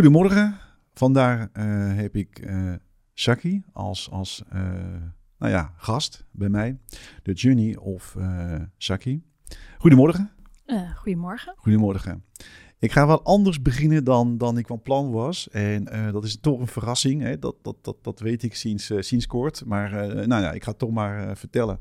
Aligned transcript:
Goedemorgen. 0.00 0.58
Vandaag 0.94 1.38
uh, 1.40 1.96
heb 1.96 2.16
ik 2.16 2.38
uh, 2.38 2.72
Shaki 3.14 3.62
als, 3.72 4.10
als 4.10 4.42
uh, 4.54 4.62
nou 5.38 5.52
ja, 5.52 5.72
gast 5.76 6.24
bij 6.30 6.48
mij. 6.48 6.78
De 7.22 7.32
Journey 7.32 7.76
of 7.76 8.16
Shaki. 8.78 9.22
Goedemorgen. 9.78 10.30
goedemorgen. 10.94 11.54
Goedemorgen. 11.56 12.24
Ik 12.78 12.92
ga 12.92 13.06
wat 13.06 13.24
anders 13.24 13.62
beginnen 13.62 14.04
dan, 14.04 14.38
dan 14.38 14.58
ik 14.58 14.66
van 14.66 14.82
plan 14.82 15.10
was. 15.10 15.48
En 15.50 15.84
dat 16.12 16.24
is 16.24 16.40
toch 16.40 16.60
een 16.60 16.66
verrassing. 16.66 17.22
Hè? 17.22 17.38
Dat, 17.38 17.56
dat, 17.62 17.76
dat, 17.82 17.96
dat 18.02 18.20
weet 18.20 18.42
ik 18.42 18.54
sinds, 18.54 18.92
sinds 18.98 19.26
kort. 19.26 19.64
Maar 19.66 19.90
nou 20.26 20.42
ja, 20.42 20.52
ik 20.52 20.64
ga 20.64 20.70
het 20.70 20.78
toch 20.78 20.90
maar 20.90 21.36
vertellen. 21.36 21.80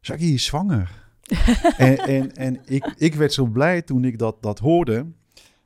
Shaki 0.00 0.34
is 0.34 0.44
zwanger. 0.44 1.08
en 1.76 1.98
en, 1.98 2.34
en 2.34 2.60
ik, 2.64 2.92
ik 2.96 3.14
werd 3.14 3.32
zo 3.32 3.46
blij 3.46 3.82
toen 3.82 4.04
ik 4.04 4.18
dat, 4.18 4.42
dat 4.42 4.58
hoorde. 4.58 5.06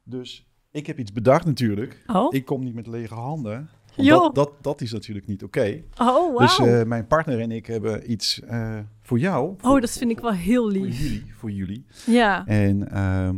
Dus 0.04 0.46
ik 0.74 0.86
heb 0.86 0.98
iets 0.98 1.12
bedacht 1.12 1.44
natuurlijk. 1.44 2.02
Oh? 2.06 2.34
Ik 2.34 2.44
kom 2.44 2.64
niet 2.64 2.74
met 2.74 2.86
lege 2.86 3.14
handen. 3.14 3.68
Dat, 3.96 4.34
dat, 4.34 4.52
dat 4.60 4.80
is 4.80 4.92
natuurlijk 4.92 5.26
niet 5.26 5.42
oké. 5.42 5.82
Oh, 5.98 6.14
wow. 6.14 6.38
Dus 6.38 6.58
uh, 6.58 6.82
mijn 6.82 7.06
partner 7.06 7.40
en 7.40 7.50
ik 7.50 7.66
hebben 7.66 8.10
iets 8.10 8.40
uh, 8.50 8.78
voor 9.02 9.18
jou. 9.18 9.54
Voor, 9.58 9.74
oh, 9.74 9.80
dat 9.80 9.90
vind 9.90 10.10
ik 10.10 10.20
wel 10.20 10.32
heel 10.32 10.68
lief. 10.68 10.96
Voor 10.96 11.04
jullie. 11.04 11.32
Voor 11.34 11.50
jullie. 11.50 11.86
Ja. 12.06 12.46
En 12.46 12.88
uh, 12.92 13.30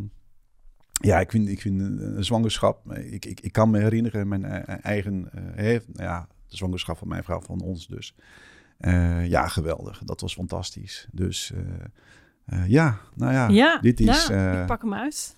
ja, 0.93 1.21
ik 1.21 1.31
vind, 1.31 1.49
ik 1.49 1.61
vind 1.61 1.81
een 1.81 2.25
zwangerschap... 2.25 2.93
Ik, 2.93 3.25
ik, 3.25 3.41
ik 3.41 3.53
kan 3.53 3.71
me 3.71 3.79
herinneren, 3.79 4.29
mijn 4.29 4.45
eigen... 4.65 5.29
heeft, 5.55 5.87
ja, 5.93 6.29
de 6.49 6.57
zwangerschap 6.57 6.99
van 6.99 7.09
mijn 7.09 7.25
vrouw, 7.25 7.41
van 7.41 7.61
ons 7.61 7.87
dus. 7.87 8.15
ja, 9.29 9.49
geweldig. 9.49 10.03
Dat 10.05 10.21
was 10.21 10.35
fantastisch. 10.35 11.09
Dus 11.13 11.53
ja, 12.67 12.99
nou 13.15 13.33
ja, 13.33 13.49
ja 13.49 13.79
dit 13.79 14.01
is... 14.01 14.27
Ja, 14.27 14.61
ik 14.61 14.67
pak 14.67 14.83
hem 14.83 14.95
uit. 14.95 15.37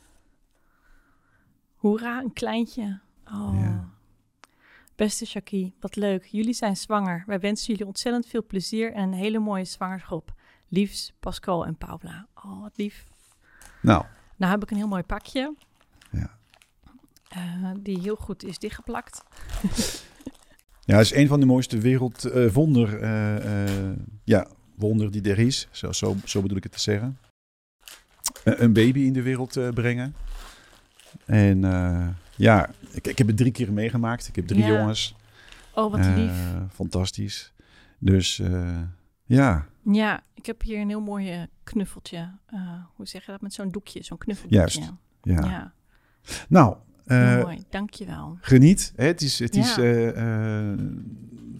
Hoera, 1.78 2.20
een 2.20 2.32
kleintje. 2.32 3.00
Oh. 3.24 3.58
Ja. 3.60 3.88
Beste 4.96 5.26
Shaki, 5.26 5.74
wat 5.80 5.96
leuk. 5.96 6.24
Jullie 6.24 6.52
zijn 6.52 6.76
zwanger. 6.76 7.24
Wij 7.26 7.40
wensen 7.40 7.66
jullie 7.66 7.86
ontzettend 7.86 8.26
veel 8.26 8.46
plezier 8.46 8.92
en 8.92 9.02
een 9.02 9.12
hele 9.12 9.38
mooie 9.38 9.64
zwangerschap. 9.64 10.34
Liefs, 10.68 11.12
Pascal 11.20 11.66
en 11.66 11.76
Paula. 11.76 12.26
Oh, 12.34 12.60
wat 12.60 12.72
lief. 12.76 13.06
Nou. 13.82 14.04
Nou 14.36 14.52
heb 14.52 14.62
ik 14.62 14.70
een 14.70 14.76
heel 14.76 14.88
mooi 14.88 15.02
pakje. 15.02 15.54
Ja. 16.10 16.38
Uh, 17.36 17.70
die 17.80 18.00
heel 18.00 18.16
goed 18.16 18.44
is 18.44 18.58
dichtgeplakt. 18.58 19.22
ja, 20.84 20.96
het 20.96 21.04
is 21.04 21.14
een 21.14 21.28
van 21.28 21.40
de 21.40 21.46
mooiste 21.46 21.78
wereldwonder. 21.78 23.02
Uh, 23.02 23.88
uh, 23.88 23.96
ja, 24.24 24.46
wonder 24.74 25.10
die 25.10 25.22
er 25.22 25.38
is. 25.38 25.68
Zo, 25.70 25.92
zo, 25.92 26.16
zo 26.24 26.42
bedoel 26.42 26.56
ik 26.56 26.62
het 26.62 26.72
te 26.72 26.80
zeggen. 26.80 27.18
een 28.44 28.72
baby 28.72 29.00
in 29.00 29.12
de 29.12 29.22
wereld 29.22 29.74
brengen. 29.74 30.14
En 31.26 31.62
uh, 31.64 32.08
ja, 32.36 32.70
ik, 32.90 33.06
ik 33.06 33.18
heb 33.18 33.26
het 33.26 33.36
drie 33.36 33.52
keer 33.52 33.72
meegemaakt. 33.72 34.28
Ik 34.28 34.36
heb 34.36 34.46
drie 34.46 34.64
ja. 34.64 34.68
jongens. 34.68 35.16
Oh, 35.74 35.90
wat 35.90 36.06
lief. 36.06 36.52
Uh, 36.54 36.62
fantastisch. 36.72 37.52
Dus 37.98 38.38
uh, 38.38 38.80
ja. 39.24 39.66
Ja, 39.92 40.22
ik 40.34 40.46
heb 40.46 40.62
hier 40.62 40.80
een 40.80 40.88
heel 40.88 41.00
mooi 41.00 41.46
knuffeltje. 41.64 42.30
hoe 42.94 43.06
zeg 43.06 43.24
je 43.24 43.30
dat? 43.30 43.40
Met 43.40 43.54
zo'n 43.54 43.68
doekje, 43.68 44.02
zo'n 44.02 44.18
knuffeldoekje. 44.18 44.80
Juist, 44.80 44.92
ja. 45.22 45.40
ja. 45.40 45.72
Nou. 46.48 46.76
mooi, 47.42 47.62
dankjewel. 47.70 48.38
Geniet. 48.40 48.92
Hè? 48.96 49.06
Het 49.06 49.22
is, 49.22 49.38
het 49.38 49.56
is 49.56 49.76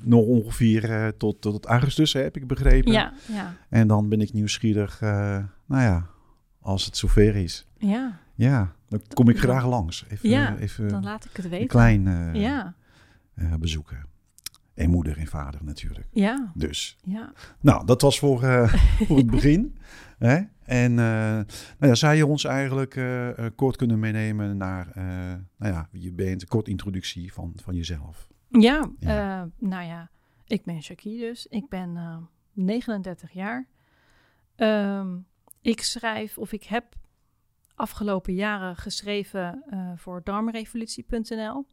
nog 0.02 0.24
ongeveer 0.24 1.12
tot, 1.16 1.40
tot 1.40 1.66
augustus, 1.66 2.12
heb 2.12 2.36
ik 2.36 2.46
begrepen. 2.46 2.92
Ja, 2.92 3.12
ja. 3.26 3.54
En 3.68 3.86
dan 3.88 4.08
ben 4.08 4.20
ik 4.20 4.32
nieuwsgierig, 4.32 5.00
nou 5.00 5.82
ja, 5.82 6.06
als 6.60 6.84
het 6.84 6.96
zover 6.96 7.36
is. 7.36 7.66
Ja. 7.78 8.18
Ja, 8.34 8.72
dan 8.88 9.02
kom 9.14 9.28
ik 9.28 9.38
graag 9.38 9.66
langs. 9.66 10.04
Even, 10.08 10.28
ja, 10.28 10.56
even 10.56 10.88
dan 10.88 11.04
laat 11.04 11.24
ik 11.24 11.36
het 11.36 11.48
weten. 11.48 11.60
Een 11.60 11.66
klein 11.66 12.06
uh, 12.06 12.34
ja. 12.34 12.74
uh, 13.34 13.54
bezoeken. 13.54 14.06
En 14.74 14.90
moeder 14.90 15.18
en 15.18 15.26
vader 15.26 15.64
natuurlijk. 15.64 16.06
Ja. 16.10 16.52
Dus. 16.54 16.96
Ja. 17.04 17.32
Nou, 17.60 17.86
dat 17.86 18.02
was 18.02 18.18
voor, 18.18 18.42
uh, 18.42 18.72
voor 19.06 19.16
het 19.16 19.30
begin. 19.30 19.78
Hè? 20.18 20.40
En 20.64 20.94
nou 20.94 21.46
ja, 21.78 21.94
zou 21.94 22.14
je 22.14 22.26
ons 22.26 22.44
eigenlijk 22.44 23.00
kort 23.54 23.76
kunnen 23.76 23.98
meenemen 23.98 24.56
naar 24.56 24.90
nou 25.56 25.72
ja, 25.72 25.88
wie 25.90 26.02
je 26.02 26.12
bent, 26.12 26.42
een 26.42 26.48
kort 26.48 26.68
introductie 26.68 27.32
van, 27.32 27.52
van 27.56 27.74
jezelf? 27.74 28.28
Ja, 28.48 28.90
ja. 28.98 29.48
nou 29.58 29.86
ja, 29.86 30.10
ik 30.46 30.64
ben 30.64 30.82
Shaki 30.82 31.18
dus. 31.18 31.46
Ik 31.46 31.68
ben 31.68 31.98
39 32.52 33.32
jaar. 33.32 33.66
Um, 34.56 35.26
ik 35.62 35.82
schrijf 35.82 36.38
of 36.38 36.52
ik 36.52 36.64
heb 36.64 36.84
afgelopen 37.78 38.34
jaren 38.34 38.76
geschreven 38.76 39.64
uh, 39.70 39.90
voor 39.96 40.20
darmrevolutie.nl. 40.24 41.66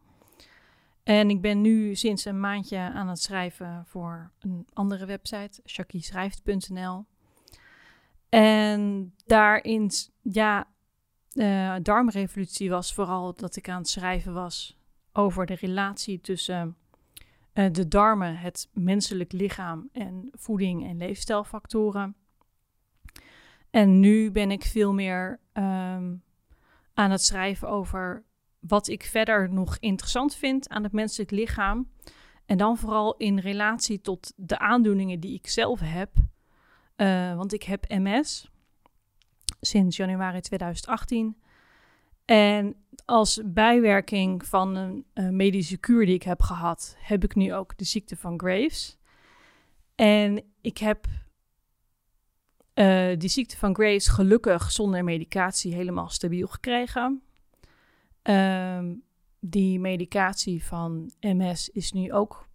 En 1.04 1.30
ik 1.30 1.42
ben 1.42 1.62
nu 1.62 1.96
sinds 1.96 2.26
een 2.26 2.40
maandje 2.40 2.78
aan 2.78 3.08
het 3.08 3.22
schrijven 3.22 3.84
voor 3.86 4.32
een 4.40 4.68
andere 4.74 5.06
website, 5.06 5.62
shakischrijft.nl. 5.66 7.06
En 8.30 9.14
daarin, 9.26 9.92
ja, 10.22 10.68
uh, 11.34 11.76
darmrevolutie 11.82 12.70
was 12.70 12.94
vooral 12.94 13.36
dat 13.36 13.56
ik 13.56 13.70
aan 13.70 13.78
het 13.78 13.90
schrijven 13.90 14.34
was 14.34 14.78
over 15.14 15.46
de 15.46 15.56
relatie 15.56 16.22
tussen 16.22 16.76
uh, 17.54 17.72
de 17.72 17.88
darmen, 17.88 18.38
het 18.38 18.70
menselijk 18.74 19.32
lichaam 19.32 19.90
en 19.92 20.30
voeding 20.32 20.88
en 20.88 20.98
leefstijlfactoren. 20.98 22.16
En 23.76 24.00
nu 24.00 24.32
ben 24.32 24.52
ik 24.52 24.64
veel 24.64 24.94
meer 24.94 25.40
um, 25.54 26.24
aan 26.94 27.12
het 27.12 27.22
schrijven 27.22 27.70
over 27.70 28.24
wat 28.60 28.88
ik 28.88 29.04
verder 29.04 29.54
nog 29.54 29.78
interessant 29.80 30.36
vind 30.36 30.70
aan 30.70 30.84
het 30.84 30.92
menselijk 30.92 31.32
lichaam. 31.32 31.90
En 32.46 32.58
dan 32.58 32.78
vooral 32.78 33.18
in 33.18 33.40
relatie 33.40 34.02
tot 34.02 34.34
de 34.36 34.60
aandoeningen 34.60 35.20
die 35.20 35.34
ik 35.34 35.48
zelf 35.48 35.80
heb. 35.80 36.12
Uh, 36.98 37.36
want 37.36 37.54
ik 37.54 37.64
heb 37.64 37.88
MS 37.88 38.52
sinds 39.62 39.98
januari 39.98 40.42
2018. 40.42 41.38
En 42.26 42.76
als 43.06 43.42
bijwerking 43.46 44.46
van 44.46 44.76
een, 44.76 45.06
een 45.14 45.36
medische 45.36 45.78
kuur 45.78 46.06
die 46.06 46.16
ik 46.16 46.24
heb 46.24 46.42
gehad, 46.42 46.96
heb 47.00 47.24
ik 47.24 47.36
nu 47.36 47.54
ook 47.54 47.78
de 47.78 47.86
ziekte 47.86 48.16
van 48.16 48.40
Graves. 48.40 48.98
En 49.96 50.44
ik 50.62 50.78
heb 50.78 51.08
uh, 52.76 53.18
die 53.18 53.30
ziekte 53.30 53.58
van 53.58 53.76
Graves 53.76 54.08
gelukkig 54.08 54.72
zonder 54.72 55.04
medicatie 55.04 55.74
helemaal 55.74 56.10
stabiel 56.10 56.48
gekregen. 56.48 57.22
Uh, 58.24 58.80
die 59.40 59.80
medicatie 59.80 60.64
van 60.64 61.12
MS 61.20 61.70
is 61.70 61.92
nu 61.92 62.14
ook 62.14 62.48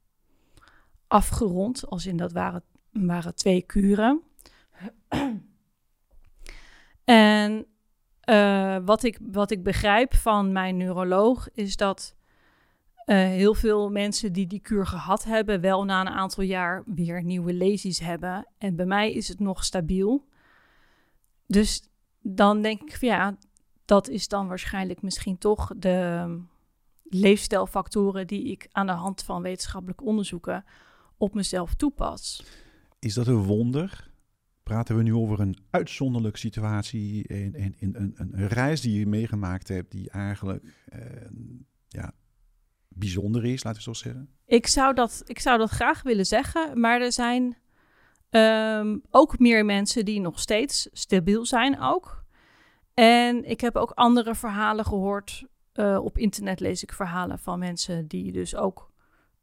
afgerond, 1.07 1.87
als 1.87 2.07
in 2.07 2.17
dat 2.17 2.33
waren, 2.33 2.63
waren 2.91 3.35
twee 3.35 3.63
kuren. 3.63 4.23
en 7.05 7.67
uh, 8.25 8.77
wat, 8.85 9.03
ik, 9.03 9.19
wat 9.23 9.51
ik 9.51 9.63
begrijp 9.63 10.15
van 10.15 10.53
mijn 10.53 10.77
neuroloog 10.77 11.49
is 11.53 11.77
dat 11.77 12.17
heel 13.17 13.55
veel 13.55 13.91
mensen 13.91 14.33
die 14.33 14.47
die 14.47 14.61
kuur 14.61 14.87
gehad 14.87 15.25
hebben, 15.25 15.61
wel 15.61 15.85
na 15.85 16.01
een 16.01 16.09
aantal 16.09 16.45
jaar 16.45 16.83
weer 16.87 17.25
nieuwe 17.25 17.53
lesies 17.53 17.99
hebben. 17.99 18.47
En 18.59 18.77
bij 18.77 18.87
mij 18.87 19.13
is 19.13 19.29
het 19.29 19.41
nog 19.41 19.65
stabiel. 19.65 20.29
Dus 21.47 21.83
dan 22.21 22.63
denk 22.63 22.83
ik 22.83 23.01
ja, 23.01 23.37
dat 23.85 24.09
is 24.09 24.29
dan 24.29 24.49
waarschijnlijk 24.49 25.03
misschien 25.03 25.39
toch 25.39 25.73
de 25.77 26.27
leefstijlfactoren 27.03 28.27
die 28.27 28.45
ik 28.45 28.69
aan 28.73 28.87
de 28.87 28.93
hand 28.93 29.23
van 29.23 29.43
wetenschappelijk 29.43 30.03
onderzoeken 30.03 30.65
op 31.17 31.35
mezelf 31.35 31.75
toepas. 31.75 32.45
Is 32.99 33.15
dat 33.15 33.27
een 33.27 33.43
wonder? 33.43 34.11
Praten 34.63 34.97
we 34.97 35.03
nu 35.03 35.15
over 35.15 35.41
een 35.41 35.57
uitzonderlijke 35.71 36.39
situatie 36.39 37.29
en 37.29 37.75
een, 37.79 38.15
een, 38.15 38.49
reis 38.49 38.81
die 38.81 38.99
je 38.99 39.07
meegemaakt 39.07 39.69
hebt, 39.69 39.91
die 39.91 40.11
eigenlijk 40.11 40.85
eh, 40.85 41.01
ja, 41.89 42.13
bijzonder 42.95 43.45
is, 43.45 43.65
laten 43.65 43.79
we 43.79 43.85
zo 43.85 43.93
zeggen? 43.93 44.29
Ik 44.47 44.67
zou 44.67 44.95
dat, 44.95 45.23
ik 45.27 45.39
zou 45.39 45.59
dat 45.59 45.71
graag 45.71 46.03
willen 46.03 46.27
zeggen, 46.27 46.81
maar 46.81 47.01
er 47.01 47.13
zijn 47.13 47.57
um, 48.31 49.03
ook 49.11 49.39
meer 49.39 49.65
mensen 49.65 50.05
die 50.05 50.21
nog 50.21 50.41
steeds 50.41 50.89
stabiel 50.93 51.47
zijn 51.47 51.81
ook. 51.81 52.25
En 52.95 53.45
ik 53.45 53.61
heb 53.61 53.77
ook 53.77 53.91
andere 53.91 54.35
verhalen 54.35 54.85
gehoord. 54.85 55.45
Uh, 55.75 55.99
op 56.05 56.19
internet 56.19 56.61
lees 56.61 56.83
ik 56.83 56.93
verhalen 56.93 57.39
van 57.39 57.59
mensen 57.59 58.07
die 58.07 58.33
dus 58.33 58.57
ook, 58.57 58.93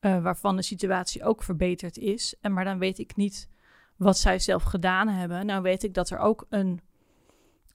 uh, 0.02 0.22
waarvan 0.22 0.56
de 0.56 0.62
situatie 0.62 1.24
ook 1.24 1.44
verbeterd 1.44 1.98
is. 1.98 2.36
En 2.42 2.54
maar 2.54 2.66
dan 2.66 2.80
weet 2.80 3.00
ik 3.00 3.16
niet 3.16 3.50
wat 3.96 4.18
zij 4.18 4.40
zelf 4.40 4.64
gedaan 4.64 5.08
hebben. 5.08 5.46
Nou 5.46 5.62
weet 5.62 5.84
ik 5.84 5.94
dat 5.94 6.10
er 6.10 6.18
ook 6.18 6.46
een, 6.50 6.68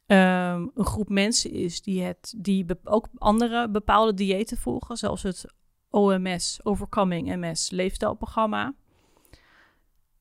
um, 0.07 0.71
een 0.75 0.87
groep 0.87 1.09
mensen 1.09 1.51
is 1.51 1.83
die, 1.83 2.03
het, 2.03 2.35
die 2.37 2.67
ook 2.85 3.09
andere 3.19 3.71
bepaalde 3.71 4.15
diëten 4.15 4.57
volgen, 4.57 4.97
zoals 4.97 5.23
het 5.23 5.47
OMS, 5.93 6.61
Overcoming 6.63 7.37
MS 7.37 7.71
leefstijlprogramma. 7.71 8.75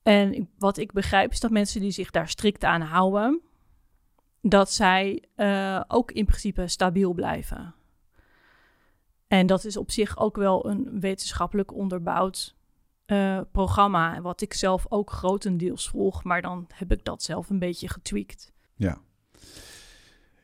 En 0.04 0.50
wat 0.58 0.78
ik 0.78 0.92
begrijp 0.92 1.32
is 1.32 1.40
dat 1.40 1.52
mensen 1.52 1.82
die 1.82 1.92
zich 1.92 2.12
daar 2.12 2.28
strikt 2.28 2.64
aan 2.64 2.82
houden, 2.82 3.42
dat 4.42 4.72
zij 4.72 5.24
uh, 5.36 5.82
ook 5.88 6.12
in 6.12 6.26
principe 6.26 6.68
stabiel 6.68 7.14
blijven. 7.14 7.76
En 9.28 9.48
dat 9.48 9.66
is 9.66 9.78
op 9.78 9.92
zich 9.92 10.18
ook 10.18 10.36
wel 10.36 10.70
een 10.70 11.00
wetenschappelijk 11.00 11.74
onderbouwd 11.74 12.56
uh, 13.06 13.42
programma. 13.52 14.22
Wat 14.22 14.42
ik 14.42 14.54
zelf 14.54 14.86
ook 14.90 15.12
grotendeels 15.12 15.90
volg. 15.90 16.24
Maar 16.24 16.42
dan 16.42 16.68
heb 16.74 16.92
ik 16.92 17.06
dat 17.06 17.24
zelf 17.24 17.50
een 17.50 17.60
beetje 17.60 17.90
getweakt. 17.90 18.52
Ja. 18.76 19.02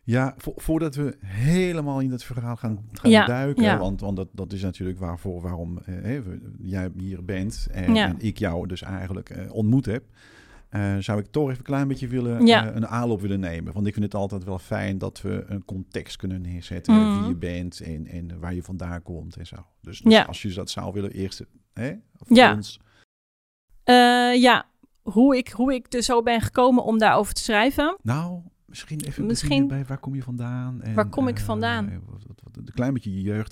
Ja, 0.08 0.36
voordat 0.38 0.96
we 0.96 1.18
helemaal 1.26 2.00
in 2.00 2.12
het 2.12 2.24
verhaal 2.24 2.56
gaan, 2.56 2.90
gaan 2.92 3.26
duiken, 3.26 3.80
Want, 3.80 4.02
want 4.02 4.16
dat, 4.16 4.28
dat 4.32 4.54
is 4.54 4.62
natuurlijk 4.62 5.00
waarvoor, 5.00 5.42
waarom 5.42 5.78
eh, 5.78 6.20
jij 6.62 6.92
hier 6.98 7.26
bent 7.26 7.68
en, 7.72 7.96
en, 7.96 8.16
ik 8.20 8.38
jou 8.38 8.68
dus 8.68 8.82
eigenlijk 8.82 9.30
eh, 9.30 9.54
ontmoet 9.54 9.86
heb. 9.86 10.04
Uh, 10.72 10.98
zou 10.98 11.20
ik 11.20 11.26
toch 11.26 11.46
even 11.46 11.58
een 11.58 11.64
klein 11.64 11.88
beetje 11.88 12.08
willen, 12.08 12.46
ja. 12.46 12.76
een 12.76 12.88
aanloop 12.88 13.22
willen 13.22 13.40
nemen. 13.40 13.74
Want 13.74 13.88
ik 13.88 13.94
vind 13.94 14.06
het 14.06 14.16
altijd 14.16 14.44
wel 14.44 14.60
fijn 14.60 14.98
dat 14.98 15.22
we 15.22 15.44
een 15.48 15.66
context 15.66 16.16
kunnen 16.16 16.42
neerzetten. 16.42 16.94
Mm. 16.94 17.20
Wie 17.20 17.28
je 17.28 17.36
bent 17.36 17.82
en, 17.82 18.08
en 18.08 18.40
waar 18.40 18.54
je 18.54 18.64
vandaan 18.64 19.04
komt 19.04 19.36
en 19.36 19.48
zo. 19.48 19.56
Dus, 19.82 20.02
dus 20.02 20.28
als 20.28 20.42
je 20.42 20.54
dat 20.54 20.70
zou 20.70 20.94
willen, 20.94 21.12
eerst 21.12 21.46
hè, 21.74 21.94
voor 22.14 22.38
ja. 22.38 22.54
ons. 22.54 22.80
ja, 24.42 24.66
hoe 25.02 25.38
ik, 25.38 25.50
hoe 25.50 25.74
ik 25.74 25.94
er 25.94 26.04
zo 26.04 26.24
ben 26.24 26.42
gekomen 26.42 26.84
om 26.84 26.98
daarover 26.98 27.34
te 27.34 27.42
schrijven. 27.42 27.98
Nou, 28.02 28.42
Misschien 28.68 29.00
even 29.00 29.26
Misschien, 29.26 29.68
bij 29.68 29.86
waar 29.86 29.98
kom 29.98 30.16
je 30.16 30.24
vandaan? 30.24 30.82
En, 30.82 30.96
waar 30.96 31.10
kom 31.10 31.28
ik 31.28 31.40
vandaan? 31.40 31.90
Uh, 31.90 31.94
een 32.52 32.74
klein 32.74 32.94
beetje 32.94 33.14
je 33.14 33.22
jeugd. 33.22 33.52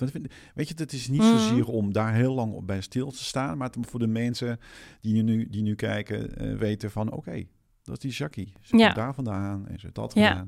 Weet 0.53 0.67
je, 0.67 0.73
het 0.75 0.93
is 0.93 1.07
niet 1.07 1.21
mm. 1.21 1.37
zozeer 1.37 1.67
om 1.67 1.93
daar 1.93 2.13
heel 2.13 2.33
lang 2.33 2.53
op 2.53 2.67
bij 2.67 2.81
stil 2.81 3.11
te 3.11 3.23
staan, 3.23 3.57
maar 3.57 3.69
voor 3.81 3.99
de 3.99 4.07
mensen 4.07 4.59
die 5.01 5.23
nu, 5.23 5.49
die 5.49 5.61
nu 5.61 5.75
kijken, 5.75 6.43
uh, 6.43 6.57
weten 6.57 6.91
van 6.91 7.11
oké, 7.11 7.43
dat 7.83 7.95
is 7.95 7.99
die 7.99 8.11
Jackie. 8.11 8.53
Ze 8.61 8.77
ja. 8.77 8.83
komt 8.83 8.95
daar 8.95 9.13
vandaan 9.13 9.67
en 9.67 9.79
ze 9.79 9.89
dat 9.91 10.13
ja. 10.13 10.47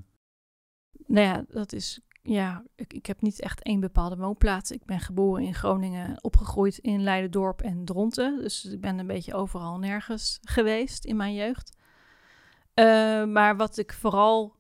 Nou 1.06 1.26
ja, 1.26 1.46
dat 1.48 1.74
is 1.74 2.02
ja, 2.22 2.64
ik, 2.76 2.94
ik 2.94 3.06
heb 3.06 3.22
niet 3.22 3.40
echt 3.40 3.64
één 3.64 3.80
bepaalde 3.80 4.16
woonplaats. 4.16 4.72
Ik 4.72 4.86
ben 4.86 5.00
geboren 5.00 5.44
in 5.44 5.54
Groningen, 5.54 6.24
opgegroeid 6.24 6.78
in 6.78 7.04
Leidendorp 7.04 7.62
en 7.62 7.86
Dronten. 7.86 8.42
Dus 8.42 8.66
ik 8.66 8.82
ben 8.82 9.00
een 9.00 9.08
beetje 9.08 9.34
overal 9.34 9.80
nergens 9.80 10.40
geweest 10.42 11.06
in 11.06 11.16
mijn 11.16 11.34
jeugd. 11.34 11.78
Uh, 12.76 12.86
maar 13.26 13.58
wat 13.58 13.78
ik 13.78 13.94
vooral 13.94 14.56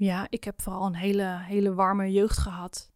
ja, 0.00 0.26
ik 0.28 0.44
heb 0.44 0.62
vooral 0.62 0.86
een 0.86 0.94
hele, 0.94 1.38
hele 1.40 1.74
warme 1.74 2.12
jeugd 2.12 2.38
gehad. 2.38 2.90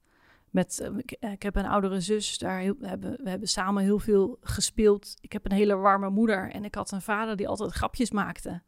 Met, 0.51 0.81
uh, 0.83 0.99
ik, 0.99 1.11
ik, 1.13 1.43
heb 1.43 1.57
een 1.57 1.67
oudere 1.67 2.01
zus, 2.01 2.39
daar 2.39 2.59
heel, 2.59 2.75
we, 2.79 2.89
hebben, 2.89 3.17
we 3.23 3.31
hebben 3.31 3.49
samen 3.49 3.83
heel 3.83 3.99
veel 3.99 4.39
gespeeld. 4.41 5.17
Ik 5.21 5.33
heb 5.33 5.45
een 5.45 5.57
hele 5.57 5.75
warme 5.77 6.11
moeder 6.11 6.51
en 6.51 6.65
ik 6.65 6.75
had 6.75 6.93
een 6.93 7.03
vader 7.03 7.37
die 7.37 7.49
altijd 7.49 7.73
grapjes 7.73 8.11
maakte. 8.11 8.63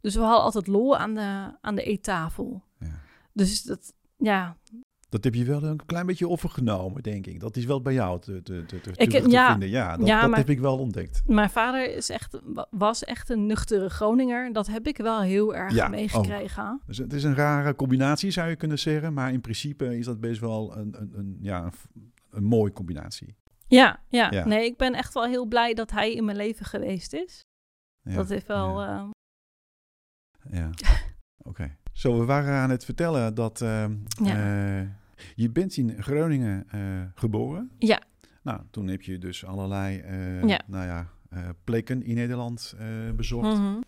Dus 0.00 0.14
we 0.14 0.20
hadden 0.20 0.42
altijd 0.42 0.66
lol 0.66 0.96
aan 0.96 1.14
de, 1.14 1.56
aan 1.60 1.74
de 1.74 1.82
eettafel. 1.82 2.62
Ja. 2.78 3.00
Dus 3.32 3.62
dat, 3.62 3.92
ja, 4.16 4.56
dat 5.16 5.24
heb 5.24 5.34
je 5.34 5.44
wel 5.44 5.62
een 5.62 5.86
klein 5.86 6.06
beetje 6.06 6.28
overgenomen, 6.28 7.02
denk 7.02 7.26
ik. 7.26 7.40
Dat 7.40 7.56
is 7.56 7.64
wel 7.64 7.82
bij 7.82 7.92
jou 7.92 8.20
te, 8.20 8.42
te, 8.42 8.64
te, 8.66 8.80
te, 8.80 8.92
ik, 8.96 9.10
te 9.10 9.28
ja, 9.30 9.50
vinden. 9.50 9.68
Ja, 9.68 9.96
dat, 9.96 10.06
dat 10.06 10.36
heb 10.36 10.50
ik 10.50 10.58
wel 10.58 10.78
ontdekt. 10.78 11.22
Mijn 11.26 11.50
vader 11.50 11.94
is 11.94 12.08
echt, 12.08 12.40
was 12.70 13.04
echt 13.04 13.30
een 13.30 13.46
nuchtere 13.46 13.88
Groninger. 13.88 14.52
Dat 14.52 14.66
heb 14.66 14.86
ik 14.86 14.96
wel 14.96 15.20
heel 15.20 15.54
erg 15.54 15.74
ja, 15.74 15.88
meegekregen. 15.88 16.80
Dus 16.86 16.98
het 16.98 17.12
is 17.12 17.24
een 17.24 17.34
rare 17.34 17.74
combinatie, 17.74 18.30
zou 18.30 18.48
je 18.48 18.56
kunnen 18.56 18.78
zeggen. 18.78 19.12
Maar 19.12 19.32
in 19.32 19.40
principe 19.40 19.98
is 19.98 20.04
dat 20.04 20.20
best 20.20 20.40
wel 20.40 20.76
een, 20.76 20.94
een, 21.00 21.12
een 21.14 21.38
ja, 21.40 21.64
een, 21.64 22.12
een 22.30 22.44
mooie 22.44 22.72
combinatie. 22.72 23.34
Ja, 23.68 24.00
ja, 24.08 24.44
Nee, 24.44 24.64
ik 24.64 24.76
ben 24.76 24.94
echt 24.94 25.14
wel 25.14 25.24
heel 25.24 25.46
blij 25.46 25.74
dat 25.74 25.90
hij 25.90 26.14
in 26.14 26.24
mijn 26.24 26.36
leven 26.36 26.66
geweest 26.66 27.12
is. 27.12 27.44
dat 28.02 28.28
heeft 28.28 28.46
wel... 28.46 28.80
Ja, 28.80 29.10
uh... 30.50 30.68
oké. 31.50 31.76
Zo, 31.96 32.18
we 32.18 32.24
waren 32.24 32.54
aan 32.54 32.70
het 32.70 32.84
vertellen 32.84 33.34
dat 33.34 33.60
uh, 33.60 33.84
je 35.34 35.50
bent 35.50 35.76
in 35.76 36.02
Groningen 36.02 36.66
uh, 36.74 37.02
geboren. 37.14 37.70
Ja. 37.78 38.02
Nou, 38.42 38.60
toen 38.70 38.88
heb 38.88 39.02
je 39.02 39.18
dus 39.18 39.44
allerlei 39.44 39.96
ja. 40.46 40.60
Nou 40.66 40.86
ja, 40.86 41.10
plekken 41.64 42.02
in 42.02 42.14
Nederland 42.14 42.76
bezocht. 43.16 43.58
Mm 43.58 43.80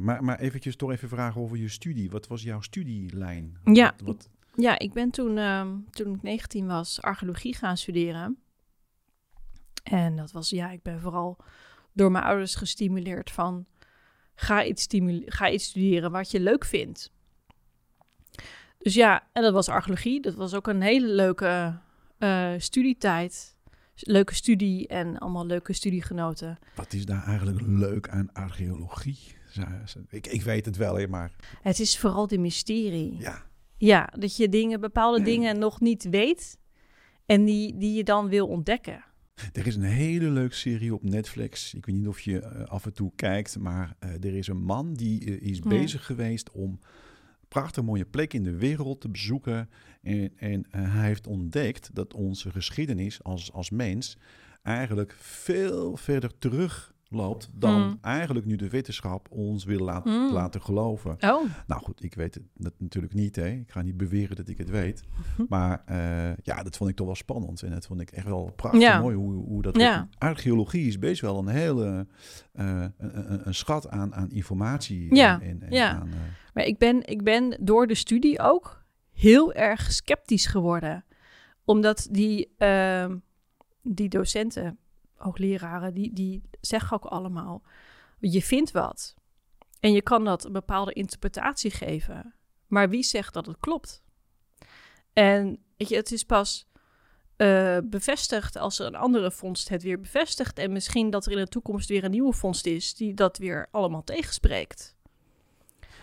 maar, 0.00 0.24
maar 0.24 0.38
eventjes 0.38 0.76
toch 0.76 0.90
even 0.90 1.08
vragen 1.08 1.40
over 1.40 1.56
je 1.56 1.68
studie. 1.68 2.10
Wat 2.10 2.26
was 2.26 2.42
jouw 2.42 2.60
studielijn? 2.60 3.58
Ja, 3.64 3.94
wat, 4.04 4.28
ja 4.54 4.78
ik 4.78 4.92
ben 4.92 5.10
toen, 5.10 5.38
ehm, 5.38 5.76
toen 5.90 6.14
ik 6.14 6.22
19 6.22 6.66
was 6.66 7.02
archeologie 7.02 7.54
gaan 7.54 7.76
studeren. 7.76 8.38
En 9.82 10.16
dat 10.16 10.32
was, 10.32 10.50
ja, 10.50 10.70
ik 10.70 10.82
ben 10.82 11.00
vooral 11.00 11.36
door 11.92 12.10
mijn 12.10 12.24
ouders 12.24 12.54
gestimuleerd 12.54 13.30
van 13.30 13.66
Ga 14.38 14.64
iets, 14.64 14.86
ga 15.26 15.50
iets 15.50 15.64
studeren 15.64 16.10
wat 16.10 16.30
je 16.30 16.40
leuk 16.40 16.64
vindt. 16.64 17.12
Dus 18.86 18.94
ja, 18.94 19.28
en 19.32 19.42
dat 19.42 19.52
was 19.52 19.68
archeologie. 19.68 20.20
Dat 20.20 20.34
was 20.34 20.54
ook 20.54 20.66
een 20.66 20.80
hele 20.80 21.06
leuke 21.08 21.78
uh, 22.18 22.52
studietijd. 22.58 23.56
Leuke 23.94 24.34
studie 24.34 24.88
en 24.88 25.18
allemaal 25.18 25.46
leuke 25.46 25.72
studiegenoten. 25.72 26.58
Wat 26.74 26.92
is 26.92 27.06
daar 27.06 27.24
eigenlijk 27.24 27.60
leuk 27.66 28.08
aan 28.08 28.32
archeologie? 28.32 29.18
Ik, 30.08 30.26
ik 30.26 30.42
weet 30.42 30.64
het 30.64 30.76
wel, 30.76 31.06
maar... 31.06 31.32
Het 31.62 31.80
is 31.80 31.98
vooral 31.98 32.26
de 32.26 32.38
mysterie. 32.38 33.16
Ja. 33.18 33.42
Ja, 33.76 34.12
dat 34.18 34.36
je 34.36 34.48
dingen, 34.48 34.80
bepaalde 34.80 35.22
dingen 35.22 35.58
nog 35.58 35.80
niet 35.80 36.08
weet 36.08 36.58
en 37.24 37.44
die, 37.44 37.76
die 37.76 37.94
je 37.94 38.04
dan 38.04 38.28
wil 38.28 38.46
ontdekken. 38.46 39.04
Er 39.52 39.66
is 39.66 39.76
een 39.76 39.82
hele 39.82 40.30
leuke 40.30 40.54
serie 40.54 40.94
op 40.94 41.02
Netflix. 41.02 41.74
Ik 41.74 41.86
weet 41.86 41.96
niet 41.96 42.08
of 42.08 42.20
je 42.20 42.40
uh, 42.40 42.64
af 42.64 42.84
en 42.84 42.92
toe 42.92 43.12
kijkt, 43.16 43.58
maar 43.58 43.96
uh, 44.00 44.10
er 44.10 44.34
is 44.36 44.46
een 44.46 44.62
man 44.62 44.94
die 44.94 45.24
uh, 45.24 45.50
is 45.50 45.60
bezig 45.60 46.06
geweest 46.06 46.50
om 46.50 46.78
prachtig 47.48 47.84
mooie 47.84 48.04
plekken 48.04 48.38
in 48.38 48.44
de 48.44 48.56
wereld 48.56 49.00
te 49.00 49.08
bezoeken. 49.08 49.70
En, 50.02 50.32
en 50.36 50.66
hij 50.70 51.06
heeft 51.06 51.26
ontdekt 51.26 51.90
dat 51.92 52.14
onze 52.14 52.50
geschiedenis 52.50 53.22
als, 53.22 53.52
als 53.52 53.70
mens 53.70 54.18
eigenlijk 54.62 55.12
veel 55.18 55.96
verder 55.96 56.38
terug 56.38 56.94
loopt 57.08 57.50
dan 57.54 57.82
hmm. 57.82 57.98
eigenlijk 58.00 58.46
nu 58.46 58.56
de 58.56 58.68
wetenschap 58.68 59.26
ons 59.30 59.64
wil 59.64 59.78
laat, 59.78 60.04
hmm. 60.04 60.32
laten 60.32 60.62
geloven. 60.62 61.10
Oh. 61.10 61.44
Nou 61.66 61.82
goed, 61.82 62.02
ik 62.02 62.14
weet 62.14 62.34
het 62.34 62.72
natuurlijk 62.78 63.14
niet. 63.14 63.36
Hè. 63.36 63.48
Ik 63.48 63.70
ga 63.70 63.82
niet 63.82 63.96
beweren 63.96 64.36
dat 64.36 64.48
ik 64.48 64.58
het 64.58 64.70
weet. 64.70 65.02
Maar 65.48 65.82
uh, 65.90 66.36
ja, 66.42 66.62
dat 66.62 66.76
vond 66.76 66.90
ik 66.90 66.96
toch 66.96 67.06
wel 67.06 67.14
spannend. 67.14 67.62
En 67.62 67.70
dat 67.70 67.86
vond 67.86 68.00
ik 68.00 68.10
echt 68.10 68.26
wel 68.26 68.52
prachtig 68.56 69.00
mooi 69.00 69.16
hoe, 69.16 69.32
hoe 69.32 69.62
dat... 69.62 69.76
Ja. 69.76 70.08
Archeologie 70.18 70.86
is 70.86 70.98
best 70.98 71.20
wel 71.20 71.38
een 71.38 71.48
hele 71.48 72.06
uh, 72.54 72.84
een, 72.96 73.46
een, 73.46 73.54
schat 73.54 73.88
aan, 73.88 74.14
aan 74.14 74.30
informatie. 74.30 75.14
Ja, 75.14 75.40
en, 75.40 75.62
en 75.62 75.72
ja. 75.72 75.90
Aan, 75.90 76.08
uh... 76.08 76.14
maar 76.54 76.64
ik 76.64 76.78
ben, 76.78 77.06
ik 77.06 77.22
ben 77.22 77.58
door 77.60 77.86
de 77.86 77.94
studie 77.94 78.40
ook 78.40 78.84
heel 79.12 79.52
erg 79.52 79.92
sceptisch 79.92 80.46
geworden. 80.46 81.04
Omdat 81.64 82.08
die, 82.10 82.54
ehm, 82.58 83.16
die 83.82 84.08
docenten 84.08 84.78
hoogleraren, 85.16 85.94
die, 85.94 86.12
die 86.12 86.42
zeggen 86.60 86.96
ook 86.96 87.04
allemaal, 87.04 87.62
je 88.18 88.42
vindt 88.42 88.70
wat. 88.70 89.14
En 89.80 89.92
je 89.92 90.02
kan 90.02 90.24
dat 90.24 90.44
een 90.44 90.52
bepaalde 90.52 90.92
interpretatie 90.92 91.70
geven. 91.70 92.34
Maar 92.66 92.88
wie 92.88 93.02
zegt 93.02 93.34
dat 93.34 93.46
het 93.46 93.56
klopt? 93.60 94.02
En 95.12 95.58
weet 95.76 95.88
je, 95.88 95.96
het 95.96 96.12
is 96.12 96.24
pas 96.24 96.66
uh, 97.36 97.78
bevestigd 97.84 98.56
als 98.56 98.78
er 98.78 98.86
een 98.86 98.94
andere 98.94 99.30
vondst 99.30 99.68
het 99.68 99.82
weer 99.82 100.00
bevestigt. 100.00 100.58
En 100.58 100.72
misschien 100.72 101.10
dat 101.10 101.26
er 101.26 101.32
in 101.32 101.38
de 101.38 101.48
toekomst 101.48 101.88
weer 101.88 102.04
een 102.04 102.10
nieuwe 102.10 102.32
vondst 102.32 102.66
is 102.66 102.94
die 102.94 103.14
dat 103.14 103.38
weer 103.38 103.68
allemaal 103.70 104.04
tegenspreekt. 104.04 104.96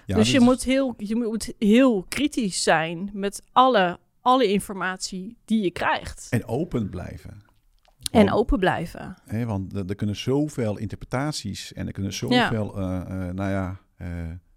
Ja, 0.06 0.16
dus 0.16 0.32
je, 0.32 0.40
moet 0.40 0.64
heel, 0.64 0.94
je 0.98 1.16
moet 1.16 1.54
heel 1.60 2.06
kritisch 2.10 2.64
zijn 2.64 3.10
met 3.14 3.42
alle, 3.52 4.00
alle 4.22 4.48
informatie 4.48 5.38
die 5.46 5.64
je 5.64 5.72
krijgt. 5.72 6.28
En 6.30 6.46
open 6.46 6.90
blijven. 6.90 7.42
En 8.20 8.32
open 8.32 8.60
blijven. 8.60 9.18
Hè, 9.26 9.46
want 9.46 9.90
er, 9.90 9.96
kunnen 9.96 10.16
zoveel 10.16 10.78
interpretaties 10.78 11.74
en 11.74 11.88
er 11.88 11.94
kunnen 11.94 12.14
zoveel, 12.14 12.80
ja. 12.80 13.10
Uh, 13.10 13.28
uh, 13.28 13.34
nou 13.34 13.50
ja, 13.50 13.80
uh, 13.98 14.08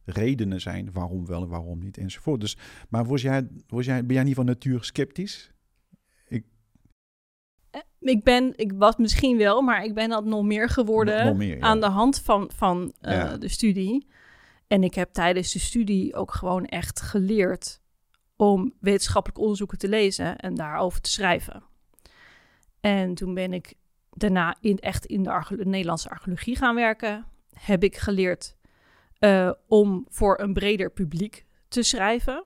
redenen 0.04 0.60
zijn 0.60 0.92
waarom 0.92 1.26
wel 1.26 1.42
en 1.42 1.48
waarom 1.48 1.78
niet 1.78 1.98
enzovoort. 1.98 2.40
Dus, 2.40 2.56
maar 2.88 3.04
was 3.04 3.22
jij, 3.22 3.48
was 3.66 3.86
jij, 3.86 4.06
ben 4.06 4.14
jij 4.14 4.24
niet 4.24 4.34
van 4.34 4.44
natuur 4.44 4.84
sceptisch? 4.84 5.52
Ik... 6.28 6.44
ik 8.00 8.24
ben, 8.24 8.52
ik 8.56 8.72
was 8.72 8.96
misschien 8.96 9.36
wel, 9.38 9.62
maar 9.62 9.84
ik 9.84 9.94
ben 9.94 10.08
dat 10.08 10.24
nog 10.24 10.44
meer 10.44 10.68
geworden 10.68 11.26
nog 11.26 11.36
meer, 11.36 11.56
ja. 11.56 11.62
aan 11.62 11.80
de 11.80 11.88
hand 11.88 12.20
van, 12.20 12.50
van 12.54 12.92
ja. 13.00 13.36
de 13.36 13.48
studie. 13.48 14.06
En 14.66 14.82
ik 14.82 14.94
heb 14.94 15.12
tijdens 15.12 15.52
de 15.52 15.58
studie 15.58 16.14
ook 16.14 16.32
gewoon 16.32 16.64
echt 16.64 17.00
geleerd 17.00 17.80
om 18.36 18.74
wetenschappelijk 18.80 19.40
onderzoeken 19.40 19.78
te 19.78 19.88
lezen 19.88 20.38
en 20.38 20.54
daarover 20.54 21.00
te 21.00 21.10
schrijven. 21.10 21.62
En 22.80 23.14
toen 23.14 23.34
ben 23.34 23.52
ik 23.52 23.74
daarna 24.10 24.56
in, 24.60 24.78
echt 24.78 25.06
in 25.06 25.22
de, 25.22 25.64
Nederlandse 25.64 26.10
archeologie 26.10 26.56
gaan 26.56 26.74
werken. 26.74 27.24
Heb 27.52 27.82
ik 27.82 27.96
geleerd 27.96 28.56
uh, 29.20 29.50
om 29.66 30.06
voor 30.08 30.40
een 30.40 30.52
breder 30.52 30.90
publiek 30.90 31.46
te 31.68 31.82
schrijven. 31.82 32.44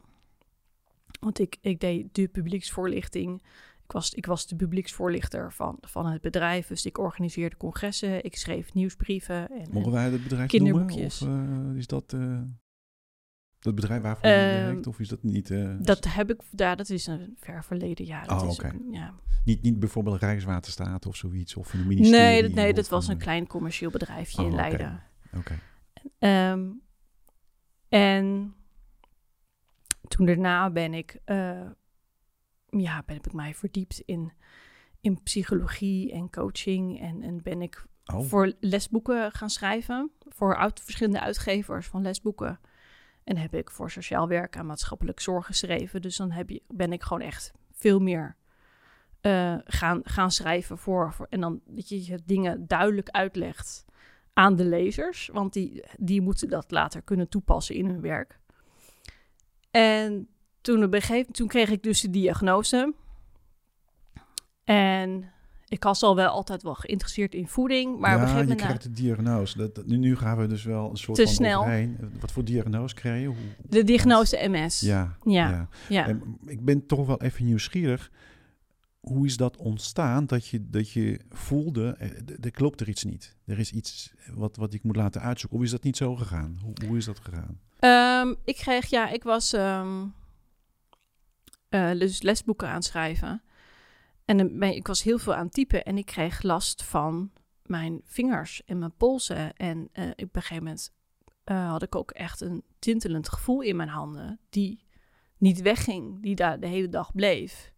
Want 1.21 1.39
ik, 1.39 1.57
ik 1.61 1.81
deed 1.81 2.15
de 2.15 2.29
publieksvoorlichting. 2.29 3.43
Ik 3.85 3.93
was, 3.93 4.15
ik 4.15 4.27
was 4.27 4.47
de 4.47 4.57
publieksvoorlichter 4.57 5.53
van, 5.53 5.79
van 5.81 6.07
het 6.07 6.21
bedrijf. 6.21 6.67
Dus 6.67 6.87
ik 6.87 6.99
organiseerde 6.99 7.57
congressen. 7.57 8.25
Ik 8.25 8.37
schreef 8.37 8.75
nieuwsbrieven. 8.75 9.51
En, 9.51 9.69
Mogen 9.71 9.93
wij 9.93 10.11
het 10.11 10.23
bedrijf 10.23 10.49
kinderboekjes. 10.49 11.21
noemen? 11.21 11.67
Of 11.67 11.73
uh, 11.73 11.79
is 11.79 11.87
dat... 11.87 12.13
Uh... 12.13 12.41
Dat 13.61 13.75
bedrijf 13.75 14.03
waarvoor 14.03 14.29
je 14.29 14.35
Ehm, 14.35 14.65
werkt, 14.65 14.87
of 14.87 15.01
is 15.01 15.09
dat 15.09 15.23
niet... 15.23 15.51
eh, 15.51 15.75
Dat 15.81 16.05
heb 16.05 16.31
ik, 16.31 16.41
ja, 16.57 16.75
dat 16.75 16.89
is 16.91 17.07
een 17.07 17.37
ver 17.41 17.65
verleden 17.65 18.05
jaar. 18.07 18.27
Dat 18.27 18.43
Oh, 18.43 18.49
is 18.51 18.61
ja. 18.91 19.15
niet, 19.45 19.63
niet 19.63 19.79
bijvoorbeeld 19.79 20.21
Rijkswaterstaat 20.21 21.07
of 21.07 21.17
zoiets, 21.17 21.57
of 21.57 21.73
een 21.73 21.87
ministerie? 21.87 22.25
Nee, 22.25 22.43
dat, 22.43 22.53
nee, 22.53 22.73
dat 22.75 22.89
was 22.89 23.09
een 23.09 23.19
klein 23.19 23.47
commercieel 23.47 23.91
bedrijfje 23.91 24.39
Oh, 24.41 24.47
in 24.47 24.53
oké. 24.53 24.61
Leiden. 24.61 25.03
Oké. 25.37 25.59
Ehm, 26.19 26.69
en 27.89 28.55
toen 30.09 30.27
daarna 30.27 30.71
ben 30.71 30.95
ik, 30.95 31.21
eh, 31.25 31.37
ja, 32.67 33.03
ben, 33.07 33.15
heb 33.15 33.27
ik 33.27 33.33
mij 33.33 33.55
verdiept 33.55 34.01
in, 34.05 34.33
in 35.01 35.23
psychologie 35.23 36.13
en 36.13 36.31
coaching. 36.31 37.01
En, 37.01 37.23
en 37.23 37.43
ben 37.43 37.63
ik 37.63 37.89
Oh, 38.15 38.21
voor 38.21 38.53
lesboeken 38.61 39.33
gaan 39.33 39.51
schrijven. 39.51 40.11
Voor 40.29 40.57
uit, 40.57 40.81
verschillende 40.81 41.21
uitgevers 41.21 41.87
van 41.87 42.03
lesboeken. 42.03 42.61
En 43.25 43.37
heb 43.37 43.55
ik 43.55 43.71
voor 43.71 43.91
sociaal 43.91 44.29
werk 44.29 44.57
en 44.57 44.67
maatschappelijk 44.67 45.21
zorg 45.21 45.47
geschreven. 45.47 46.03
Dus 46.03 46.17
dan 46.17 46.31
heb 46.31 46.51
je, 46.51 46.63
ben 46.69 46.93
ik 46.93 47.03
gewoon 47.03 47.23
echt 47.23 47.53
veel 47.73 47.99
meer 48.01 48.37
eh, 49.21 49.57
gaan, 49.65 50.01
gaan 50.05 50.31
schrijven 50.31 50.79
voor, 50.79 51.13
voor. 51.13 51.27
En 51.31 51.41
dan 51.41 51.61
dat 51.67 51.89
je 51.89 52.19
dingen 52.25 52.67
duidelijk 52.67 53.09
uitlegt 53.09 53.85
aan 54.33 54.57
de 54.57 54.65
lezers. 54.65 55.29
Want 55.33 55.53
die, 55.53 55.85
die 55.97 56.21
moeten 56.21 56.49
dat 56.49 56.71
later 56.71 57.03
kunnen 57.03 57.29
toepassen 57.29 57.75
in 57.75 57.87
hun 57.87 58.01
werk. 58.01 58.39
En 59.71 60.29
toen, 60.61 60.93
gegeven, 60.93 61.33
toen 61.33 61.49
kreeg 61.49 61.71
ik 61.71 61.83
dus 61.83 62.01
de 62.01 62.11
diagnose. 62.11 62.95
En 64.65 65.33
ik 65.71 65.83
was 65.83 66.03
al 66.03 66.17
wel 66.17 66.29
altijd 66.29 66.63
wel 66.63 66.75
geïnteresseerd 66.75 67.35
in 67.35 67.49
voeding. 67.49 67.99
Maar 67.99 68.11
ja, 68.11 68.17
op 68.17 68.23
een 68.23 68.29
gegeven 68.29 68.49
je 68.49 68.55
moment... 68.63 68.79
krijgt 68.81 68.97
de 68.97 69.03
diagnose. 69.03 69.57
Dat, 69.59 69.75
dat- 69.75 69.87
nu, 69.87 70.17
gaan 70.17 70.37
we 70.39 70.47
dus 70.47 70.65
wel 70.65 70.91
een 70.91 70.97
soort 70.97 71.17
Te 71.19 71.25
van 71.25 71.33
snel. 71.33 71.61
overheen. 71.61 71.99
Wat 72.21 72.33
voor 72.33 72.45
diagnose 72.45 72.95
krijg 72.95 73.21
je? 73.21 73.27
Hoe, 73.27 73.37
De 73.69 73.85
diagnose 73.85 74.49
MS. 74.49 74.81
ja, 74.81 75.17
Ja, 75.25 75.51
ja. 75.51 75.69
ja. 75.89 76.07
En 76.09 76.39
ik 76.47 76.65
ben 76.65 76.87
toch 76.87 77.07
wel 77.07 77.21
even 77.23 77.45
nieuwsgierig. 77.45 78.11
Hoe 79.01 79.27
is 79.27 79.37
dat 79.37 79.57
ontstaan 79.57 80.27
dat 80.27 80.47
je, 80.47 80.71
dat 80.71 80.91
je 80.91 81.21
voelde, 81.31 81.95
eh, 81.99 82.11
er 82.41 82.51
klopt 82.51 82.81
er 82.81 82.89
iets 82.89 83.05
niet. 83.05 83.37
Er 83.47 83.59
is 83.59 83.71
iets 83.73 84.13
wat, 84.35 84.57
wat 84.57 84.75
ik 84.75 84.83
moet 84.83 84.97
laten 84.97 85.21
uitzoeken. 85.21 85.59
Hoe 85.59 85.67
is 85.67 85.73
dat 85.73 85.83
niet 85.83 85.97
zo 85.97 86.17
gegaan? 86.17 86.59
Hoe, 86.63 86.75
hoe 86.87 86.97
is 86.97 87.05
dat 87.05 87.21
gegaan? 87.23 87.61
Ehm, 87.79 88.35
ik 88.45 88.57
kreeg, 88.57 88.87
ja, 88.87 89.09
ik 89.11 89.23
was 89.23 89.53
ehm, 89.53 90.05
eh, 91.69 91.91
dus 91.91 92.23
lesboeken 92.23 92.69
aan 92.69 92.75
het 92.75 92.85
schrijven. 92.85 93.43
En 94.31 94.63
ik 94.63 94.87
was 94.87 95.03
heel 95.03 95.19
veel 95.19 95.35
aan 95.35 95.45
het 95.45 95.53
typen 95.53 95.85
en 95.85 95.99
ik 95.99 96.07
kreeg 96.07 96.43
last 96.43 96.85
van 96.85 97.31
mijn 97.63 98.01
vingers 98.05 98.65
en 98.65 98.79
mijn 98.79 98.97
polsen. 98.97 99.55
En 99.55 99.89
eh, 99.93 100.09
op 100.09 100.37
een 100.37 100.43
gegeven 100.43 100.65
moment 100.65 100.93
eh, 101.45 101.71
had 101.71 101.83
ik 101.83 101.95
ook 101.95 102.11
echt 102.11 102.41
een 102.41 102.65
tintelend 102.79 103.29
gevoel 103.29 103.61
in 103.61 103.77
mijn 103.77 103.89
handen, 103.89 104.41
die 104.51 104.85
niet 105.39 105.61
wegging, 105.61 106.23
die 106.23 106.35
daar 106.35 106.61
de 106.61 106.67
hele 106.67 106.89
dag 106.89 107.13
bleef. 107.13 107.73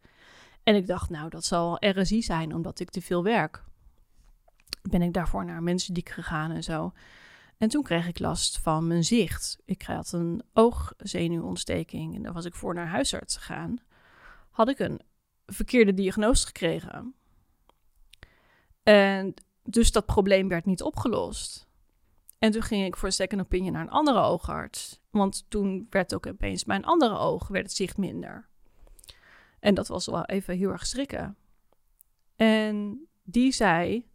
En 0.62 0.74
ik 0.74 0.86
dacht, 0.86 1.10
nou, 1.10 1.28
dat 1.28 1.44
zal 1.44 1.76
RSI 1.80 2.22
zijn, 2.22 2.54
omdat 2.54 2.80
ik 2.80 2.90
te 2.90 3.02
veel 3.02 3.22
werk. 3.22 3.64
Ben 4.82 5.02
ik 5.02 5.12
daarvoor 5.12 5.44
naar 5.44 5.62
Mensendiek 5.62 6.08
gegaan 6.08 6.50
en 6.50 6.62
zo. 6.62 6.92
En 7.58 7.68
toen 7.68 7.82
kreeg 7.82 8.06
ik 8.06 8.18
last 8.18 8.58
van 8.58 8.86
mijn 8.86 9.04
zicht. 9.04 9.58
Ik 9.64 9.82
had 9.82 10.12
een 10.12 10.42
oogzenuwontsteking 10.52 12.14
en 12.14 12.22
daar 12.22 12.32
was 12.32 12.44
ik 12.44 12.54
voor 12.54 12.74
naar 12.74 12.88
huisarts 12.88 13.36
gegaan. 13.36 13.78
Had 14.50 14.68
ik 14.68 14.78
een 14.78 15.00
verkeerde 15.46 15.94
diagnose 15.94 16.46
gekregen. 16.46 17.14
En 18.82 19.34
dus 19.62 19.92
dat 19.92 20.06
probleem 20.06 20.48
werd 20.48 20.64
niet 20.64 20.82
opgelost. 20.82 21.66
En 22.38 22.50
toen 22.50 22.62
ging 22.62 22.86
ik 22.86 22.96
voor 22.96 23.08
een 23.08 23.14
second 23.14 23.40
opinion 23.40 23.72
naar 23.72 23.82
een 23.82 23.90
andere 23.90 24.20
oogarts. 24.20 25.00
Want 25.10 25.44
toen 25.48 25.86
werd 25.90 26.14
ook 26.14 26.26
opeens 26.26 26.64
mijn 26.64 26.84
andere 26.84 27.18
oog, 27.18 27.48
werd 27.48 27.66
het 27.66 27.74
zicht 27.76 27.96
minder. 27.96 28.48
En 29.60 29.74
dat 29.74 29.88
was 29.88 30.06
wel 30.06 30.24
even 30.24 30.56
heel 30.56 30.70
erg 30.70 30.86
schrikken. 30.86 31.36
En 32.36 33.06
die 33.22 33.52
zei, 33.52 34.08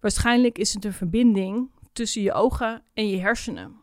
waarschijnlijk 0.00 0.58
is 0.58 0.74
het 0.74 0.84
een 0.84 0.92
verbinding 0.92 1.70
tussen 1.92 2.22
je 2.22 2.32
ogen 2.32 2.82
en 2.94 3.08
je 3.08 3.20
hersenen. 3.20 3.80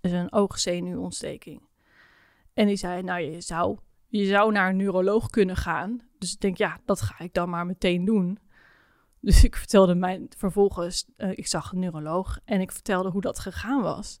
Dus 0.00 0.12
een 0.12 0.32
oogzenuwontsteking. 0.32 1.62
En 2.54 2.66
die 2.66 2.76
zei, 2.76 3.02
nou, 3.02 3.20
je 3.20 3.40
zou, 3.40 3.78
je 4.12 4.26
zou 4.26 4.52
naar 4.52 4.68
een 4.68 4.76
neuroloog 4.76 5.30
kunnen 5.30 5.56
gaan. 5.56 6.00
Dus 6.18 6.32
ik 6.32 6.40
denk, 6.40 6.56
ja, 6.56 6.80
dat 6.84 7.00
ga 7.00 7.18
ik 7.18 7.34
dan 7.34 7.48
maar 7.48 7.66
meteen 7.66 8.04
doen. 8.04 8.38
Dus 9.20 9.44
ik 9.44 9.56
vertelde 9.56 9.94
mij 9.94 10.26
vervolgens, 10.36 11.06
eh, 11.16 11.30
ik 11.30 11.46
zag 11.46 11.72
een 11.72 11.78
neuroloog 11.78 12.38
en 12.44 12.60
ik 12.60 12.72
vertelde 12.72 13.10
hoe 13.10 13.20
dat 13.20 13.38
gegaan 13.38 13.82
was. 13.82 14.20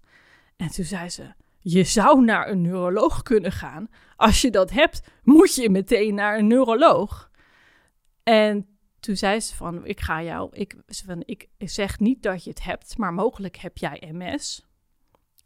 En 0.56 0.68
toen 0.68 0.84
zei 0.84 1.08
ze, 1.08 1.32
je 1.58 1.84
zou 1.84 2.24
naar 2.24 2.48
een 2.48 2.60
neuroloog 2.62 3.22
kunnen 3.22 3.52
gaan. 3.52 3.88
Als 4.16 4.40
je 4.40 4.50
dat 4.50 4.70
hebt, 4.70 5.02
moet 5.22 5.54
je 5.54 5.70
meteen 5.70 6.14
naar 6.14 6.38
een 6.38 6.46
neuroloog. 6.46 7.30
En 8.22 8.66
toen 9.00 9.16
zei 9.16 9.40
ze 9.40 9.56
van, 9.56 9.86
ik 9.86 10.00
ga 10.00 10.22
jou, 10.22 10.48
ik, 10.52 10.76
van, 10.86 11.22
ik 11.24 11.48
zeg 11.58 11.98
niet 11.98 12.22
dat 12.22 12.44
je 12.44 12.50
het 12.50 12.62
hebt, 12.62 12.98
maar 12.98 13.12
mogelijk 13.12 13.56
heb 13.56 13.78
jij 13.78 14.12
MS. 14.12 14.66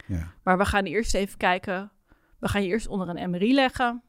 Ja. 0.06 0.32
Maar 0.42 0.58
we 0.58 0.64
gaan 0.64 0.84
eerst 0.84 1.14
even 1.14 1.36
kijken, 1.38 1.92
we 2.38 2.48
gaan 2.48 2.62
je 2.62 2.68
eerst 2.68 2.86
onder 2.86 3.08
een 3.08 3.30
MRI 3.30 3.54
leggen 3.54 4.02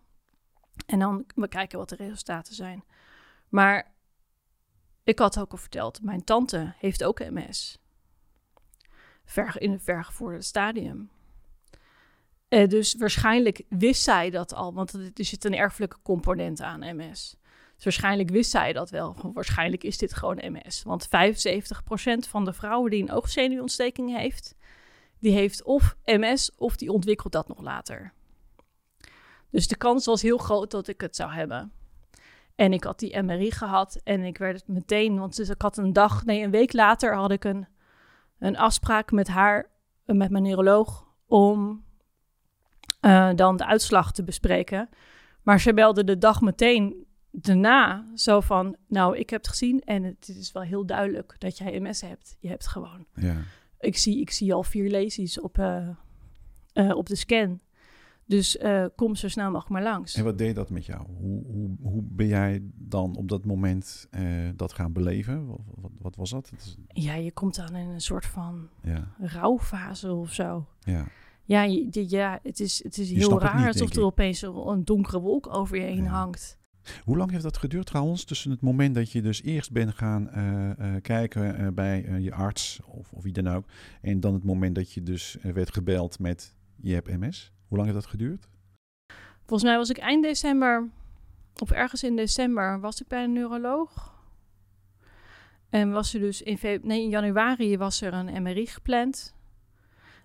en 0.85 0.99
dan 0.99 1.25
we 1.35 1.47
kijken 1.47 1.77
wat 1.77 1.89
de 1.89 1.95
resultaten 1.95 2.55
zijn. 2.55 2.83
Maar 3.49 3.95
ik 5.03 5.19
had 5.19 5.39
ook 5.39 5.51
al 5.51 5.57
verteld, 5.57 6.01
mijn 6.01 6.23
tante 6.23 6.73
heeft 6.77 7.03
ook 7.03 7.19
MS. 7.19 7.77
Ver, 9.25 9.61
in 9.61 9.71
een 9.71 9.79
vergevorderd 9.79 10.45
stadium. 10.45 11.09
Eh, 12.47 12.67
dus 12.67 12.95
waarschijnlijk 12.95 13.61
wist 13.69 14.03
zij 14.03 14.29
dat 14.29 14.53
al, 14.53 14.73
want 14.73 14.93
er 14.93 15.11
zit 15.25 15.45
een 15.45 15.55
erfelijke 15.55 15.97
component 16.03 16.61
aan 16.61 16.95
MS. 16.95 17.37
Dus 17.75 17.83
waarschijnlijk 17.83 18.29
wist 18.29 18.51
zij 18.51 18.73
dat 18.73 18.89
wel. 18.89 19.15
Waarschijnlijk 19.33 19.83
is 19.83 19.97
dit 19.97 20.13
gewoon 20.13 20.39
MS. 20.41 20.83
Want 20.83 21.07
75% 21.07 21.09
van 22.29 22.45
de 22.45 22.53
vrouwen 22.53 22.91
die 22.91 23.01
een 23.01 23.11
oogzenuwontsteking 23.11 24.17
heeft, 24.17 24.55
die 25.19 25.31
heeft 25.31 25.63
of 25.63 25.95
MS 26.03 26.51
of 26.55 26.75
die 26.75 26.91
ontwikkelt 26.91 27.33
dat 27.33 27.47
nog 27.47 27.61
later. 27.61 28.13
Dus 29.49 29.67
de 29.67 29.77
kans 29.77 30.05
was 30.05 30.21
heel 30.21 30.37
groot 30.37 30.71
dat 30.71 30.87
ik 30.87 31.01
het 31.01 31.15
zou 31.15 31.31
hebben. 31.31 31.71
En 32.55 32.73
ik 32.73 32.83
had 32.83 32.99
die 32.99 33.21
MRI 33.21 33.51
gehad 33.51 33.99
en 34.03 34.23
ik 34.23 34.37
werd 34.37 34.55
het 34.55 34.67
meteen, 34.67 35.19
want 35.19 35.35
dus 35.35 35.49
ik 35.49 35.61
had 35.61 35.77
een 35.77 35.93
dag, 35.93 36.25
nee, 36.25 36.43
een 36.43 36.51
week 36.51 36.73
later 36.73 37.15
had 37.15 37.31
ik 37.31 37.43
een, 37.43 37.67
een 38.39 38.57
afspraak 38.57 39.11
met 39.11 39.27
haar, 39.27 39.69
met 40.05 40.31
mijn 40.31 40.43
neuroloog, 40.43 41.05
om 41.25 41.83
eh, 42.99 43.29
dan 43.35 43.57
de 43.57 43.65
uitslag 43.65 44.11
te 44.11 44.23
bespreken. 44.23 44.89
Maar 45.43 45.59
ze 45.59 45.73
belde 45.73 46.03
de 46.03 46.17
dag 46.17 46.41
meteen 46.41 47.05
daarna 47.31 48.05
zo 48.15 48.39
van, 48.39 48.75
nou, 48.87 49.17
ik 49.17 49.29
heb 49.29 49.39
het 49.39 49.49
gezien 49.49 49.81
en 49.81 50.03
het 50.03 50.27
is 50.27 50.51
wel 50.51 50.63
heel 50.63 50.85
duidelijk 50.85 51.35
dat 51.37 51.57
jij 51.57 51.79
MS 51.79 52.01
hebt. 52.01 52.37
Je 52.39 52.47
hebt 52.47 52.67
gewoon 52.67 53.05
ja. 53.13 53.35
ik 53.79 53.97
zie, 53.97 54.19
ik 54.19 54.31
zie 54.31 54.53
al 54.53 54.63
vier 54.63 54.89
lesies 54.89 55.39
op, 55.39 55.57
eh, 55.57 55.87
eh, 56.73 56.95
op 56.95 57.05
de 57.05 57.15
scan. 57.15 57.59
Dus 58.27 58.57
eh, 58.57 58.85
kom 58.95 59.15
zo 59.15 59.27
snel 59.27 59.45
mogelijk 59.45 59.69
maar 59.69 59.83
langs. 59.93 60.15
En 60.15 60.23
wat 60.23 60.37
deed 60.37 60.55
dat 60.55 60.69
met 60.69 60.85
jou? 60.85 61.05
Hoe, 61.17 61.45
hoe, 61.45 61.75
hoe 61.81 62.01
ben 62.03 62.27
jij 62.27 62.61
dan 62.75 63.15
op 63.15 63.27
dat 63.29 63.45
moment 63.45 64.07
eh, 64.11 64.23
dat 64.55 64.73
gaan 64.73 64.93
beleven? 64.93 65.45
Wat, 65.47 65.59
wat, 65.75 65.91
wat 65.99 66.15
was 66.15 66.29
dat? 66.29 66.49
Het 66.49 66.59
is- 66.59 66.77
Ja, 67.03 67.13
je 67.13 67.31
komt 67.31 67.55
dan 67.55 67.75
in 67.75 67.87
een 67.89 68.01
soort 68.01 68.25
van 68.25 68.69
ja, 68.83 69.07
rouwfase 69.19 70.13
of 70.13 70.33
zo. 70.33 70.65
ja. 70.79 71.05
Ja, 71.43 71.63
je, 71.63 72.05
ja 72.09 72.39
het 72.43 72.59
is, 72.59 72.83
het 72.83 72.97
is 72.97 73.09
Je 73.09 73.15
heel 73.15 73.39
raar 73.41 73.57
niet, 73.57 73.67
alsof 73.67 73.95
er 73.95 74.03
opeens 74.03 74.41
een, 74.41 74.85
donkere 74.85 75.19
wolk 75.19 75.47
over 75.55 75.77
je 75.77 75.83
heen 75.83 76.03
Ja. 76.03 76.09
hangt. 76.09 76.57
Hoe 77.03 77.17
lang 77.17 77.31
heeft 77.31 77.43
dat 77.43 77.57
geduurd 77.57 77.85
trouwens? 77.85 78.23
Tussen 78.23 78.51
het 78.51 78.61
moment 78.61 78.95
dat 78.95 79.11
je 79.11 79.21
dus 79.21 79.41
eerst 79.43 79.71
bent 79.71 79.93
gaan 79.95 80.29
eh, 80.29 80.95
kijken 81.01 81.73
bij 81.75 82.19
je 82.21 82.33
arts 82.33 82.79
of, 82.85 83.13
of 83.13 83.23
wie 83.23 83.33
dan 83.33 83.47
ook. 83.47 83.65
En 84.01 84.19
dan 84.19 84.33
het 84.33 84.43
moment 84.43 84.75
dat 84.75 84.91
je 84.91 85.03
dus 85.03 85.37
werd 85.41 85.73
gebeld 85.73 86.19
met 86.19 86.55
je 86.75 86.93
hebt 86.93 87.19
MS. 87.19 87.53
Hoe 87.67 87.77
lang 87.77 87.89
heeft 87.89 88.01
dat 88.01 88.09
geduurd? 88.09 88.47
Volgens 89.45 89.69
mij 89.69 89.77
was 89.77 89.89
ik 89.89 89.97
eind 89.97 90.23
december, 90.23 90.89
of 91.57 91.71
ergens 91.71 92.03
in 92.03 92.15
december, 92.15 92.79
was 92.79 93.01
ik 93.01 93.07
bij 93.07 93.23
een 93.23 93.33
neuroloog. 93.33 94.15
En 95.69 95.91
was 95.91 96.13
er 96.13 96.19
dus 96.19 96.41
in, 96.41 96.59
nee, 96.81 97.01
in 97.01 97.09
januari 97.09 97.77
was 97.77 98.01
er 98.01 98.13
een 98.13 98.41
MRI 98.41 98.65
gepland. 98.65 99.35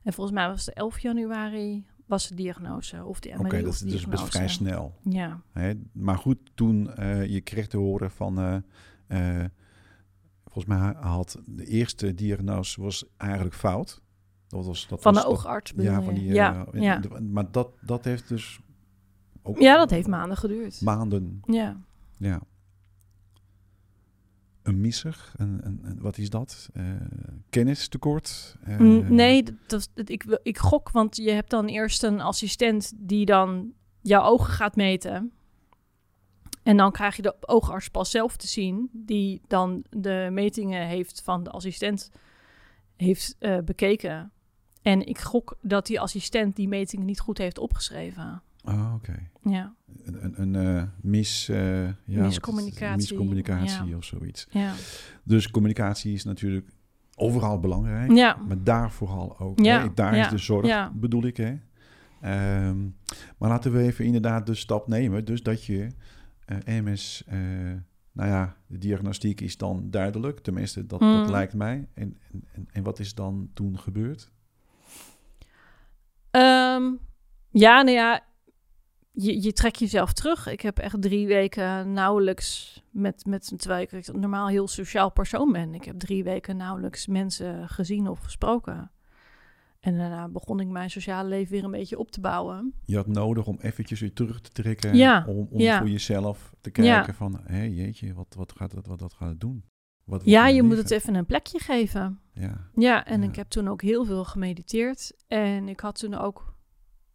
En 0.02 0.12
volgens 0.12 0.36
mij 0.36 0.48
was 0.48 0.66
het 0.66 0.74
11 0.74 0.98
januari 0.98 1.86
was 2.06 2.28
de 2.28 2.34
diagnose. 2.34 3.04
Of 3.04 3.20
de 3.20 3.28
MRI 3.28 3.44
Oké, 3.44 3.62
dat 3.62 3.72
is 3.72 3.80
dus 3.80 4.06
best 4.06 4.24
vrij 4.24 4.48
snel. 4.48 4.94
Ja. 5.02 5.42
Hè? 5.52 5.72
Maar 5.92 6.18
goed, 6.18 6.38
toen 6.54 6.94
eh, 6.94 7.26
je 7.26 7.40
kreeg 7.40 7.66
te 7.66 7.76
horen 7.76 8.10
van... 8.10 8.38
eh, 8.38 9.40
eh, 9.40 9.48
volgens 10.44 10.64
mij 10.64 10.94
had 11.00 11.38
de 11.46 11.66
eerste 11.66 12.14
diagnose 12.14 12.80
was 12.80 13.04
eigenlijk 13.16 13.54
fout. 13.54 14.02
Dat 14.52 14.66
was, 14.66 14.86
dat 14.88 15.02
Van 15.02 15.14
was 15.14 15.22
de 15.22 15.28
oogarts 15.28 15.72
Ja, 15.76 16.02
van 16.02 16.14
die, 16.14 16.24
ja, 16.32 16.66
eh, 16.72 16.80
ja. 16.82 16.98
de- 16.98 17.20
maar 17.20 17.50
dat, 17.50 17.68
dat 17.80 18.04
heeft 18.04 18.28
dus 18.28 18.60
ook 19.42 19.58
ja, 19.58 19.76
dat 19.76 19.90
heeft 19.90 20.06
maanden 20.08 20.36
geduurd. 20.36 20.80
maanden. 20.80 21.40
Ja. 21.46 21.76
Ja. 22.16 22.40
een 24.62 24.80
misser? 24.80 25.32
Een, 25.36 25.60
een, 25.66 25.78
een- 25.82 26.00
wat 26.00 26.18
is 26.18 26.30
dat? 26.30 26.68
Eh 26.72 26.84
kennistekort? 27.50 28.56
Eh, 28.64 28.78
Mm, 28.78 29.14
Nee, 29.14 29.44
dat, 29.66 29.88
ik, 29.94 30.38
ik 30.42 30.58
gok, 30.58 30.90
want 30.90 31.16
je 31.16 31.30
hebt 31.30 31.50
dan 31.50 31.66
eerst 31.66 32.02
een 32.02 32.20
assistent 32.20 32.92
die 32.96 33.24
dan 33.26 33.72
jouw 34.00 34.22
ogen 34.22 34.52
gaat 34.52 34.76
meten. 34.76 35.32
En 36.62 36.76
dan 36.76 36.92
krijg 36.92 37.16
je 37.16 37.22
de 37.22 37.34
oogarts 37.40 37.88
pas 37.88 38.10
zelf 38.10 38.36
te 38.36 38.46
zien, 38.46 38.88
die 38.92 39.40
dan 39.48 39.84
de 39.90 40.28
metingen 40.32 40.86
heeft 40.86 41.22
van 41.22 41.42
de 41.44 41.50
assistent 41.50 42.10
heeft 42.96 43.36
bekeken. 43.64 44.32
En 44.82 45.06
ik 45.06 45.18
gok 45.18 45.56
dat 45.62 45.86
die 45.86 46.00
assistent 46.00 46.56
die 46.56 46.68
metingen 46.68 47.06
niet 47.06 47.20
goed 47.20 47.38
heeft 47.38 47.58
opgeschreven. 47.58 48.42
Oh, 48.64 48.92
oké. 48.94 49.28
Ja, 49.42 49.74
Een, 50.04 50.24
een, 50.24 50.54
een 50.54 50.76
eh, 50.76 50.82
mis, 51.00 51.48
eh, 51.48 51.84
ja, 51.86 51.92
Miscommunicatie. 52.04 52.96
miscommunicatie 52.96 53.84
Ja. 53.86 53.96
of 53.96 54.04
zoiets. 54.04 54.46
ja. 54.50 54.72
Dus 55.24 55.50
communicatie 55.50 56.12
is 56.12 56.24
natuurlijk 56.24 56.68
overal 57.16 57.60
belangrijk. 57.60 58.12
Ja, 58.12 58.36
Maar 58.48 58.62
daar 58.62 58.90
vooral 58.90 59.38
ook. 59.38 59.58
Ja, 59.60 59.80
hè? 59.82 59.94
Daar 59.94 60.16
is 60.16 60.28
de 60.28 60.38
zorg, 60.38 60.92
bedoel 60.92 61.22
ik. 61.24 61.36
Hè? 61.36 61.54
Ehm, 62.20 62.80
maar 63.38 63.48
laten 63.48 63.72
we 63.72 63.78
even 63.82 64.04
inderdaad 64.04 64.46
de 64.46 64.54
stap 64.54 64.88
nemen. 64.88 65.24
Dus 65.24 65.42
dat 65.42 65.64
je 65.64 65.88
eh, 66.44 66.56
MS, 66.82 67.24
nou 68.12 68.28
ja, 68.28 68.56
de 68.66 68.78
diagnostiek 68.78 69.40
is 69.40 69.56
dan 69.56 69.90
duidelijk. 69.90 70.40
Tenminste, 70.40 70.86
dat, 70.86 71.00
dat 71.00 71.24
Mm. 71.24 71.30
lijkt 71.30 71.54
mij. 71.54 71.88
En, 71.94 72.16
en, 72.52 72.68
en 72.72 72.82
wat 72.82 72.98
is 72.98 73.14
dan 73.14 73.50
toen 73.54 73.78
gebeurd? 73.78 74.30
Ehm, 76.32 76.92
ja, 77.50 77.82
nou 77.82 77.90
ja, 77.96 78.24
je, 79.12 79.42
je 79.42 79.52
trekt 79.52 79.78
jezelf 79.78 80.12
terug. 80.12 80.46
Ik 80.46 80.60
heb 80.60 80.78
echt 80.78 81.02
drie 81.02 81.26
weken 81.26 81.92
nauwelijks 81.92 82.82
met, 82.90 83.24
met 83.26 83.52
terwijl 83.56 83.82
ik 83.90 84.06
een 84.06 84.20
normaal 84.20 84.48
heel 84.48 84.68
sociaal 84.68 85.10
persoon 85.10 85.52
ben. 85.52 85.74
Ik 85.74 85.84
heb 85.84 85.98
drie 85.98 86.24
weken 86.24 86.56
nauwelijks 86.56 87.06
mensen 87.06 87.68
gezien 87.68 88.08
of 88.08 88.18
gesproken. 88.18 88.90
En 89.80 89.98
daarna 89.98 90.28
begon 90.28 90.60
ik 90.60 90.68
mijn 90.68 90.90
sociale 90.90 91.28
leven 91.28 91.52
weer 91.52 91.64
een 91.64 91.70
beetje 91.70 91.98
op 91.98 92.10
te 92.10 92.20
bouwen. 92.20 92.74
Je 92.84 92.96
had 92.96 93.06
nodig 93.06 93.46
om 93.46 93.58
eventjes 93.60 94.00
weer 94.00 94.12
terug 94.12 94.40
te 94.40 94.50
trekken. 94.50 94.96
Ja, 94.96 95.24
Om, 95.28 95.46
om 95.50 95.60
ja. 95.60 95.78
voor 95.78 95.88
jezelf 95.88 96.54
te 96.60 96.70
Ja. 96.82 96.94
kijken 96.96 97.14
van... 97.14 97.40
Hé, 97.44 97.62
jeetje, 97.62 98.14
wat, 98.14 98.34
wat, 98.36 98.52
gaat 98.56 98.72
het, 98.72 98.86
wat 98.86 98.98
dat 98.98 99.12
gaat 99.12 99.28
het 99.28 99.40
doen? 99.40 99.64
Wat 100.04 100.24
Ja, 100.24 100.42
mijn 100.42 100.54
je 100.54 100.62
moet 100.62 100.76
het 100.76 100.90
even 100.90 101.14
een 101.14 101.26
plekje 101.26 101.58
geven. 101.58 102.20
Ja, 102.34 102.70
Ja, 102.74 103.04
en 103.06 103.22
Ja. 103.22 103.28
ik 103.28 103.36
heb 103.36 103.48
toen 103.48 103.68
ook 103.68 103.82
heel 103.82 104.04
veel 104.04 104.24
gemediteerd. 104.24 105.12
En 105.26 105.68
ik 105.68 105.80
had 105.80 105.98
toen 105.98 106.14
ook... 106.14 106.54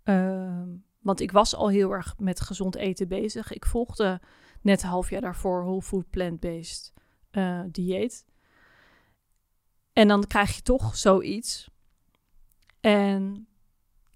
ehm, 0.04 0.68
want 1.00 1.20
ik 1.20 1.32
was 1.32 1.56
al 1.56 1.70
heel 1.70 1.92
erg 1.92 2.16
met 2.18 2.42
gezond 2.42 2.76
eten 2.76 3.08
bezig. 3.08 3.54
Ik 3.54 3.66
volgde 3.66 4.22
net 4.62 4.84
een 4.84 4.90
half 4.90 5.10
jaar 5.10 5.22
daarvoor 5.22 5.64
whole 5.64 5.82
food 5.82 6.10
plant-based 6.10 6.94
eh, 7.30 7.62
dieet. 7.72 8.26
En 9.94 10.08
dan 10.08 10.28
krijg 10.28 10.56
je 10.56 10.62
toch 10.62 10.98
zoiets. 10.98 11.70
En 12.80 13.48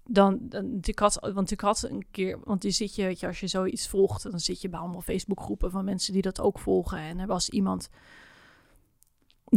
dan, 0.04 0.38
dan 0.42 0.78
ik 0.80 0.98
had, 0.98 1.30
want 1.34 1.50
ik 1.50 1.60
had 1.60 1.82
een 1.82 2.06
keer, 2.10 2.40
want 2.44 2.62
je 2.62 2.70
zit 2.70 2.94
je, 2.94 3.02
weet 3.04 3.20
je, 3.20 3.26
als 3.26 3.40
je 3.40 3.46
zoiets 3.46 3.88
volgt, 3.88 4.30
dan 4.30 4.40
zit 4.40 4.60
je 4.60 4.68
bij 4.68 4.80
allemaal 4.80 5.00
Facebookgroepen 5.00 5.70
van 5.70 5.84
mensen 5.84 6.12
die 6.12 6.22
dat 6.22 6.40
ook 6.40 6.58
volgen. 6.58 6.98
En 6.98 7.18
er 7.18 7.26
was 7.26 7.50
iemand 7.50 7.88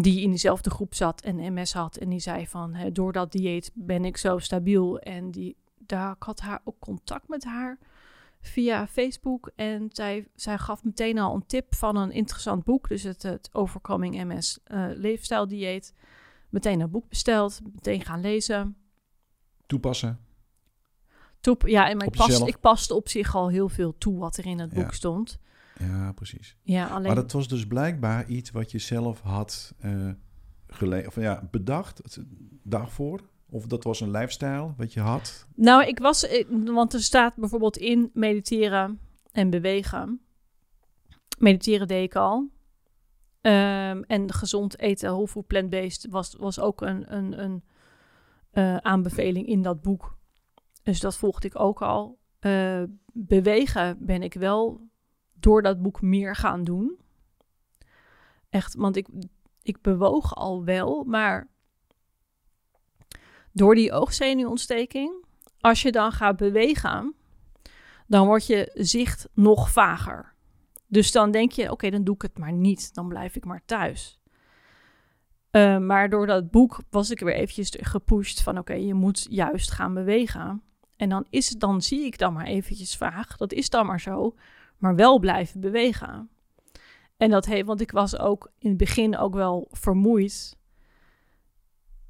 die 0.01 0.21
in 0.21 0.29
diezelfde 0.29 0.69
groep 0.69 0.93
zat 0.95 1.21
en 1.21 1.53
MS 1.53 1.73
had. 1.73 1.95
En 1.97 2.09
die 2.09 2.19
zei 2.19 2.47
van, 2.47 2.73
hè, 2.73 2.91
door 2.91 3.13
dat 3.13 3.31
dieet 3.31 3.71
ben 3.73 4.05
ik 4.05 4.17
zo 4.17 4.37
stabiel. 4.37 4.99
En 4.99 5.31
die, 5.31 5.55
daar, 5.77 6.11
ik 6.15 6.23
had 6.23 6.39
haar 6.39 6.61
ook 6.63 6.79
contact 6.79 7.27
met 7.27 7.43
haar 7.43 7.77
via 8.41 8.87
Facebook. 8.87 9.51
En 9.55 9.89
zij, 9.91 10.27
zij 10.35 10.57
gaf 10.57 10.83
meteen 10.83 11.17
al 11.17 11.35
een 11.35 11.45
tip 11.45 11.75
van 11.75 11.95
een 11.95 12.11
interessant 12.11 12.63
boek. 12.63 12.87
Dus 12.87 13.03
het, 13.03 13.23
het 13.23 13.49
Overcoming 13.51 14.23
MS 14.23 14.59
eh 14.63 14.85
leefstijldieet. 14.93 15.93
Meteen 16.49 16.79
een 16.79 16.89
boek 16.91 17.09
besteld, 17.09 17.61
meteen 17.73 18.01
gaan 18.01 18.21
lezen. 18.21 18.75
toepassen. 19.65 20.19
Toep, 21.39 21.67
ja, 21.67 21.89
en 21.89 21.97
past, 21.97 22.29
jezelf. 22.29 22.47
ik 22.49 22.59
paste 22.59 22.93
op 22.93 23.09
zich 23.09 23.35
al 23.35 23.49
heel 23.49 23.69
veel 23.69 23.97
toe 23.97 24.17
wat 24.19 24.37
er 24.37 24.45
in 24.45 24.59
het 24.59 24.71
Ja. 24.71 24.81
boek 24.81 24.93
stond. 24.93 25.37
Ja, 25.79 26.11
precies. 26.11 26.57
Ja, 26.61 26.87
alleen... 26.87 27.05
Maar 27.05 27.15
dat 27.15 27.31
was 27.31 27.47
dus 27.47 27.67
blijkbaar 27.67 28.27
iets 28.27 28.51
wat 28.51 28.71
je 28.71 28.79
zelf 28.79 29.21
had 29.21 29.73
eh 29.79 30.09
gele- 30.67 31.03
of 31.07 31.15
ja, 31.15 31.47
bedacht 31.51 32.19
daarvoor. 32.63 33.21
Of 33.49 33.65
dat 33.67 33.83
was 33.83 33.99
een 33.99 34.11
lifestyle 34.11 34.73
wat 34.77 34.93
je 34.93 34.99
had. 34.99 35.47
Nou, 35.55 35.85
ik 35.85 35.99
was, 35.99 36.27
eh, 36.27 36.45
want 36.65 36.93
er 36.93 37.01
staat 37.01 37.35
bijvoorbeeld 37.35 37.77
in 37.77 38.09
mediteren 38.13 38.99
en 39.31 39.49
bewegen. 39.49 40.21
Mediteren 41.37 41.87
deed 41.87 42.03
ik 42.03 42.15
al. 42.15 42.49
Ehm, 43.41 44.01
en 44.07 44.33
gezond 44.33 44.79
eten, 44.79 45.11
whole 45.11 45.27
food 45.27 45.47
plant-based, 45.47 46.07
was, 46.09 46.35
was 46.39 46.59
ook 46.59 46.81
een, 46.81 47.15
een, 47.15 47.43
een 47.43 47.63
eh, 48.51 48.77
aanbeveling 48.77 49.47
in 49.47 49.61
dat 49.61 49.81
boek. 49.81 50.17
Dus 50.83 50.99
dat 50.99 51.17
volgde 51.17 51.47
ik 51.47 51.59
ook 51.59 51.81
al. 51.81 52.19
Bewegen 53.13 53.97
ben 54.05 54.23
ik 54.23 54.33
wel 54.33 54.89
door 55.45 55.61
dat 55.61 55.81
boek 55.81 56.01
meer 56.01 56.35
gaan 56.35 56.63
doen. 56.63 56.99
Echt, 58.49 58.75
want 58.75 58.95
ik, 58.95 59.07
ik 59.61 59.81
bewoog 59.81 60.35
al 60.35 60.63
wel, 60.63 61.03
maar 61.03 61.47
door 63.51 63.75
die 63.75 63.91
oogzenuwontsteking, 63.91 65.25
als 65.59 65.81
je 65.81 65.91
dan 65.91 66.11
gaat 66.11 66.37
bewegen, 66.37 67.15
dan 68.07 68.25
wordt 68.25 68.45
je 68.45 68.71
zicht 68.73 69.27
nog 69.33 69.71
vager. 69.71 70.33
Dus 70.87 71.11
dan 71.11 71.31
denk 71.31 71.51
je, 71.51 71.71
oké, 71.71 71.89
dan 71.89 72.03
doe 72.03 72.15
ik 72.15 72.21
het 72.21 72.37
maar 72.37 72.53
niet. 72.53 72.93
Dan 72.93 73.07
blijf 73.07 73.35
ik 73.35 73.45
maar 73.45 73.65
thuis. 73.65 74.19
Eh, 75.51 75.77
maar 75.77 76.09
door 76.09 76.27
dat 76.27 76.51
boek 76.51 76.79
was 76.89 77.11
ik 77.11 77.19
weer 77.19 77.33
eventjes 77.33 77.73
gepusht 77.79 78.41
van, 78.41 78.57
oké, 78.57 78.73
je 78.73 78.93
moet 78.93 79.27
juist 79.29 79.71
gaan 79.71 79.93
bewegen. 79.93 80.63
En 80.95 81.09
dan, 81.09 81.25
is, 81.29 81.49
dan 81.49 81.81
zie 81.81 82.05
ik 82.05 82.17
dan 82.17 82.33
maar 82.33 82.45
eventjes 82.45 82.97
vaag. 82.97 83.37
Dat 83.37 83.53
is 83.53 83.69
dan 83.69 83.85
maar 83.85 84.01
zo. 84.01 84.35
Maar 84.77 84.95
wel 84.95 85.19
blijven 85.19 85.59
bewegen. 85.59 86.29
En 87.17 87.29
dat 87.29 87.45
heeft, 87.45 87.65
want 87.65 87.81
ik 87.81 87.91
was 87.91 88.19
ook 88.19 88.51
in 88.57 88.69
het 88.69 88.77
begin 88.77 89.17
ook 89.17 89.33
wel 89.33 89.67
vermoeid. 89.71 90.57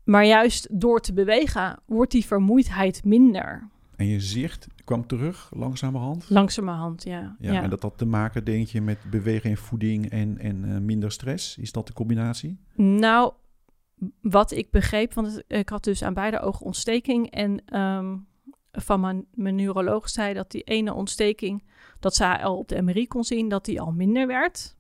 Maar 0.04 0.26
juist 0.26 0.80
door 0.82 1.00
te 1.00 1.14
bewegen 1.14 1.80
wordt 1.86 2.12
die 2.12 2.26
vermoeidheid 2.26 3.04
minder. 3.04 3.70
En 3.96 4.06
je 4.06 4.20
zicht 4.20 4.68
kwam 4.84 5.08
terug 5.08 5.52
langzamerhand. 5.56 6.30
Langzamerhand, 6.30 7.04
ja. 7.04 7.36
Ja, 7.40 7.64
En 7.64 7.70
dat 7.70 7.82
had 7.82 7.98
te 7.98 8.06
maken, 8.06 8.44
denk 8.44 8.68
je, 8.68 8.82
met 8.82 8.98
bewegen 9.10 9.50
en 9.50 9.58
voeding 9.58 10.10
en, 10.10 10.38
en 10.38 10.76
eh, 10.76 10.78
minder 10.78 11.12
stress. 11.12 11.58
Is 11.58 11.72
dat 11.72 11.88
de 11.88 11.94
combinatie? 11.94 12.60
Nou, 12.76 13.34
wat 14.22 14.52
ik 14.52 14.72
begreep, 14.72 15.14
want 15.14 15.44
ik 15.48 15.70
had 15.70 15.84
dus 15.84 16.04
aan 16.04 16.14
beide 16.14 16.40
ogen 16.40 16.66
ontsteking. 16.66 17.32
En 17.32 17.66
ehm, 17.66 18.18
van 18.76 19.00
mijn, 19.00 19.26
mijn 19.34 19.56
neuroloog 19.56 20.10
zei 20.10 20.34
dat 20.34 20.52
die 20.52 20.64
ene 20.64 20.94
ontsteking, 20.94 21.64
dat 22.00 22.16
zij 22.16 22.44
al 22.44 22.58
op 22.58 22.68
de 22.68 22.82
MRI 22.82 23.08
kon 23.08 23.24
zien, 23.24 23.50
dat 23.50 23.66
die 23.66 23.82
al 23.82 23.92
minder 23.92 24.28
werd. 24.28 24.76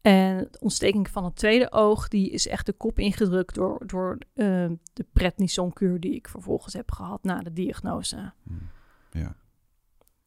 En 0.00 0.48
de 0.50 0.60
ontsteking 0.60 1.08
van 1.08 1.24
het 1.24 1.36
tweede 1.36 1.72
oog, 1.72 2.08
die 2.08 2.30
is 2.30 2.46
echt 2.46 2.66
de 2.66 2.72
kop 2.72 2.98
ingedrukt 2.98 3.54
door, 3.54 3.86
door 3.86 4.18
eh, 4.34 4.70
de 4.92 5.06
prednisonkuur 5.12 6.00
die 6.00 6.14
ik 6.14 6.28
vervolgens 6.28 6.74
heb 6.74 6.92
gehad 6.92 7.22
na 7.22 7.40
de 7.40 7.52
diagnose. 7.52 8.32
Hmm. 8.42 8.68
Ja. 9.10 9.34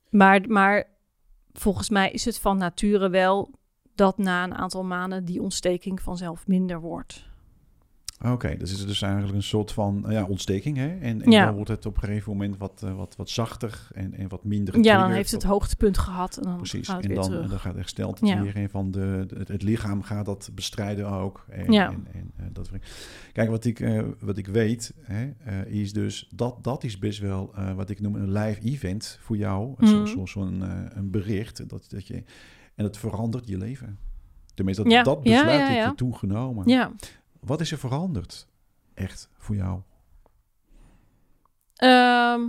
Maar, 0.10 0.48
maar 0.48 0.88
volgens 1.54 1.90
mij 1.90 2.12
is 2.12 2.26
het 2.26 2.40
van 2.40 2.58
nature 2.58 3.10
wel 3.10 3.52
dat 3.96 4.18
na 4.18 4.44
een 4.44 4.56
aantal 4.56 4.84
maanden 4.84 5.26
die 5.26 5.42
ontsteking 5.42 6.02
vanzelf 6.02 6.48
minder 6.48 6.80
wordt. 6.80 7.32
Oké, 8.24 8.58
dus 8.58 8.72
is 8.72 8.80
het 8.80 8.88
dus 8.88 9.02
eigenlijk 9.02 9.34
een 9.36 9.44
soort 9.44 9.72
van 9.72 10.06
ja, 10.10 10.24
ontsteking. 10.26 10.78
Hè? 10.78 10.88
En, 11.00 11.22
en 11.22 11.32
Ja. 11.32 11.46
dan 11.46 11.56
wordt 11.56 11.70
het 11.70 11.86
op 11.86 11.96
een 11.96 12.04
gegeven 12.04 12.32
moment 12.32 12.58
wat, 12.58 12.82
eh, 12.86 12.96
wat, 12.96 13.16
wat 13.16 13.30
zachter 13.30 13.88
en, 13.94 14.14
en 14.14 14.28
wat 14.30 14.44
minder 14.44 14.84
Ja, 14.84 15.02
dan 15.02 15.12
heeft 15.12 15.32
het 15.32 15.44
hoogtepunt 15.44 15.98
gehad 15.98 16.38
en 16.38 16.44
dan 16.44 16.58
Precies, 16.58 16.88
gaat 16.88 16.96
het 16.96 17.06
en 17.06 17.12
weer 17.12 17.22
dan, 17.22 17.42
en 17.42 17.50
dan 17.50 17.60
gaat 17.60 17.76
herstelt 17.76 18.20
het 18.20 18.30
Ja. 18.30 18.42
weer. 18.42 18.56
En 18.56 18.70
van 18.70 18.92
de, 18.92 19.26
het, 19.38 19.48
het 19.48 19.64
lichaam 19.64 20.02
gaat 20.02 20.26
dat 20.26 20.50
bestrijden 20.54 21.10
ook. 21.10 21.46
En, 21.50 21.72
Ja. 21.72 21.90
en, 21.92 22.08
en, 22.14 22.32
eh, 22.38 22.46
dat, 22.52 22.70
kijk, 23.32 23.50
wat 23.50 23.66
ik, 23.66 23.80
eh, 23.80 24.02
wat 24.20 24.38
ik 24.38 24.48
weet, 24.48 24.94
hè, 25.02 25.32
is 25.66 25.94
dus 25.94 26.28
dat 26.36 26.64
dat 26.64 26.84
is 26.84 27.00
best 27.00 27.20
wel 27.20 27.54
wat 27.76 27.90
ik 27.90 28.00
noem 28.00 28.16
een 28.16 28.32
live 28.32 28.62
event 28.62 29.18
voor 29.22 29.38
jou. 29.38 29.74
Mhm. 29.78 29.86
Zo'n 29.88 30.08
zo, 30.08 30.26
zo'n, 30.26 30.64
eh, 30.64 30.70
een 30.90 31.12
bericht. 31.12 31.70
Dat, 31.70 31.86
dat 31.90 32.08
je, 32.08 32.24
en 32.76 32.84
het 32.84 32.98
verandert 32.98 33.48
je 33.48 33.58
leven. 33.58 33.98
Tenminste, 34.54 34.84
dat, 34.84 34.92
Ja, 34.92 35.04
dat 35.04 35.20
ja, 35.24 35.32
besluit 35.32 35.60
ja, 35.60 35.66
heb 35.68 35.76
ja. 35.78 35.88
je 35.88 35.96
toen 35.96 36.16
genomen. 36.16 36.70
Wat 37.46 37.62
is 37.62 37.72
er 37.72 37.78
veranderd? 37.78 38.48
Echt 38.94 39.30
voor 39.38 39.56
jou? 39.56 39.82
Ehm, 41.76 42.42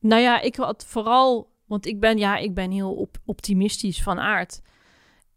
nou 0.00 0.22
ja, 0.22 0.40
ik 0.40 0.56
had 0.56 0.84
vooral, 0.86 1.52
want 1.66 1.86
ik 1.86 2.00
ben, 2.00 2.18
ja, 2.18 2.36
ik 2.36 2.54
ben 2.54 2.70
heel 2.70 2.94
op, 2.94 3.18
optimistisch 3.24 4.02
van 4.02 4.18
aard. 4.18 4.62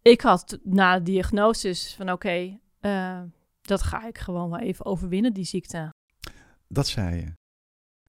Ik 0.01 0.21
had 0.21 0.59
na 0.63 0.97
de 0.97 1.03
diagnose 1.03 1.75
van 1.95 2.11
oké, 2.11 2.59
eh, 2.79 3.21
dat 3.61 3.81
ga 3.81 4.07
ik 4.07 4.17
gewoon 4.17 4.49
wel 4.49 4.59
even 4.59 4.85
overwinnen, 4.85 5.33
die 5.33 5.43
ziekte. 5.45 5.89
Dat 6.67 6.87
zei 6.87 7.15
je 7.15 7.33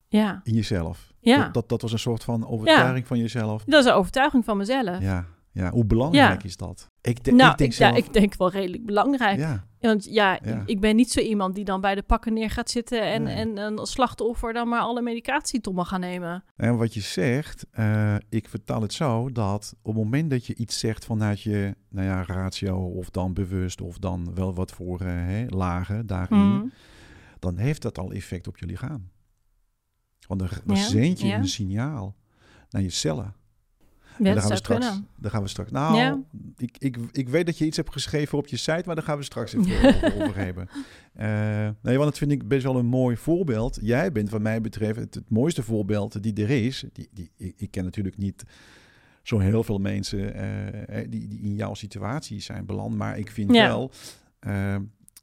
Ja, 0.08 0.40
in 0.44 0.54
jezelf. 0.54 1.12
Ja. 1.20 1.42
Dat, 1.44 1.54
dat, 1.54 1.68
dat 1.68 1.82
was 1.82 1.92
een 1.92 1.98
soort 1.98 2.24
van 2.24 2.46
overtuiging 2.46 3.06
van 3.06 3.18
jezelf. 3.18 3.64
dat 3.64 3.84
is 3.84 3.90
een 3.90 3.96
overtuiging 3.96 4.44
van 4.44 4.56
mezelf. 4.56 5.00
Ja, 5.00 5.26
Ja, 5.52 5.70
hoe 5.70 5.84
belangrijk 5.84 6.42
Ja. 6.42 6.48
is 6.48 6.56
dat? 6.56 6.86
Ik, 7.00 7.24
de- 7.24 7.32
nou, 7.32 7.50
ik 7.52 7.58
denk 7.58 7.72
ik, 7.72 7.78
ja, 7.78 7.92
zelf... 7.92 7.98
ik 8.06 8.12
denk 8.12 8.34
wel 8.34 8.50
redelijk 8.50 8.86
belangrijk. 8.86 9.38
ja, 9.38 9.66
Want 9.82 10.04
ja, 10.04 10.38
Ja. 10.44 10.62
ik- 10.66 10.80
ben 10.80 10.96
niet 10.96 11.10
zo 11.10 11.20
iemand 11.20 11.54
die 11.54 11.64
dan 11.64 11.80
bij 11.80 11.94
de 11.94 12.02
pakken 12.02 12.32
neer 12.32 12.50
gaat 12.50 12.70
zitten 12.70 13.02
en, 13.02 13.22
Nee. 13.22 13.34
en 13.34 13.56
een 13.58 13.86
slachtoffer 13.86 14.52
dan 14.52 14.68
maar 14.68 14.80
alle 14.80 15.02
medicatie 15.02 15.60
tot 15.60 15.74
mag 15.74 15.88
gaan 15.88 16.00
nemen. 16.00 16.44
En 16.56 16.76
wat 16.76 16.94
je 16.94 17.00
zegt, 17.00 17.66
eh, 17.70 18.16
ik 18.28 18.48
vertaal 18.48 18.82
het 18.82 18.92
zo 18.92 19.32
dat 19.32 19.74
op 19.82 19.94
het 19.94 20.02
moment 20.04 20.30
dat 20.30 20.46
je 20.46 20.54
iets 20.54 20.78
zegt 20.78 21.04
vanuit 21.04 21.40
je 21.40 21.74
nou 21.88 22.06
ja, 22.06 22.22
ratio 22.24 22.76
of 22.78 23.10
dan 23.10 23.34
bewust 23.34 23.80
of 23.80 23.98
dan 23.98 24.34
wel 24.34 24.54
wat 24.54 24.70
voor 24.72 25.00
eh, 25.00 25.06
hè, 25.08 25.44
lagen 25.48 26.06
daarin, 26.06 26.38
Mhm. 26.56 26.66
dan 27.38 27.56
heeft 27.56 27.82
dat 27.82 27.98
al 27.98 28.12
effect 28.12 28.46
op 28.48 28.58
je 28.58 28.66
lichaam. 28.66 29.10
Want 30.28 30.40
dan, 30.40 30.48
dan 30.64 30.76
Ja, 30.76 30.82
zend 30.82 31.20
je 31.20 31.26
ja. 31.26 31.36
een 31.38 31.48
signaal 31.48 32.16
naar 32.70 32.82
je 32.82 32.90
cellen. 32.90 33.34
Ja, 34.18 34.24
daar 34.32 34.40
gaan, 34.42 34.50
we 34.50 34.56
straks, 34.56 34.86
kunnen. 34.86 35.06
daar 35.16 35.30
gaan 35.30 35.42
we 35.42 35.48
straks. 35.48 35.70
Nou, 35.70 35.96
Ja. 35.96 36.20
ik, 36.56 36.76
ik, 36.78 36.96
ik 37.12 37.28
weet 37.28 37.46
dat 37.46 37.58
je 37.58 37.66
iets 37.66 37.76
hebt 37.76 37.92
geschreven 37.92 38.38
op 38.38 38.46
je 38.46 38.56
site, 38.56 38.82
maar 38.86 38.94
daar 38.94 39.04
gaan 39.04 39.16
we 39.18 39.24
straks 39.24 39.52
even 39.56 39.94
over, 39.94 40.22
over 40.22 40.36
hebben. 40.36 40.68
Eh, 41.12 41.26
nee, 41.82 41.96
want 41.96 42.04
dat 42.10 42.18
vind 42.18 42.30
ik 42.32 42.48
best 42.48 42.62
wel 42.62 42.76
een 42.76 42.86
mooi 42.86 43.16
voorbeeld. 43.16 43.78
Jij 43.82 44.12
bent, 44.12 44.30
wat 44.30 44.40
mij 44.40 44.60
betreft, 44.60 44.98
het, 44.98 45.14
het 45.14 45.30
mooiste 45.30 45.62
voorbeeld 45.62 46.22
die 46.22 46.34
er 46.42 46.50
is. 46.50 46.84
Die, 46.92 47.08
die, 47.12 47.30
ik, 47.56 47.70
ken 47.70 47.84
natuurlijk 47.84 48.16
niet 48.18 48.44
zo 49.22 49.38
heel 49.38 49.64
veel 49.64 49.78
mensen 49.78 50.34
eh, 50.34 50.98
eh, 51.00 51.10
die, 51.10 51.28
die 51.28 51.40
in 51.40 51.54
jouw 51.54 51.74
situatie 51.74 52.40
zijn 52.40 52.66
beland, 52.66 52.96
maar 52.96 53.18
ik 53.18 53.30
vind 53.30 53.54
Ja. 53.54 53.66
wel, 53.66 53.90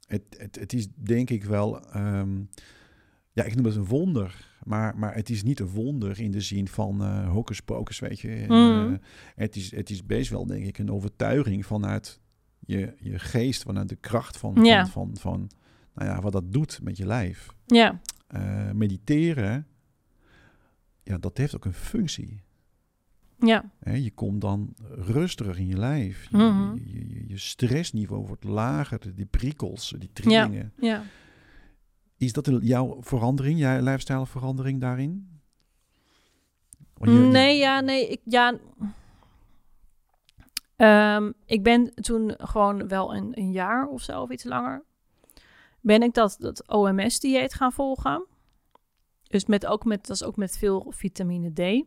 het, 0.06 0.22
het, 0.36 0.56
het 0.60 0.72
is 0.72 0.86
denk 0.94 1.30
ik 1.30 1.44
wel, 1.44 1.80
ehm, 1.90 2.28
ja, 3.32 3.44
ik 3.44 3.54
noem 3.54 3.64
het 3.64 3.76
een 3.76 3.84
wonder. 3.84 4.48
Maar, 4.64 4.96
maar 4.98 5.14
het 5.14 5.30
is 5.30 5.42
niet 5.42 5.60
een 5.60 5.66
wonder 5.68 6.20
in 6.20 6.30
de 6.30 6.40
zin 6.40 6.68
van 6.68 7.02
eh 7.02 7.28
hocus 7.30 7.60
pocus, 7.60 7.98
weet 7.98 8.20
je. 8.20 8.28
En, 8.34 8.46
Mhm. 8.48 8.92
eh, 8.92 8.98
het, 9.34 9.56
is, 9.56 9.70
het 9.70 9.90
is 9.90 10.06
best 10.06 10.30
wel, 10.30 10.46
denk 10.46 10.64
ik, 10.64 10.78
een 10.78 10.90
overtuiging 10.90 11.66
vanuit 11.66 12.20
je, 12.58 12.94
je 13.00 13.18
geest, 13.18 13.62
vanuit 13.62 13.88
de 13.88 13.96
kracht 13.96 14.36
van, 14.36 14.64
Ja. 14.64 14.86
van, 14.86 15.16
van, 15.16 15.16
van 15.16 15.50
nou 15.94 16.08
ja, 16.10 16.20
wat 16.20 16.32
dat 16.32 16.52
doet 16.52 16.80
met 16.82 16.96
je 16.96 17.06
lijf. 17.06 17.48
Ja, 17.66 18.00
Eh, 18.26 18.70
mediteren, 18.70 19.66
ja, 21.02 21.18
dat 21.18 21.36
heeft 21.36 21.54
ook 21.56 21.64
een 21.64 21.72
functie. 21.74 22.42
ja? 23.38 23.64
Je 23.92 24.10
komt 24.10 24.40
dan 24.40 24.74
rustiger 24.88 25.58
in 25.58 25.66
je 25.66 25.76
lijf. 25.78 26.26
Je, 26.30 26.36
Mhm. 26.36 26.74
je, 26.74 27.08
je, 27.08 27.24
je 27.28 27.38
stressniveau 27.38 28.26
wordt 28.26 28.44
lager, 28.44 29.14
die 29.14 29.26
prikkels, 29.26 29.94
die 29.98 30.10
trillingen. 30.12 30.72
ja. 30.80 31.02
Is 32.20 32.32
dat 32.32 32.50
jouw 32.60 32.96
verandering, 33.00 33.58
jouw 33.58 33.80
lifestyleverandering 33.80 34.80
daarin? 34.80 35.40
Want 36.94 37.10
je- 37.10 37.16
je- 37.18 37.26
Nee, 37.26 37.58
ja, 37.58 37.80
nee, 37.80 38.08
ik, 38.08 38.20
ja. 38.24 38.58
Ehm, 40.76 41.32
ik 41.46 41.62
ben 41.62 41.94
toen 41.94 42.34
gewoon 42.38 42.88
wel 42.88 43.14
een, 43.14 43.38
een 43.38 43.52
jaar 43.52 43.86
of 43.86 44.02
zo, 44.02 44.22
of 44.22 44.30
iets 44.30 44.44
langer, 44.44 44.84
ben 45.80 46.02
ik 46.02 46.14
dat, 46.14 46.36
dat 46.38 46.68
OMS-dieet 46.68 47.54
gaan 47.54 47.72
volgen. 47.72 48.26
Dus 49.22 49.46
met, 49.46 49.66
ook 49.66 49.84
met, 49.84 50.06
dat 50.06 50.16
is 50.16 50.22
ook 50.24 50.36
met 50.36 50.58
veel 50.58 50.86
vitamine 50.96 51.52
D. 51.52 51.84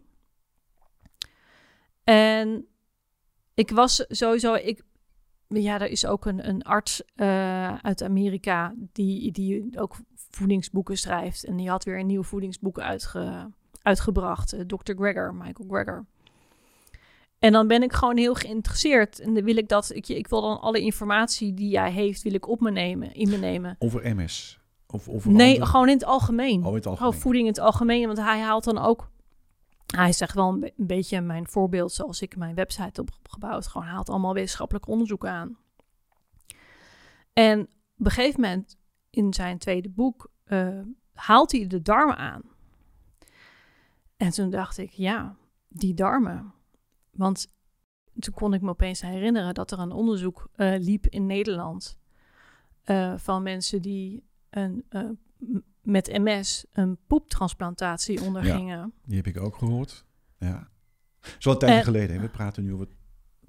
En 2.04 2.66
ik 3.54 3.70
was 3.72 4.06
sowieso, 4.08 4.54
ik, 4.54 4.84
ja, 5.48 5.80
er 5.82 5.90
is 5.90 6.06
ook 6.06 6.26
een, 6.26 6.48
een 6.50 6.62
arts 6.64 7.04
eh, 7.16 7.76
uit 7.76 8.04
Amerika 8.04 8.74
die, 8.92 9.32
die 9.32 9.80
ook 9.80 9.96
voedingsboeken 10.36 10.98
schrijft. 10.98 11.44
En 11.44 11.56
die 11.56 11.70
had 11.70 11.84
weer 11.84 12.00
een 12.00 12.06
nieuw 12.08 12.24
voedingsboek 12.24 12.80
uitge, 12.80 13.50
uitgebracht. 13.82 14.54
eh, 14.54 14.60
Dr. 14.62 14.94
Greger, 14.96 15.34
Michael 15.36 15.68
Greger. 15.70 16.06
En 17.40 17.52
dan 17.52 17.68
ben 17.68 17.84
ik 17.84 17.94
gewoon 17.94 18.18
heel 18.18 18.34
geïnteresseerd. 18.34 19.20
En 19.20 19.34
dan 19.34 19.44
wil 19.44 19.58
ik 19.58 19.68
dat, 19.68 19.92
ik, 19.96 20.08
ik 20.08 20.28
wil 20.28 20.42
dan 20.42 20.62
alle 20.62 20.80
informatie 20.82 21.54
die 21.54 21.70
jij 21.70 21.92
heeft, 21.92 22.22
wil 22.22 22.34
ik 22.34 22.48
op 22.48 22.60
me 22.60 22.72
nemen, 22.72 23.14
in 23.14 23.30
me 23.30 23.38
nemen. 23.38 23.76
Over 23.80 24.16
MS? 24.16 24.60
Of 24.88 25.10
over 25.10 25.32
Nee, 25.32 25.52
andere- 25.54 25.66
gewoon 25.72 25.88
in 25.88 25.94
het 25.94 26.06
algemeen. 26.06 26.62
Oh, 26.62 26.68
in 26.70 26.74
het 26.76 26.86
algemeen. 26.88 27.14
voeding 27.14 27.44
in 27.46 27.52
het 27.52 27.60
algemeen. 27.62 28.06
Want 28.06 28.18
hij 28.18 28.40
haalt 28.40 28.64
dan 28.64 28.78
ook. 28.78 29.12
Hij 29.96 30.12
zegt 30.14 30.34
wel 30.36 30.50
een, 30.50 30.60
be- 30.60 30.74
een 30.78 30.88
beetje 30.88 31.22
mijn 31.22 31.48
voorbeeld 31.48 31.92
zoals 31.92 32.22
ik 32.22 32.36
mijn 32.38 32.56
website 32.56 33.02
heb 33.02 33.10
gebouwd. 33.24 33.68
Gewoon 33.68 33.88
haalt 33.88 34.10
allemaal 34.10 34.34
wetenschappelijk 34.34 34.88
onderzoek 34.88 35.26
aan. 35.26 35.58
En 37.34 37.60
op 38.00 38.06
een 38.06 38.12
gegeven 38.12 38.42
moment 38.42 38.78
in 39.14 39.34
zijn 39.34 39.58
tweede 39.58 39.90
boek 39.90 40.32
eh, 40.44 40.80
haalt 41.14 41.52
hij 41.52 41.68
de 41.68 41.82
darmen 41.82 42.18
aan. 42.18 42.42
En 44.18 44.30
toen 44.30 44.50
dacht 44.50 44.78
ik, 44.78 44.90
ja, 44.92 45.36
die 45.68 45.94
darmen. 45.94 46.54
Want 47.12 47.48
toen 48.20 48.34
kon 48.34 48.54
ik 48.54 48.62
me 48.62 48.70
opeens 48.70 49.02
herinneren 49.02 49.54
dat 49.54 49.72
er 49.72 49.80
een 49.80 49.92
onderzoek 49.92 50.50
eh, 50.56 50.74
liep 50.80 51.06
in 51.08 51.26
Nederland. 51.26 51.98
eh, 52.84 53.14
van 53.18 53.44
mensen 53.44 53.82
die 53.82 54.24
een, 54.50 54.86
met 55.82 56.08
MS 56.20 56.66
een 56.74 56.98
poeptransplantatie 57.08 58.22
ondergingen. 58.22 58.94
Die 59.06 59.18
heb 59.18 59.28
ik 59.28 59.38
ook 59.40 59.56
gehoord. 59.56 60.06
Ja. 60.38 60.70
Zo'n 61.40 61.58
tijdje 61.58 61.78
En- 61.78 61.84
geleden. 61.84 62.16
hè. 62.16 62.22
We 62.22 62.30
praten 62.30 62.64
nu 62.64 62.74
over 62.74 62.88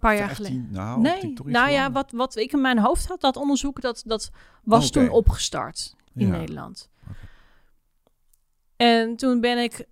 paar 0.09 0.17
jaar 0.17 0.27
15, 0.27 0.47
geleden. 0.47 0.69
nou, 0.73 1.01
nee, 1.01 1.35
nou 1.45 1.71
ja, 1.71 1.93
wat, 1.93 2.12
wat 2.12 2.37
ik 2.37 2.53
in 2.53 2.61
mijn 2.61 2.79
hoofd 2.79 3.07
had, 3.09 3.21
dat 3.21 3.37
onderzoek, 3.37 3.81
dat, 3.81 4.03
dat 4.07 4.31
was 4.62 4.88
Oké. 4.88 4.93
toen 4.93 5.09
opgestart 5.09 5.95
in 6.14 6.27
Ja. 6.27 6.37
Nederland. 6.37 6.90
En 8.77 9.17
toen 9.17 9.40
ben 9.40 9.59
ik 9.59 9.87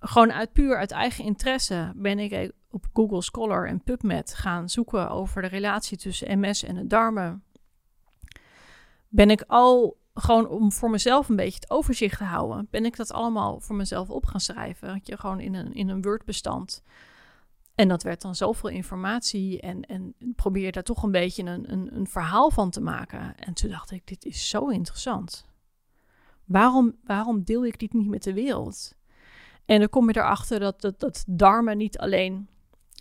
gewoon 0.00 0.32
uit 0.32 0.52
puur 0.52 0.76
uit 0.76 0.90
eigen 0.90 1.24
interesse, 1.24 1.92
ben 1.96 2.18
ik 2.18 2.52
op 2.70 2.84
Google 2.92 3.22
Scholar 3.22 3.66
en 3.68 3.82
PubMed 3.82 4.34
gaan 4.34 4.68
zoeken 4.68 5.10
over 5.10 5.42
de 5.42 5.48
relatie 5.48 5.98
tussen 5.98 6.38
MS 6.40 6.62
en 6.62 6.74
de 6.74 6.86
darmen. 6.86 7.42
Ben 9.08 9.30
ik 9.30 9.44
al 9.46 9.96
gewoon 10.14 10.48
om 10.48 10.72
voor 10.72 10.90
mezelf 10.90 11.28
een 11.28 11.36
beetje 11.36 11.60
het 11.60 11.70
overzicht 11.70 12.18
te 12.18 12.24
houden, 12.24 12.66
ben 12.70 12.84
ik 12.84 12.96
dat 12.96 13.12
allemaal 13.12 13.60
voor 13.60 13.76
mezelf 13.76 14.10
op 14.10 14.26
gaan 14.26 14.40
schrijven. 14.40 14.88
Had 14.88 15.06
je 15.06 15.16
gewoon 15.18 15.40
in 15.40 15.54
een, 15.54 15.72
in 15.74 15.88
een 15.88 16.02
Word-bestand. 16.02 16.82
En 17.74 17.88
dat 17.88 18.02
werd 18.02 18.20
dan 18.20 18.34
zoveel 18.34 18.68
informatie 18.68 19.60
en, 19.60 19.82
en 19.82 20.14
probeer 20.36 20.72
daar 20.72 20.82
toch 20.82 21.02
een 21.02 21.10
beetje 21.10 21.42
een, 21.42 21.72
een, 21.72 21.96
een 21.96 22.06
verhaal 22.06 22.50
van 22.50 22.70
te 22.70 22.80
maken. 22.80 23.36
En 23.36 23.54
toen 23.54 23.70
dacht 23.70 23.90
ik, 23.90 24.06
dit 24.06 24.24
is 24.24 24.48
zo 24.48 24.68
interessant. 24.68 25.46
Waarom, 26.44 26.96
waarom 27.04 27.42
deel 27.42 27.66
ik 27.66 27.78
dit 27.78 27.92
niet 27.92 28.08
met 28.08 28.22
de 28.22 28.32
wereld? 28.32 28.94
En 29.64 29.78
dan 29.78 29.88
kom 29.88 30.08
je 30.08 30.16
erachter 30.16 30.60
dat, 30.60 30.80
dat, 30.80 31.00
dat 31.00 31.24
darmen 31.26 31.76
niet 31.76 31.98
alleen 31.98 32.48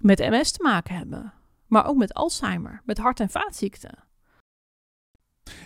met 0.02 0.20
MS 0.20 0.52
te 0.52 0.64
maken 0.64 0.96
hebben, 0.96 1.34
maar 1.68 1.86
ook 1.86 1.98
met 1.98 2.14
Alzheimer, 2.14 2.82
met 2.86 2.98
hart- 2.98 3.20
en 3.20 3.30
vaatziekten. 3.30 4.10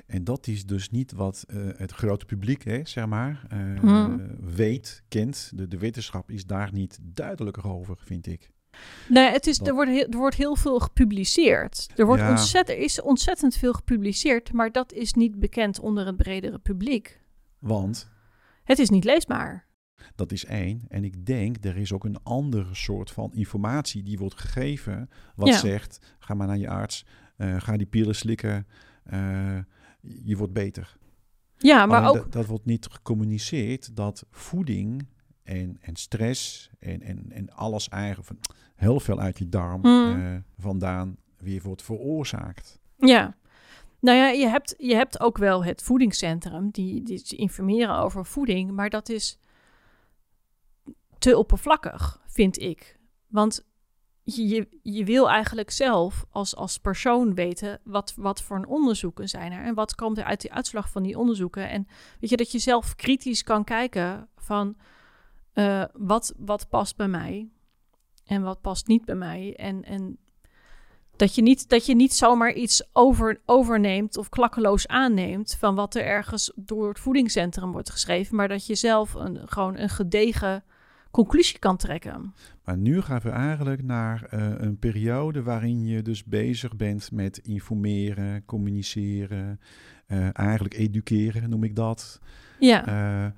En 0.05 0.23
dat 0.23 0.47
is 0.47 0.65
dus 0.65 0.89
niet 0.89 1.11
wat 1.11 1.43
eh, 1.47 1.67
het 1.75 1.91
grote 1.91 2.25
publiek, 2.25 2.63
hè, 2.63 2.85
zeg 2.85 3.05
maar, 3.05 3.45
eh, 3.49 3.79
Hmm. 3.79 4.35
weet, 4.39 5.03
kent. 5.07 5.51
De, 5.55 5.67
de 5.67 5.77
wetenschap 5.77 6.29
is 6.29 6.45
daar 6.45 6.73
niet 6.73 6.99
duidelijker 7.01 7.67
over, 7.67 7.97
vind 7.97 8.27
ik. 8.27 8.53
Nee, 9.09 9.29
het 9.31 9.47
is, 9.47 9.59
er, 9.59 9.73
wordt 9.73 9.91
heel, 9.91 10.07
er 10.09 10.17
wordt 10.17 10.35
heel 10.35 10.55
veel 10.55 10.79
gepubliceerd. 10.79 11.87
Er, 11.95 12.05
wordt 12.05 12.21
Ja. 12.21 12.29
ontzett, 12.29 12.69
er 12.69 12.77
is 12.77 13.01
ontzettend 13.01 13.55
veel 13.55 13.73
gepubliceerd, 13.73 14.53
maar 14.53 14.71
dat 14.71 14.91
is 14.93 15.13
niet 15.13 15.39
bekend 15.39 15.79
onder 15.79 16.05
het 16.05 16.15
bredere 16.17 16.59
publiek. 16.59 17.19
Want 17.59 18.09
Het 18.63 18.79
is 18.79 18.89
niet 18.89 19.03
leesbaar. 19.03 19.65
dat 20.15 20.31
is 20.31 20.45
één. 20.45 20.85
En 20.87 21.03
ik 21.03 21.25
denk, 21.25 21.55
er 21.65 21.77
is 21.77 21.93
ook 21.93 22.03
een 22.03 22.23
andere 22.23 22.75
soort 22.75 23.11
van 23.11 23.33
informatie 23.33 24.03
die 24.03 24.17
wordt 24.17 24.39
gegeven. 24.39 25.09
Wat 25.35 25.47
Ja. 25.47 25.57
zegt, 25.57 26.15
ga 26.19 26.33
maar 26.33 26.47
naar 26.47 26.57
je 26.57 26.69
arts, 26.69 27.05
eh, 27.37 27.55
ga 27.61 27.77
die 27.77 27.85
pillen 27.87 28.15
slikken, 28.15 28.67
eh, 29.03 29.57
je 30.01 30.37
wordt 30.37 30.53
beter. 30.53 30.97
Ja, 31.57 31.85
maar 31.85 31.97
Alleen 31.97 32.09
ook 32.09 32.23
dat, 32.23 32.31
dat 32.31 32.45
wordt 32.45 32.65
niet 32.65 32.87
gecommuniceerd 32.91 33.95
dat 33.95 34.25
voeding 34.31 35.07
en, 35.45 35.77
en 35.81 35.95
stress 35.95 36.69
en, 36.79 37.01
en, 37.01 37.25
en 37.31 37.51
alles 37.51 37.89
eigenlijk 37.89 38.27
van 38.27 38.37
heel 38.75 38.99
veel 38.99 39.19
uit 39.19 39.37
je 39.37 39.49
darm 39.49 39.81
Hmm. 39.81 40.25
eh, 40.25 40.39
vandaan 40.57 41.17
weer 41.37 41.61
wordt 41.61 41.81
veroorzaakt. 41.81 42.79
Ja. 42.97 43.35
Nou 43.99 44.17
ja, 44.17 44.27
je 44.27 44.47
hebt, 44.47 44.75
je 44.77 44.95
hebt 44.95 45.19
ook 45.19 45.37
wel 45.37 45.63
het 45.63 45.83
voedingscentrum 45.83 46.69
die, 46.69 47.03
die 47.03 47.35
informeren 47.35 47.97
over 47.97 48.25
voeding, 48.25 48.71
maar 48.71 48.89
dat 48.89 49.09
is 49.09 49.39
te 51.17 51.37
oppervlakkig, 51.37 52.21
vind 52.25 52.59
ik. 52.59 52.99
Want 53.27 53.65
je, 54.23 54.47
je, 54.47 54.67
je 54.81 55.05
wil 55.05 55.29
eigenlijk 55.29 55.71
zelf 55.71 56.25
als, 56.29 56.55
als 56.55 56.77
persoon 56.77 57.33
weten 57.33 57.79
wat, 57.83 58.13
wat 58.17 58.41
voor 58.41 58.57
een 58.57 58.67
onderzoeken 58.67 59.29
zijn 59.29 59.51
er 59.51 59.63
en 59.63 59.73
wat 59.73 59.95
komt 59.95 60.17
er 60.17 60.23
uit 60.23 60.41
die 60.41 60.53
uitslag 60.53 60.89
van 60.89 61.03
die 61.03 61.17
onderzoeken. 61.17 61.69
En 61.69 61.87
weet 62.19 62.29
je, 62.29 62.37
dat 62.37 62.51
je 62.51 62.59
zelf 62.59 62.95
kritisch 62.95 63.43
kan 63.43 63.63
kijken 63.63 64.29
van 64.35 64.75
eh, 65.55 65.83
wat, 65.93 66.33
wat 66.37 66.69
past 66.69 66.95
bij 66.95 67.07
mij 67.07 67.49
en 68.25 68.41
wat 68.41 68.61
past 68.61 68.87
niet 68.87 69.05
bij 69.05 69.15
mij. 69.15 69.55
En, 69.55 69.83
en 69.83 70.17
dat 71.15 71.35
je 71.35 71.41
niet, 71.41 71.69
dat 71.69 71.85
je 71.85 71.95
niet 71.95 72.13
zomaar 72.13 72.53
iets 72.53 72.89
over, 72.93 73.41
overneemt 73.45 74.17
of 74.17 74.29
klakkeloos 74.29 74.87
aanneemt 74.87 75.55
van 75.59 75.75
wat 75.75 75.95
er 75.95 76.05
ergens 76.05 76.51
door 76.55 76.87
het 76.87 76.99
voedingscentrum 76.99 77.71
wordt 77.71 77.89
geschreven, 77.89 78.35
maar 78.35 78.47
dat 78.47 78.65
je 78.65 78.75
zelf 78.75 79.13
een, 79.13 79.39
gewoon 79.45 79.77
een 79.77 79.89
gedegen 79.89 80.63
conclusie 81.11 81.59
kan 81.59 81.77
trekken. 81.77 82.33
Maar 82.63 82.77
nu 82.77 83.01
gaan 83.01 83.21
we 83.23 83.29
eigenlijk 83.29 83.83
naar 83.83 84.23
eh, 84.23 84.51
een 84.57 84.79
periode 84.79 85.43
waarin 85.43 85.85
je 85.85 86.01
dus 86.01 86.23
bezig 86.23 86.75
bent 86.75 87.11
met 87.11 87.37
informeren, 87.37 88.45
communiceren, 88.45 89.59
eh, 90.07 90.39
eigenlijk 90.39 90.73
educeren, 90.73 91.49
noem 91.49 91.63
ik 91.63 91.75
dat. 91.75 92.19
Ja, 92.59 93.33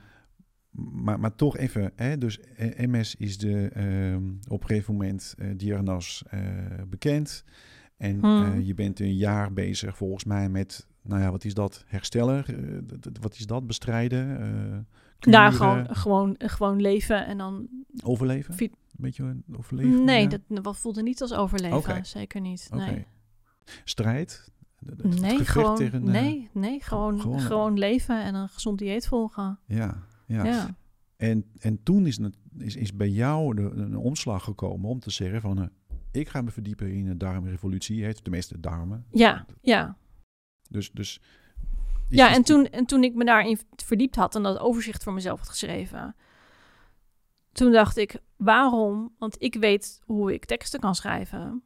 maar, 0.72 1.20
maar 1.20 1.36
toch 1.36 1.58
even, 1.58 1.92
hè, 1.96 2.18
dus 2.18 2.40
eh, 2.40 2.88
MS 2.88 3.16
is 3.16 3.38
de, 3.38 3.70
ehm, 3.74 4.32
op 4.48 4.62
een 4.62 4.68
gegeven 4.68 4.94
moment 4.94 5.36
eh 5.38 5.48
diagnose 5.56 6.26
eh, 6.30 6.40
bekend. 6.88 7.44
En 7.98 8.20
Hmm. 8.20 8.44
eh, 8.44 8.66
je 8.68 8.74
bent 8.74 9.00
een 9.00 9.16
jaar 9.16 9.54
bezig 9.54 9.98
volgens 9.98 10.24
mij 10.24 10.50
met, 10.50 10.88
nou 11.02 11.22
ja, 11.22 11.32
wat 11.32 11.44
is 11.44 11.54
dat? 11.54 11.84
Herstellen? 11.88 12.46
Wat 13.22 13.36
is 13.36 13.46
dat? 13.46 13.68
Bestrijden? 13.68 14.88
Daar 15.20 15.52
gewoon, 15.52 15.96
gewoon, 15.96 16.36
gewoon 16.38 16.82
leven 16.82 17.26
en 17.26 17.38
dan... 17.38 17.68
Overleven? 18.04 18.56
Een 18.60 18.72
beetje 18.98 19.36
overleven? 19.58 20.04
nee, 20.04 20.30
ja? 20.30 20.38
dat, 20.48 20.78
voelde 20.78 21.02
niet 21.02 21.22
als 21.22 21.34
overleven. 21.34 22.06
Zeker 22.06 22.42
niet. 22.42 22.70
Nee, 22.74 23.06
Strijd? 23.84 24.52
Nee, 25.20 25.46
gewoon, 25.46 25.76
tegen, 25.76 26.04
nee, 26.04 26.50
nee 26.54 26.82
gewoon, 26.84 27.20
gewoon, 27.22 27.40
gewoon, 27.40 27.78
leven 27.78 28.24
en 28.24 28.36
een 28.36 28.50
gezond 28.50 28.80
dieet 28.80 29.08
volgen. 29.08 29.60
Ja, 29.66 30.04
ja. 30.28 30.46
Ja. 30.46 30.76
En, 31.16 31.46
en 31.60 31.84
toen 31.84 32.06
is, 32.06 32.18
het, 32.18 32.38
is, 32.58 32.76
is 32.76 32.96
bij 32.96 33.10
jou 33.10 33.56
de, 33.56 33.62
een 33.62 33.96
omslag 33.96 34.44
gekomen 34.44 34.90
om 34.90 35.00
te 35.00 35.12
zeggen 35.12 35.42
van... 35.42 35.62
eh, 35.62 35.68
ik 36.12 36.30
ga 36.30 36.42
me 36.42 36.52
verdiepen 36.52 36.92
in 36.92 37.06
de 37.06 37.18
darmrevolutie, 37.18 38.04
heet 38.04 38.24
tenminste 38.24 38.60
darmen. 38.60 39.06
Ja, 39.12 39.46
ja. 39.62 39.98
Dus, 40.70 40.92
dus 40.92 41.22
ja 42.10 42.34
en, 42.34 42.44
toen, 42.44 42.66
en 42.66 42.86
toen 42.86 43.04
ik 43.04 43.16
me 43.16 43.26
daarin 43.26 43.60
verdiept 43.76 44.16
had 44.16 44.36
en 44.36 44.44
dat 44.44 44.60
overzicht 44.60 45.04
voor 45.04 45.14
mezelf 45.14 45.40
had 45.40 45.50
geschreven... 45.50 46.16
Toen 47.52 47.72
dacht 47.72 47.98
ik, 47.98 48.20
waarom? 48.36 49.14
Want 49.18 49.36
ik 49.42 49.56
weet 49.56 50.02
hoe 50.06 50.34
ik 50.34 50.46
teksten 50.46 50.80
kan 50.80 50.96
schrijven. 50.96 51.64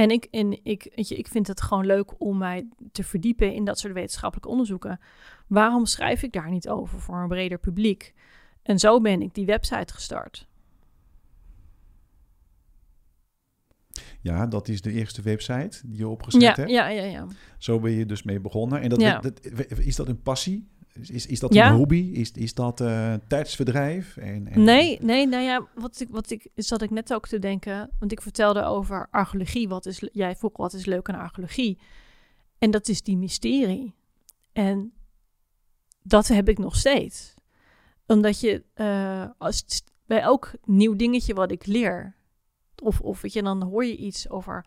En 0.00 0.10
ik, 0.10 0.24
en 0.30 0.64
ik, 0.64 0.92
weet 0.94 1.08
je, 1.08 1.16
ik 1.16 1.28
vind 1.28 1.46
het 1.46 1.60
gewoon 1.62 1.86
leuk 1.86 2.20
om 2.20 2.38
mij 2.38 2.68
te 2.92 3.04
verdiepen 3.04 3.54
in 3.54 3.64
dat 3.64 3.78
soort 3.78 3.92
wetenschappelijke 3.92 4.50
onderzoeken. 4.50 5.00
Waarom 5.46 5.86
schrijf 5.86 6.22
ik 6.22 6.32
daar 6.32 6.50
niet 6.50 6.68
over 6.68 7.00
voor 7.00 7.16
een 7.22 7.28
breder 7.28 7.58
publiek? 7.58 8.14
En 8.62 8.78
zo 8.78 9.00
ben 9.00 9.22
ik 9.22 9.34
die 9.34 9.46
website 9.46 9.92
gestart. 9.94 10.48
Ja, 14.20 14.46
dat 14.46 14.68
is 14.68 14.80
de 14.80 14.92
eerste 14.92 15.22
website 15.22 15.80
die 15.86 15.98
je 15.98 16.08
opgezet 16.08 16.40
Ja, 16.42 16.54
hebt. 16.54 16.70
ja, 16.70 16.88
ja, 16.88 17.02
ja. 17.02 17.26
Zo 17.58 17.80
ben 17.80 17.90
je 17.92 18.06
dus 18.06 18.22
mee 18.22 18.40
begonnen. 18.40 18.80
En 18.80 18.88
dat, 18.88 19.00
Ja. 19.00 19.18
dat, 19.18 19.46
is 19.78 19.96
dat 19.96 20.08
een 20.08 20.22
passie? 20.22 20.68
Is, 21.08 21.26
is, 21.26 21.40
dat 21.40 21.54
Ja. 21.54 21.70
een 21.70 21.76
hobby? 21.76 22.10
Is, 22.12 22.32
is 22.32 22.54
dat 22.54 22.80
eh 22.80 23.14
tijdsverdrijf? 23.28 24.16
En, 24.16 24.46
en- 24.48 24.62
Nee, 24.64 24.98
nee, 25.02 25.26
nou 25.26 25.42
ja, 25.44 25.66
wat 25.74 26.00
ik, 26.00 26.08
wat 26.10 26.30
ik 26.30 26.48
zat 26.54 26.82
ik 26.82 26.90
net 26.90 27.14
ook 27.14 27.28
te 27.28 27.38
denken, 27.38 27.90
want 27.98 28.12
ik 28.12 28.22
vertelde 28.22 28.62
over 28.64 29.08
archeologie. 29.10 29.68
Wat 29.68 29.86
is, 29.86 30.08
jij 30.12 30.36
vroeg 30.36 30.56
wat 30.56 30.72
is 30.72 30.84
leuk 30.86 31.08
aan 31.08 31.20
archeologie? 31.20 31.78
En 32.58 32.70
dat 32.70 32.88
is 32.88 33.02
die 33.02 33.16
mysterie. 33.16 33.94
En 34.52 34.92
dat 36.02 36.28
heb 36.28 36.48
ik 36.48 36.58
nog 36.58 36.76
steeds. 36.76 37.34
Omdat 38.06 38.40
je, 38.40 38.64
eh, 38.74 39.26
als, 39.38 39.64
bij 40.06 40.20
elk 40.20 40.52
nieuw 40.64 40.96
dingetje 40.96 41.34
wat 41.34 41.50
ik 41.50 41.66
leer, 41.66 42.16
of, 42.82 43.00
of 43.00 43.20
weet 43.20 43.32
je, 43.32 43.42
dan 43.42 43.62
hoor 43.62 43.84
je 43.84 43.96
iets 43.96 44.28
over 44.28 44.64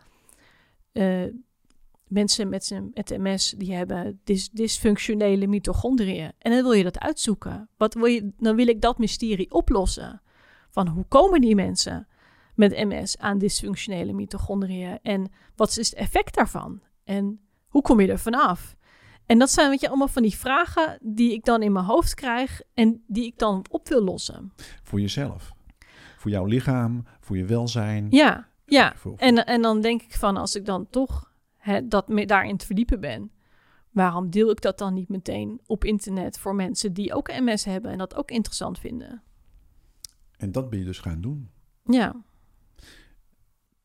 eh, 0.92 1.24
mensen 2.08 2.48
met, 2.48 2.80
met 2.94 3.18
MS, 3.18 3.54
die 3.58 3.74
hebben 3.74 4.20
dys, 4.24 4.50
dysfunctionele 4.50 5.46
mitochondriën. 5.46 6.32
En 6.38 6.52
dan 6.52 6.62
wil 6.62 6.72
je 6.72 6.82
dat 6.82 6.98
uitzoeken. 6.98 7.68
Wat 7.76 7.94
wil 7.94 8.04
je, 8.04 8.32
dan 8.38 8.56
wil 8.56 8.68
ik 8.68 8.80
dat 8.80 8.98
mysterie 8.98 9.50
oplossen. 9.50 10.22
Van 10.70 10.88
hoe 10.88 11.04
komen 11.04 11.40
die 11.40 11.54
mensen 11.54 12.08
met 12.54 12.70
MS 12.70 13.18
aan 13.18 13.38
dysfunctionele 13.38 14.12
mitochondriën? 14.12 14.98
En 15.02 15.32
wat 15.56 15.68
is 15.68 15.90
het 15.90 15.98
effect 15.98 16.34
daarvan? 16.34 16.80
En 17.04 17.40
hoe 17.68 17.82
kom 17.82 18.00
je 18.00 18.08
er 18.08 18.18
vanaf? 18.18 18.76
En 19.26 19.38
dat 19.38 19.50
zijn 19.50 19.70
weet 19.70 19.80
je, 19.80 19.88
allemaal 19.88 20.08
van 20.08 20.22
die 20.22 20.36
vragen 20.36 20.98
die 21.02 21.32
ik 21.32 21.44
dan 21.44 21.62
in 21.62 21.72
mijn 21.72 21.84
hoofd 21.84 22.14
krijg 22.14 22.60
en 22.74 23.04
die 23.06 23.24
ik 23.24 23.38
dan 23.38 23.64
op 23.70 23.88
wil 23.88 24.02
lossen. 24.02 24.52
Voor 24.82 25.00
jezelf. 25.00 25.52
Voor 26.16 26.30
jouw 26.30 26.44
lichaam, 26.44 27.04
voor 27.20 27.36
je 27.36 27.44
welzijn. 27.44 28.06
Ja, 28.10 28.48
ja. 28.66 28.94
En, 29.16 29.46
en 29.46 29.62
dan 29.62 29.80
denk 29.80 30.02
ik 30.02 30.14
van, 30.14 30.36
als 30.36 30.54
ik 30.54 30.64
dan 30.64 30.86
toch 30.90 31.32
hè, 31.64 31.88
dat 31.88 32.08
me, 32.08 32.26
daarin 32.26 32.56
te 32.56 32.66
verdiepen 32.66 33.00
ben, 33.00 33.30
waarom 33.90 34.30
deel 34.30 34.50
ik 34.50 34.60
dat 34.60 34.78
dan 34.78 34.94
niet 34.94 35.08
meteen 35.08 35.60
op 35.66 35.84
internet 35.84 36.38
voor 36.38 36.54
mensen 36.54 36.92
die 36.92 37.14
ook 37.14 37.28
MS 37.28 37.64
hebben 37.64 37.90
en 37.90 37.98
dat 37.98 38.14
ook 38.14 38.30
interessant 38.30 38.78
vinden? 38.78 39.22
En 40.36 40.52
dat 40.52 40.70
ben 40.70 40.78
je 40.78 40.84
dus 40.84 40.98
gaan 40.98 41.20
doen. 41.20 41.50
Ja, 41.84 42.24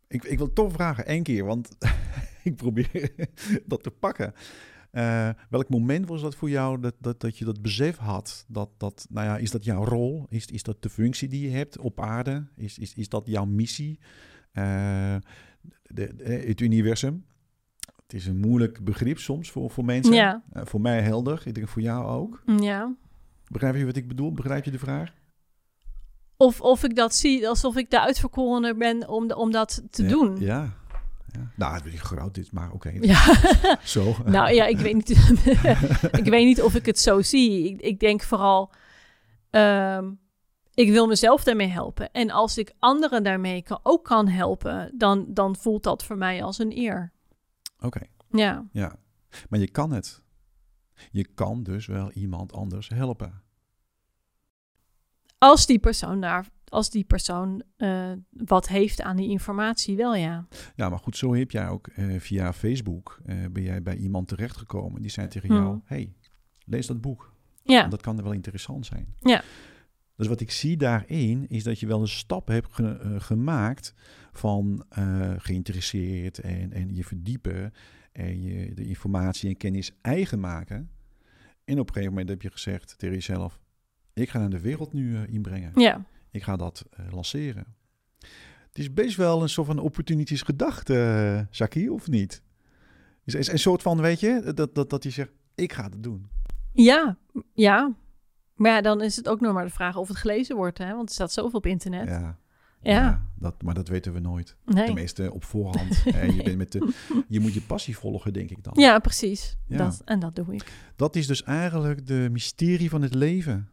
Ik, 0.07 0.23
ik 0.23 0.37
wil 0.37 0.53
toch 0.53 0.71
vragen, 0.71 1.05
één 1.05 1.23
keer, 1.23 1.45
want 1.45 1.69
ik 2.43 2.55
probeer 2.55 3.11
dat 3.65 3.83
te 3.83 3.91
pakken. 3.91 4.33
Eh, 4.91 5.29
welk 5.49 5.69
moment 5.69 6.07
was 6.07 6.21
dat 6.21 6.35
voor 6.35 6.49
jou 6.49 6.79
dat, 6.79 6.95
dat, 6.99 7.19
dat 7.19 7.37
je 7.37 7.45
dat 7.45 7.61
besef 7.61 7.97
had? 7.97 8.45
Dat, 8.47 8.69
dat, 8.77 9.07
nou 9.09 9.27
ja, 9.27 9.37
is 9.37 9.51
dat 9.51 9.63
jouw 9.63 9.83
rol? 9.83 10.25
Is, 10.29 10.45
is 10.45 10.63
dat 10.63 10.81
de 10.81 10.89
functie 10.89 11.27
die 11.27 11.41
je 11.49 11.55
hebt 11.57 11.77
op 11.77 11.99
aarde? 12.01 12.47
Is, 12.55 12.77
is, 12.77 12.93
is 12.93 13.09
dat 13.09 13.27
jouw 13.27 13.45
missie? 13.45 13.99
Eh, 14.51 15.15
de, 15.83 16.15
de- 16.15 16.23
het 16.47 16.59
universum? 16.61 17.25
Het 18.09 18.17
is 18.19 18.25
een 18.27 18.37
moeilijk 18.39 18.83
begrip 18.83 19.19
soms 19.19 19.51
voor, 19.51 19.69
voor 19.69 19.85
mensen. 19.85 20.13
ja, 20.13 20.41
Eh, 20.51 20.61
voor 20.65 20.81
mij 20.81 21.01
helder, 21.01 21.41
ik 21.45 21.55
denk 21.55 21.67
voor 21.67 21.81
jou 21.81 22.05
ook. 22.05 22.41
ja. 22.59 22.93
Begrijp 23.47 23.75
je 23.75 23.85
wat 23.85 23.95
ik 23.95 24.07
bedoel? 24.07 24.31
Begrijp 24.33 24.65
je 24.65 24.71
de 24.71 24.79
vraag? 24.79 25.13
Of, 26.37 26.61
of 26.61 26.83
ik 26.83 26.95
dat 26.95 27.15
zie 27.15 27.47
alsof 27.49 27.75
ik 27.77 27.89
de 27.89 27.99
uitverkorene 28.01 28.75
ben 28.75 29.07
om, 29.07 29.27
de, 29.27 29.35
om 29.35 29.51
dat 29.51 29.83
te 29.89 30.03
Ja, 30.03 30.09
doen. 30.09 30.37
Ja. 30.39 30.73
ja. 31.31 31.51
Nou, 31.55 31.73
het 31.73 31.85
is 31.85 32.01
groot 32.01 32.33
dit, 32.35 32.51
maar 32.51 32.71
oké. 32.71 32.91
Ja. 33.01 33.19
Zo. 33.83 34.15
nou 34.25 34.53
ja, 34.53 34.65
ik 34.65 34.77
weet 34.77 34.93
niet, 34.93 35.09
ik 36.21 36.25
weet 36.25 36.45
niet 36.45 36.61
of 36.61 36.75
ik 36.75 36.85
het 36.85 36.99
zo 36.99 37.21
zie. 37.21 37.69
Ik, 37.69 37.81
ik 37.81 37.99
denk 37.99 38.21
vooral, 38.21 38.71
ehm, 39.49 40.11
ik 40.73 40.89
wil 40.89 41.07
mezelf 41.07 41.43
daarmee 41.43 41.67
helpen. 41.67 42.11
En 42.11 42.29
als 42.31 42.57
ik 42.57 42.73
anderen 42.79 43.23
daarmee 43.23 43.61
kan, 43.61 43.79
ook 43.83 44.03
kan 44.05 44.27
helpen, 44.27 44.91
dan, 44.97 45.25
dan 45.27 45.55
voelt 45.55 45.83
dat 45.83 46.03
voor 46.03 46.17
mij 46.17 46.43
als 46.43 46.59
een 46.59 46.77
eer. 46.77 47.11
Oké. 47.79 48.01
Ja, 48.31 48.67
Ja, 48.71 48.95
maar 49.49 49.59
je 49.59 49.69
kan 49.71 49.91
het. 49.91 50.23
Je 51.11 51.27
kan 51.33 51.63
dus 51.63 51.85
wel 51.85 52.11
iemand 52.11 52.53
anders 52.53 52.89
helpen. 52.89 53.41
als 55.37 55.65
die 55.65 55.79
persoon 55.79 56.21
daar, 56.21 56.49
als 56.65 56.89
die 56.89 57.03
persoon 57.03 57.63
eh, 57.77 58.11
wat 58.29 58.67
heeft 58.67 59.01
aan 59.01 59.15
die 59.15 59.29
informatie, 59.29 59.95
wel 59.97 60.15
ja. 60.15 60.47
Ja, 60.75 60.89
maar 60.89 60.99
goed, 60.99 61.17
zo 61.17 61.35
heb 61.35 61.51
jij 61.51 61.67
ook 61.69 61.87
eh, 61.87 62.19
via 62.19 62.53
Facebook 62.53 63.19
eh, 63.25 63.45
ben 63.51 63.63
jij 63.63 63.81
bij 63.83 63.95
iemand 63.95 64.27
terechtgekomen 64.27 65.01
die 65.01 65.11
zei 65.11 65.27
tegen 65.27 65.49
Hmm. 65.49 65.57
jou: 65.57 65.79
hey, 65.85 66.13
lees 66.65 66.87
dat 66.87 67.01
boek. 67.01 67.33
Ja, 67.63 67.87
Dat 67.87 68.01
kan 68.01 68.17
er 68.17 68.23
wel 68.23 68.31
interessant 68.31 68.85
zijn. 68.85 69.15
Ja. 69.19 69.43
Dus 70.19 70.27
wat 70.27 70.39
ik 70.41 70.51
zie 70.51 70.77
daarin 70.77 71.45
is 71.49 71.63
dat 71.63 71.79
je 71.79 71.87
wel 71.87 72.01
een 72.01 72.07
stap 72.07 72.47
hebt 72.47 72.73
ge- 72.73 72.99
eh, 73.01 73.15
gemaakt 73.21 73.93
van 74.31 74.85
eh, 74.89 75.31
geïnteresseerd 75.37 76.39
en, 76.39 76.73
en 76.73 76.95
je 76.95 77.03
verdiepen 77.03 77.73
en 78.11 78.41
je 78.41 78.73
de 78.73 78.83
informatie 78.85 79.49
en 79.49 79.57
kennis 79.57 79.91
eigen 80.01 80.39
maken. 80.39 80.89
En 81.65 81.79
op 81.79 81.87
een 81.87 81.93
gegeven 81.93 82.09
moment 82.13 82.29
heb 82.29 82.41
je 82.41 82.51
gezegd 82.51 82.97
tegen 82.97 83.15
jezelf: 83.15 83.59
ik 84.13 84.29
ga 84.29 84.39
naar 84.39 84.49
de 84.49 84.59
wereld 84.59 84.93
nu 84.93 85.15
eh, 85.15 85.33
inbrengen. 85.33 85.71
ja, 85.75 86.05
Ik 86.31 86.43
ga 86.43 86.55
dat 86.55 86.85
lanceren. 87.11 87.65
Het 88.67 88.77
is 88.79 88.93
best 88.93 89.15
wel 89.15 89.41
een 89.41 89.49
soort 89.49 89.67
van 89.67 89.79
opportunistisch 89.79 90.41
gedachte, 90.41 91.47
Shaki, 91.51 91.89
of 91.89 92.07
niet? 92.07 92.41
Is, 93.23 93.35
is 93.35 93.47
een 93.51 93.59
soort 93.59 93.81
van, 93.81 94.01
weet 94.01 94.19
je, 94.19 94.51
dat, 94.55 94.75
dat, 94.75 94.89
dat 94.89 95.03
je 95.03 95.09
zegt, 95.09 95.31
ik 95.55 95.73
ga 95.73 95.83
het 95.83 96.03
doen. 96.03 96.27
ja, 96.73 97.17
ja. 97.53 97.95
Maar 98.59 98.71
ja, 98.71 98.81
dan 98.81 99.01
is 99.01 99.15
het 99.15 99.29
ook 99.29 99.39
nog 99.39 99.53
maar 99.53 99.65
de 99.65 99.71
vraag 99.71 99.95
of 99.95 100.07
het 100.07 100.17
gelezen 100.17 100.55
wordt, 100.55 100.77
hè? 100.77 100.95
Want 100.95 101.09
er 101.09 101.15
staat 101.15 101.31
zoveel 101.31 101.59
op 101.59 101.65
internet. 101.65 102.07
Ja, 102.07 102.37
Ja, 102.81 103.25
dat, 103.35 103.61
maar 103.63 103.73
dat 103.73 103.87
weten 103.87 104.13
we 104.13 104.19
nooit. 104.19 104.55
nee. 104.65 104.85
Tenminste, 104.85 105.33
op 105.33 105.43
voorhand. 105.43 105.95
je, 106.35 106.41
bent 106.43 106.57
met 106.57 106.71
de, 106.71 106.93
je 107.27 107.39
moet 107.39 107.53
je 107.53 107.61
passie 107.61 107.97
volgen, 107.97 108.33
denk 108.33 108.49
ik 108.49 108.63
dan. 108.63 108.73
Ja, 108.75 108.99
precies. 108.99 109.57
Ja. 109.67 109.77
Dat, 109.77 110.01
en 110.05 110.19
dat 110.19 110.35
doe 110.35 110.53
ik. 110.53 110.71
Dat 110.95 111.15
is 111.15 111.27
dus 111.27 111.43
eigenlijk 111.43 112.07
de 112.07 112.27
mysterie 112.31 112.89
van 112.89 113.01
het 113.01 113.13
leven. 113.13 113.69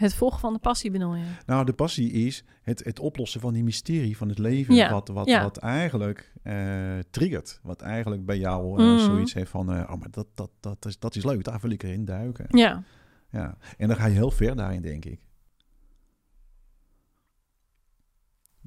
Het 0.00 0.14
volgen 0.14 0.40
van 0.40 0.52
de 0.52 0.58
passie 0.58 0.90
bedoel 0.90 1.14
je? 1.14 1.24
Nou, 1.46 1.64
de 1.64 1.72
passie 1.72 2.10
is 2.12 2.44
het, 2.62 2.84
het 2.84 2.98
oplossen 2.98 3.40
van 3.40 3.52
die 3.52 3.64
mysterie 3.64 4.16
van 4.16 4.28
het 4.28 4.38
leven. 4.38 4.74
Ja, 4.74 4.90
Wat, 4.90 5.08
wat, 5.08 5.26
ja. 5.28 5.42
wat 5.42 5.56
eigenlijk 5.56 6.32
eh, 6.42 6.98
triggert. 7.10 7.60
Wat 7.62 7.80
eigenlijk 7.80 8.24
bij 8.26 8.38
jou 8.38 8.78
eh, 8.80 8.84
Mhm. 8.86 8.98
zoiets 9.04 9.34
heeft 9.34 9.50
van... 9.50 9.72
eh, 9.72 9.90
oh, 9.90 9.98
maar 9.98 10.10
dat, 10.10 10.26
dat, 10.34 10.50
dat, 10.60 10.84
is, 10.86 10.98
dat 10.98 11.16
is 11.16 11.24
leuk, 11.24 11.44
daar 11.44 11.58
wil 11.60 11.70
ik 11.70 11.82
erin 11.82 12.04
duiken. 12.04 12.46
Ja, 12.48 12.82
Ja. 13.30 13.56
En 13.76 13.88
dan 13.88 13.96
ga 13.96 14.06
je 14.06 14.14
heel 14.14 14.30
ver 14.30 14.56
daarin, 14.56 14.82
denk 14.82 15.04
ik. 15.04 15.20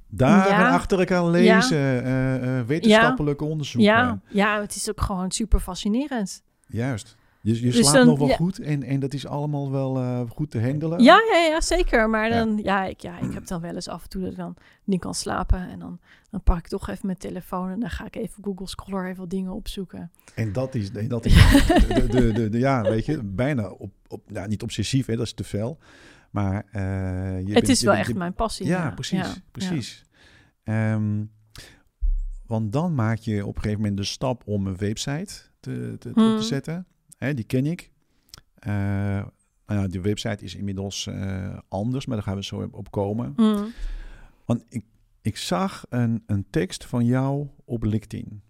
Dagen 0.08 0.52
Ja. 0.52 0.69
achter 0.74 1.00
elkaar 1.00 1.26
lezen, 1.26 2.65
wetenschappelijke 2.65 3.43
onderzoeken. 3.43 3.91
ja, 3.91 4.22
ja, 4.30 4.62
het 4.62 4.76
is 4.76 4.89
ook 4.89 5.02
gewoon 5.02 5.32
super 5.32 5.60
fascinerend. 5.60 6.43
Juist. 6.67 7.15
Je, 7.46 7.56
je 7.56 7.62
Dus 7.62 7.76
slaapt 7.76 7.94
dan- 7.98 8.06
nog 8.08 8.18
wel 8.18 8.28
ja. 8.28 8.36
goed 8.36 8.60
en, 8.60 8.84
en 8.84 9.00
dat 9.00 9.14
is 9.14 9.28
allemaal 9.28 9.72
wel 9.72 9.98
eh, 9.98 10.22
goed 10.30 10.52
te 10.52 10.62
handelen. 10.62 11.04
Ja, 11.04 11.22
ja, 11.32 11.38
ja, 11.40 11.62
zeker. 11.62 12.10
Maar 12.10 12.30
dan, 12.30 12.58
ja. 12.64 12.86
ik, 12.86 13.02
ja, 13.02 13.20
ik 13.20 13.34
heb 13.34 13.48
dan 13.48 13.62
wel 13.62 13.76
eens 13.76 13.88
af 13.88 14.04
en 14.04 14.10
toe 14.10 14.22
dat 14.22 14.32
ik 14.32 14.38
dan 14.38 14.56
niet 14.84 15.00
kan 15.00 15.14
slapen. 15.14 15.70
En 15.70 15.80
dan, 15.80 16.00
dan 16.30 16.44
pak 16.44 16.58
ik 16.58 16.68
toch 16.68 16.90
even 16.90 17.06
mijn 17.06 17.18
telefoon 17.18 17.70
en 17.70 17.80
dan 17.80 17.90
ga 17.90 18.06
ik 18.06 18.16
even 18.16 18.44
Google 18.44 18.68
Scholar 18.68 19.06
even 19.06 19.18
wat 19.20 19.30
dingen 19.30 19.52
opzoeken. 19.54 20.12
En 20.36 20.54
dat 20.54 20.76
is, 20.76 20.92
dat 20.92 21.26
is 21.26 21.34
de, 21.34 22.06
de, 22.10 22.32
de, 22.32 22.50
de- 22.50 22.60
ja, 22.60 22.82
weet 22.82 23.06
je, 23.06 23.24
bijna 23.24 23.70
op, 23.70 23.92
op 24.08 24.22
ja, 24.28 24.46
niet 24.48 24.64
obsessief, 24.64 25.06
hè, 25.06 25.16
dat 25.16 25.26
is 25.26 25.34
te 25.34 25.44
veel. 25.44 25.78
Maar 26.32 26.66
eh, 26.72 26.82
je 27.40 27.46
het 27.46 27.54
bent- 27.54 27.68
is 27.70 27.82
wel 27.82 27.94
echt 27.94 28.08
je- 28.08 28.16
mijn 28.16 28.34
passie. 28.34 28.66
Ja, 28.66 28.92
precies, 28.92 29.42
precies. 29.52 30.04
Ehm, 30.64 31.24
want 32.48 32.72
dan 32.72 32.96
maak 32.96 33.18
je 33.18 33.46
op 33.46 33.56
een 33.56 33.62
gegeven 33.62 33.82
moment 33.82 33.98
de 33.98 34.04
stap 34.06 34.42
om 34.46 34.68
een 34.68 34.78
website 34.78 35.34
te, 35.60 35.96
te, 36.00 36.10
op 36.10 36.16
Hmm. 36.16 36.38
te 36.38 36.44
zetten. 36.44 36.86
Hè, 37.17 37.34
die 37.34 37.45
ken 37.45 37.65
ik. 37.65 37.91
Eh, 38.56 38.71
nou 39.65 39.82
ja, 39.82 39.88
die 39.88 40.02
website 40.02 40.43
is 40.43 40.56
inmiddels 40.56 41.08
eh, 41.08 41.58
anders, 41.67 42.06
maar 42.06 42.15
daar 42.15 42.26
gaan 42.26 42.36
we 42.36 42.43
zo 42.43 42.69
op 42.71 42.91
komen. 42.91 43.34
Mm. 43.36 43.71
Want 44.45 44.65
ik, 44.69 44.86
ik 45.21 45.38
zag 45.38 45.86
een, 45.89 46.23
een 46.26 46.45
tekst 46.49 46.86
van 46.86 47.06
jou 47.06 47.47
op 47.65 47.84
LinkedIn 47.84 48.41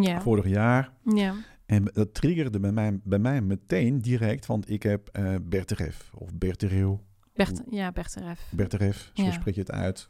ja. 0.00 0.20
vorig 0.20 0.48
jaar. 0.48 0.92
ja. 1.14 1.34
En 1.66 1.84
dat 1.84 2.14
triggerde 2.14 2.60
bij 2.60 2.72
mij, 2.72 3.00
bij 3.04 3.18
mij 3.18 3.40
meteen 3.40 3.98
direct, 3.98 4.46
want 4.46 4.70
ik 4.70 4.82
heb 4.82 5.10
Berteref 5.42 6.10
of 6.14 6.34
Bertereel, 6.34 7.04
Bert, 7.38 7.62
ja, 7.70 7.92
Berteref. 7.92 8.50
Berteref, 8.50 9.10
zo 9.14 9.22
Ja. 9.22 9.32
spreek 9.32 9.54
je 9.54 9.60
het 9.60 9.70
uit. 9.70 10.08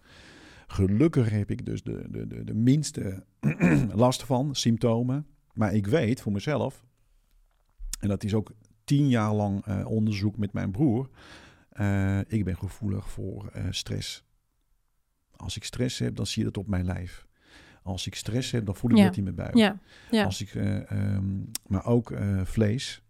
Gelukkig 0.66 1.31
heb 1.31 1.50
ik 1.50 1.66
dus 1.66 1.83
de, 1.83 2.07
de, 2.11 2.26
de, 2.26 2.44
de 2.44 2.54
minste 2.54 3.24
last 3.94 4.22
van, 4.24 4.54
symptomen. 4.54 5.26
Maar 5.54 5.74
ik 5.74 5.87
weet 5.87 6.20
voor 6.20 6.33
mezelf, 6.33 6.85
en 7.99 8.09
dat 8.09 8.25
is 8.25 8.35
ook 8.35 8.53
tien 8.85 9.09
jaar 9.09 9.33
lang 9.35 9.65
eh, 9.65 9.87
onderzoek 9.87 10.37
met 10.37 10.53
mijn 10.53 10.71
broer, 10.71 11.09
eh, 11.71 12.21
ik 12.27 12.45
ben 12.45 12.57
gevoelig 12.57 13.11
voor 13.11 13.47
eh, 13.53 13.65
stress. 13.71 14.25
Als 15.37 15.57
ik 15.57 15.65
stress 15.65 15.99
heb, 15.99 16.17
dan 16.17 16.27
zie 16.27 16.39
je 16.45 16.51
dat 16.51 16.59
op 16.59 16.69
mijn 16.69 16.85
lijf. 16.85 17.27
Als 17.83 18.07
ik 18.07 18.15
stress 18.15 18.51
heb, 18.51 18.67
dan 18.67 18.75
voel 18.77 18.91
ik 18.91 18.97
Ja. 18.97 19.05
dat 19.05 19.17
in 19.17 19.23
mijn 19.23 19.35
buik. 19.35 19.55
Ja, 19.55 19.79
ja. 20.11 20.25
Als 20.25 20.41
ik, 20.41 20.55
eh, 20.55 20.91
ehm, 20.91 21.25
maar 21.67 21.85
ook 21.87 22.13
vlees. 22.45 23.03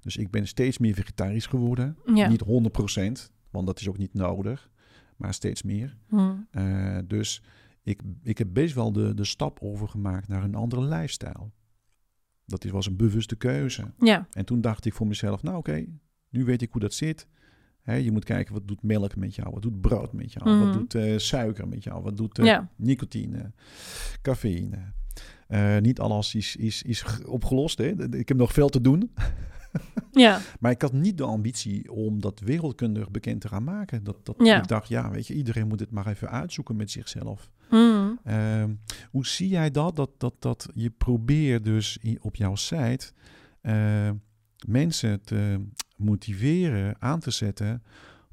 Dus 0.00 0.16
ik 0.16 0.30
ben 0.30 0.46
steeds 0.46 0.78
meer 0.78 0.94
vegetarisch 0.94 1.46
geworden. 1.46 1.96
ja. 2.14 2.28
Niet 2.28 2.40
100%, 2.40 3.32
want 3.50 3.66
dat 3.66 3.80
is 3.80 3.88
ook 3.88 3.98
niet 3.98 4.14
nodig. 4.14 4.70
Maar 5.16 5.34
steeds 5.34 5.62
meer. 5.62 5.96
Mm. 6.08 6.46
Eh, 6.50 6.98
dus 7.06 7.42
ik, 7.82 8.00
ik 8.22 8.38
heb 8.38 8.48
best 8.52 8.74
wel 8.74 8.92
de, 8.92 9.14
de 9.14 9.24
stap 9.24 9.58
overgemaakt 9.60 10.28
naar 10.28 10.42
een 10.42 10.54
andere 10.54 10.82
lifestyle. 10.82 11.50
Dat 12.48 12.64
is- 12.64 12.70
was 12.70 12.86
een 12.86 12.96
bewuste 12.96 13.36
keuze. 13.36 13.92
ja. 13.98 14.26
En 14.32 14.44
toen 14.44 14.60
dacht 14.60 14.84
ik 14.84 14.94
voor 14.94 15.06
mezelf, 15.06 15.42
nou 15.42 15.56
oké, 15.56 15.84
nu 16.30 16.44
weet 16.44 16.62
ik 16.62 16.72
hoe 16.72 16.80
dat 16.80 16.94
zit. 16.94 17.26
Je 18.02 18.12
moet 18.12 18.24
kijken, 18.24 18.54
wat 18.54 18.68
doet 18.68 18.82
melk 18.82 19.16
met 19.16 19.34
jou? 19.34 19.50
Wat 19.50 19.62
doet 19.62 19.80
brood 19.80 20.12
met 20.12 20.32
jou? 20.32 20.58
Wat 20.58 20.68
Mhm. 20.68 20.78
doet 20.78 20.94
eh, 20.94 21.18
suiker 21.18 21.68
met 21.68 21.84
jou? 21.84 22.02
Wat 22.02 22.16
doet 22.16 22.38
eh, 22.38 22.44
Ja. 22.44 22.68
nicotine, 22.76 23.52
cafeïne? 24.22 24.92
Eh, 25.48 25.78
niet 25.78 26.00
alles 26.00 26.34
is, 26.34 26.56
is, 26.56 26.82
is 26.82 27.04
opgelost. 27.26 27.78
Hè? 27.78 28.14
Ik 28.16 28.28
heb 28.28 28.36
nog 28.36 28.52
veel 28.52 28.68
te 28.68 28.80
doen. 28.80 29.10
ja. 30.12 30.40
Maar 30.60 30.70
ik 30.70 30.82
had 30.82 30.92
niet 30.92 31.18
de 31.18 31.24
ambitie 31.24 31.92
om 31.92 32.20
dat 32.20 32.40
wereldkundig 32.40 33.10
bekend 33.10 33.40
te 33.40 33.48
gaan 33.48 33.64
maken. 33.64 34.04
Dat, 34.04 34.26
dat, 34.26 34.34
Ja. 34.38 34.56
Ik 34.62 34.68
dacht, 34.68 34.88
ja, 34.88 35.10
weet 35.10 35.26
je, 35.26 35.34
iedereen 35.34 35.68
moet 35.68 35.80
het 35.80 35.90
maar 35.90 36.06
even 36.06 36.30
uitzoeken 36.30 36.76
met 36.76 36.90
zichzelf. 36.90 37.50
Mm. 37.70 38.18
Ehm, 38.24 38.74
hoe 39.10 39.26
zie 39.26 39.48
jij 39.48 39.70
dat? 39.70 39.96
Dat, 39.96 40.10
dat, 40.18 40.34
dat 40.38 40.68
je 40.74 40.90
probeert 40.90 41.64
dus 41.64 41.98
op 42.20 42.36
jouw 42.36 42.54
site 42.54 43.12
eh, 43.60 44.10
mensen 44.66 45.22
te 45.22 45.66
motiveren, 45.96 46.96
aan 46.98 47.20
te 47.20 47.30
zetten 47.30 47.82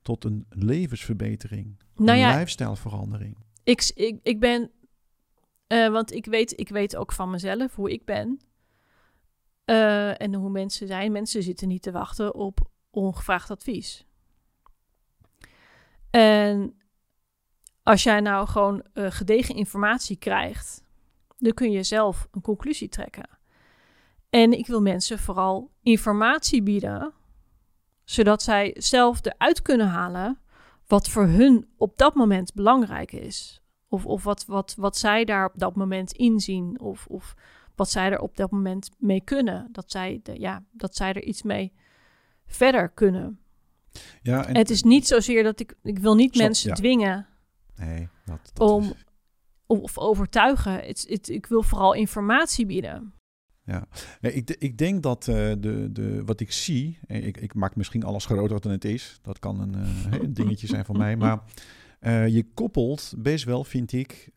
tot 0.02 0.24
een 0.24 0.46
levensverbetering. 0.50 1.80
Nou 1.96 2.10
een 2.12 2.18
ja, 2.18 2.38
lifestyleverandering. 2.38 3.38
ik, 3.64 3.92
ik, 3.96 4.20
ik 4.24 4.40
ben... 4.40 4.72
eh, 5.68 5.90
want 5.90 6.12
ik 6.12 6.26
weet, 6.26 6.60
ik 6.60 6.70
weet 6.70 6.96
ook 6.96 7.12
van 7.12 7.30
mezelf 7.30 7.76
hoe 7.76 7.92
ik 7.92 8.06
ben. 8.06 8.40
Eh, 9.66 10.22
en 10.22 10.34
hoe 10.34 10.50
mensen 10.50 10.88
zijn. 10.88 11.12
Mensen 11.12 11.44
zitten 11.44 11.68
niet 11.68 11.82
te 11.82 11.92
wachten 11.92 12.36
op 12.36 12.70
ongevraagd 12.90 13.52
advies. 13.52 14.06
En 16.10 16.76
als 17.86 18.04
jij 18.04 18.20
nou 18.20 18.48
gewoon 18.48 18.84
eh, 18.94 19.06
gedegen 19.10 19.56
informatie 19.56 20.16
krijgt, 20.16 20.84
dan 21.38 21.54
kun 21.54 21.72
je 21.72 21.84
zelf 21.84 22.28
een 22.32 22.42
conclusie 22.42 22.90
trekken. 22.90 23.30
En 24.30 24.52
ik 24.52 24.68
wil 24.68 24.82
mensen 24.82 25.20
vooral 25.20 25.72
informatie 25.82 26.64
bieden, 26.64 27.14
zodat 28.04 28.44
zij 28.44 28.76
zelf 28.78 29.26
eruit 29.26 29.62
kunnen 29.62 29.88
halen 29.88 30.40
wat 30.88 31.10
voor 31.10 31.26
hun 31.26 31.68
op 31.78 31.98
dat 31.98 32.16
moment 32.16 32.54
belangrijk 32.54 33.12
is. 33.12 33.62
Of, 33.88 34.06
of 34.06 34.24
wat, 34.24 34.46
wat, 34.46 34.76
wat 34.78 34.98
zij 34.98 35.26
daar 35.26 35.46
op 35.46 35.60
dat 35.60 35.76
moment 35.76 36.12
inzien. 36.12 36.80
Of, 36.80 37.06
of 37.08 37.36
wat 37.76 37.90
zij 37.90 38.12
er 38.12 38.20
op 38.20 38.38
dat 38.38 38.52
moment 38.52 38.90
mee 38.98 39.22
kunnen. 39.22 39.68
Dat 39.72 39.92
zij, 39.92 40.20
de, 40.24 40.40
ja, 40.40 40.64
dat 40.72 40.96
zij 40.96 41.14
er 41.14 41.24
iets 41.24 41.44
mee 41.44 41.74
verder 42.46 42.90
kunnen. 42.90 43.40
Ja, 44.22 44.46
en, 44.46 44.58
het 44.58 44.70
is 44.70 44.84
niet 44.84 45.08
zozeer 45.08 45.44
dat 45.44 45.60
ik... 45.60 45.76
Ik 45.84 46.00
wil 46.00 46.16
niet 46.16 46.36
mensen 46.36 46.70
ja. 46.70 46.76
dwingen 46.76 47.28
Nee, 47.76 48.08
dat, 48.26 48.52
dat 48.54 48.70
om... 48.72 48.84
is- 48.84 49.04
of, 49.68 49.98
overtuigen. 49.98 50.90
Ik 51.24 51.46
wil 51.46 51.64
vooral 51.64 51.94
informatie 51.94 52.66
bieden. 52.66 53.14
Nee, 54.22 54.34
ik, 54.34 54.50
ik 54.50 54.78
denk 54.78 55.04
dat 55.04 55.28
eh, 55.28 55.36
de, 55.60 55.90
de, 55.92 56.22
wat 56.26 56.40
ik 56.40 56.52
zie, 56.52 57.00
eh, 57.08 57.28
ik, 57.28 57.38
ik 57.38 57.54
maak 57.54 57.76
misschien 57.76 58.04
alles 58.04 58.26
groter 58.26 58.62
dan 58.62 58.72
het 58.72 58.86
is. 58.86 59.20
Dat 59.22 59.40
kan 59.40 59.60
een, 59.62 59.76
eh, 59.76 60.20
een 60.22 60.34
dingetje 60.44 60.68
zijn 60.68 60.86
van 60.86 60.98
mij. 60.98 61.16
Maar 61.18 61.44
je 62.30 62.46
koppelt 62.54 63.14
best 63.18 63.44
wel, 63.46 63.64
vind 63.64 63.92
ik, 63.94 64.30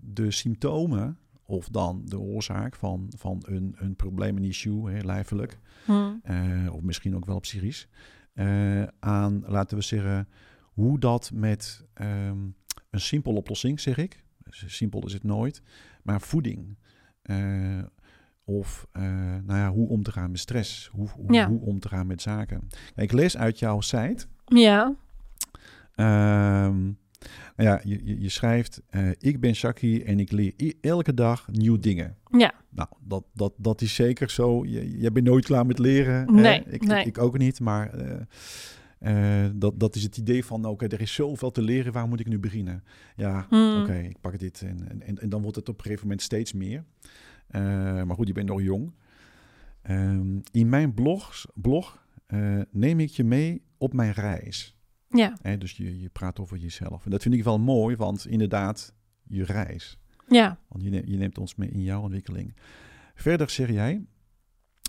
de 0.00 0.30
symptomen 0.30 1.18
of 1.46 1.68
dan 1.68 2.02
de 2.04 2.18
oorzaak 2.18 2.76
van, 2.76 3.12
van 3.16 3.42
een, 3.46 3.74
een 3.78 3.96
probleem, 3.96 4.36
een 4.36 4.44
issue, 4.44 4.90
hè, 4.90 5.00
lijfelijk, 5.04 5.58
Hm. 5.84 6.12
eh, 6.22 6.74
of 6.74 6.80
misschien 6.80 7.16
ook 7.16 7.24
wel 7.26 7.40
psychisch, 7.40 7.88
aan, 9.00 9.42
laten 9.46 9.76
we 9.76 9.82
zeggen, 9.82 10.28
hoe 10.62 10.98
dat 10.98 11.30
met 11.34 11.84
ehm, 11.94 12.38
een 12.94 13.00
simpele 13.00 13.36
oplossing, 13.36 13.80
zeg 13.80 13.96
ik, 13.96 14.22
simpel 14.50 15.06
is 15.06 15.12
het 15.12 15.24
nooit, 15.24 15.62
maar 16.02 16.20
voeding. 16.20 16.76
eh, 17.22 17.82
of 18.46 18.86
eh, 18.92 19.02
nou 19.44 19.58
ja, 19.58 19.70
hoe 19.70 19.88
om 19.88 20.02
te 20.02 20.12
gaan 20.12 20.30
met 20.30 20.40
stress, 20.40 20.88
hoe, 20.92 21.08
hoe, 21.08 21.32
Ja. 21.32 21.48
hoe 21.48 21.60
om 21.60 21.80
te 21.80 21.88
gaan 21.88 22.06
met 22.06 22.22
zaken. 22.22 22.68
Ik 22.96 23.12
lees 23.12 23.36
uit 23.36 23.58
jouw 23.58 23.80
site. 23.80 24.26
Ja, 24.46 24.94
ehm, 25.94 26.82
nou 27.56 27.68
ja, 27.70 27.80
je, 27.84 28.00
je, 28.04 28.20
je 28.20 28.28
schrijft, 28.28 28.82
eh, 28.90 29.08
ik 29.18 29.40
ben 29.40 29.54
Shaki 29.54 30.02
en 30.02 30.20
ik 30.20 30.30
leer 30.32 30.52
elke 30.80 31.14
dag 31.14 31.48
nieuwe 31.52 31.78
dingen. 31.78 32.16
ja, 32.30 32.52
Nou, 32.70 32.88
dat, 33.00 33.24
dat, 33.34 33.52
dat 33.56 33.80
is 33.80 33.94
zeker 33.94 34.30
zo. 34.30 34.64
Je, 34.64 34.98
jij 34.98 35.12
bent 35.12 35.26
nooit 35.26 35.44
klaar 35.44 35.66
met 35.66 35.78
leren. 35.78 36.14
hè? 36.14 36.24
Nee, 36.40 36.62
ik, 36.66 36.86
nee. 36.86 37.00
Ik, 37.00 37.06
ik 37.06 37.18
ook 37.18 37.38
niet, 37.38 37.60
maar 37.60 37.90
eh, 39.04 39.46
dat, 39.54 39.80
dat 39.80 39.96
is 39.96 40.02
het 40.02 40.16
idee 40.16 40.44
van, 40.44 40.64
oké, 40.64 40.86
er 40.86 41.00
is 41.00 41.14
zoveel 41.14 41.50
te 41.50 41.62
leren, 41.62 41.92
waar 41.92 42.08
moet 42.08 42.20
ik 42.20 42.28
nu 42.28 42.38
beginnen? 42.38 42.84
Ja, 43.16 43.46
Hm. 43.48 43.80
oké, 43.80 43.94
ik 43.98 44.20
pak 44.20 44.38
dit 44.38 44.62
en, 44.62 44.88
en, 44.88 45.02
en, 45.02 45.18
en 45.18 45.28
dan 45.28 45.42
wordt 45.42 45.56
het 45.56 45.68
op 45.68 45.76
een 45.76 45.82
gegeven 45.82 46.02
moment 46.02 46.22
steeds 46.22 46.52
meer. 46.52 46.84
Eh, 47.46 47.62
maar 48.02 48.14
goed, 48.16 48.26
je 48.26 48.32
bent 48.32 48.48
nog 48.48 48.62
jong. 48.62 48.92
Ehm, 49.82 50.38
in 50.52 50.68
mijn 50.68 50.94
blogs, 50.94 51.46
blog 51.54 52.06
eh, 52.26 52.60
neem 52.70 53.00
ik 53.00 53.10
je 53.10 53.24
mee 53.24 53.62
op 53.78 53.92
mijn 53.92 54.12
reis. 54.12 54.76
ja, 55.08 55.36
Hè? 55.42 55.58
Dus 55.58 55.72
je, 55.76 56.00
je 56.00 56.08
praat 56.08 56.38
over 56.40 56.56
jezelf. 56.56 57.04
En 57.04 57.10
dat 57.10 57.22
vind 57.22 57.34
ik 57.34 57.44
wel 57.44 57.58
mooi, 57.58 57.96
want 57.96 58.26
inderdaad, 58.26 58.94
je 59.22 59.44
reis. 59.44 59.98
ja, 60.28 60.58
Want 60.68 60.84
je, 60.84 60.90
neemt, 60.90 61.08
je 61.08 61.16
neemt 61.16 61.38
ons 61.38 61.54
mee 61.54 61.68
in 61.70 61.82
jouw 61.82 62.02
ontwikkeling. 62.02 62.54
Verder 63.14 63.50
zeg 63.50 63.70
jij, 63.70 64.04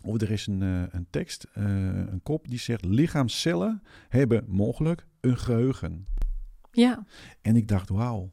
of 0.06 0.22
er 0.22 0.32
is 0.32 0.48
een, 0.48 0.62
eh, 0.62 0.84
een 0.89 1.08
tekst, 1.10 1.44
eh, 1.54 1.63
een 1.98 2.22
kop 2.24 2.48
die 2.48 2.60
zegt: 2.60 2.86
lichaamscellen 2.86 3.84
hebben 4.10 4.43
mogelijk 4.47 5.08
een 5.22 5.38
geheugen. 5.38 6.06
ja, 6.72 7.06
En 7.41 7.56
ik 7.56 7.68
dacht: 7.68 7.89
wauw, 7.89 8.32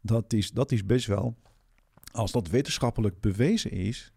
dat 0.00 0.32
is, 0.32 0.50
dat 0.50 0.72
is 0.72 0.86
best 0.86 1.06
wel, 1.06 1.36
als 2.12 2.32
dat 2.32 2.48
wetenschappelijk 2.48 3.20
bewezen 3.20 3.70
is, 3.70 4.12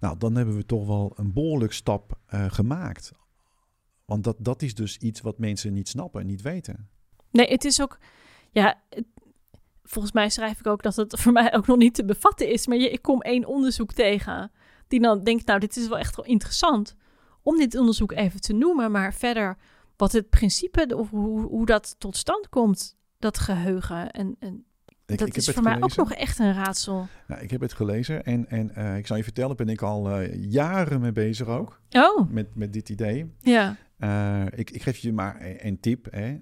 nou 0.00 0.18
dan 0.18 0.34
hebben 0.36 0.56
we 0.56 0.66
toch 0.66 0.86
wel 0.86 1.12
een 1.16 1.32
behoorlijk 1.32 1.72
stap 1.72 2.18
eh, 2.26 2.50
gemaakt. 2.50 3.12
Want 4.04 4.24
dat, 4.24 4.36
dat 4.38 4.62
is 4.62 4.74
dus 4.74 4.98
iets 4.98 5.20
wat 5.20 5.38
mensen 5.38 5.72
niet 5.72 5.88
snappen 5.88 6.20
en 6.20 6.26
niet 6.26 6.42
weten. 6.42 6.88
Nee, 7.30 7.46
het 7.46 7.64
is 7.64 7.80
ook... 7.82 7.98
Ja, 8.50 8.82
het- 8.90 9.04
volgens 9.82 10.12
mij 10.14 10.30
schrijf 10.30 10.58
ik 10.58 10.66
ook 10.66 10.82
dat 10.82 10.96
het 10.96 11.14
voor 11.20 11.32
mij 11.32 11.54
ook 11.54 11.66
nog 11.66 11.76
niet 11.76 11.94
te 11.94 12.04
bevatten 12.04 12.48
is. 12.52 12.66
Maar 12.66 12.76
je, 12.76 12.90
ik 12.90 13.02
kom 13.02 13.20
één 13.22 13.44
onderzoek 13.44 13.92
tegen 13.92 14.50
die 14.88 15.00
dan 15.00 15.24
denkt... 15.24 15.46
nou, 15.46 15.60
dit 15.60 15.76
is 15.76 15.88
wel 15.88 15.98
echt 15.98 16.16
wel 16.16 16.24
interessant 16.24 16.94
om 17.42 17.56
dit 17.58 17.78
onderzoek 17.78 18.12
even 18.12 18.40
te 18.40 18.52
noemen. 18.52 18.90
Maar 18.90 19.14
verder, 19.14 19.56
wat 19.96 20.12
het 20.12 20.30
principe, 20.30 20.96
of 20.96 21.10
hoe, 21.10 21.40
hoe 21.40 21.66
dat 21.66 21.94
tot 21.98 22.16
stand 22.16 22.48
komt, 22.48 22.96
dat 23.18 23.38
geheugen. 23.38 24.10
En, 24.10 24.36
en 24.38 24.64
Ik, 25.06 25.18
dat 25.18 25.28
ik 25.28 25.36
is 25.36 25.48
voor 25.50 25.62
mij 25.62 25.82
ook 25.82 25.96
nog 25.96 26.12
echt 26.12 26.38
een 26.38 26.52
raadsel. 26.54 27.06
Nou, 27.26 27.42
ik 27.42 27.50
heb 27.50 27.60
het 27.60 27.72
gelezen 27.72 28.24
en, 28.24 28.48
en 28.48 28.74
eh, 28.74 28.96
ik 28.96 29.06
zal 29.06 29.16
je 29.16 29.22
vertellen, 29.24 29.56
ben 29.56 29.68
ik 29.68 29.82
al 29.82 30.10
eh, 30.10 30.50
jaren 30.50 31.00
mee 31.00 31.12
bezig 31.12 31.46
ook 31.46 31.80
Oh, 31.90 32.30
met, 32.30 32.54
met 32.54 32.72
dit 32.72 32.88
idee. 32.88 33.32
ja. 33.40 33.76
Eh, 33.98 34.44
ik, 34.54 34.70
ik 34.70 34.82
geef 34.82 34.96
je 34.96 35.12
maar 35.12 35.40
een, 35.40 35.66
een 35.66 35.80
tip. 35.80 36.06
Hè. 36.10 36.36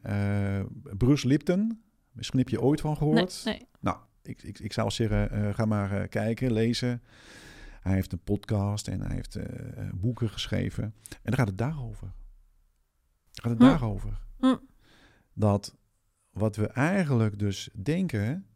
Bruce 0.97 1.27
Lipton, 1.27 1.83
misschien 2.13 2.39
heb 2.39 2.49
je 2.49 2.61
ooit 2.61 2.81
van 2.81 2.97
gehoord. 2.97 3.43
nee. 3.45 3.67
Nou, 3.81 3.97
ik, 4.23 4.43
ik, 4.43 4.59
ik 4.59 4.73
zou 4.73 4.91
zeggen, 4.91 5.55
ga 5.55 5.65
maar 5.65 6.09
kijken, 6.09 6.53
lezen. 6.53 7.03
Hij 7.85 7.95
heeft 7.95 8.13
een 8.13 8.23
podcast 8.25 8.89
en 8.89 9.01
hij 9.01 9.15
heeft 9.15 9.37
eh, 9.37 9.79
eh, 9.79 9.93
boeken 9.95 10.31
geschreven. 10.31 10.85
En 10.85 10.95
dan 11.23 11.35
gaat 11.35 11.49
het 11.49 11.59
daarover. 11.59 12.13
Gaat 13.33 13.51
het 13.51 13.61
Hm. 13.61 13.65
daarover. 13.65 14.21
Hm. 14.39 14.57
Dat 15.33 15.77
wat 16.31 16.57
we 16.57 16.67
eigenlijk 16.67 17.39
dus 17.39 17.69
denken, 17.83 18.47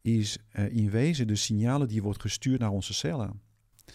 is 0.00 0.38
eh, 0.48 0.76
in 0.76 0.90
wezen 0.90 1.26
de 1.26 1.36
signalen 1.36 1.88
die 1.88 2.02
wordt 2.02 2.20
gestuurd 2.20 2.60
naar 2.60 2.70
onze 2.70 2.94
cellen. 2.94 3.40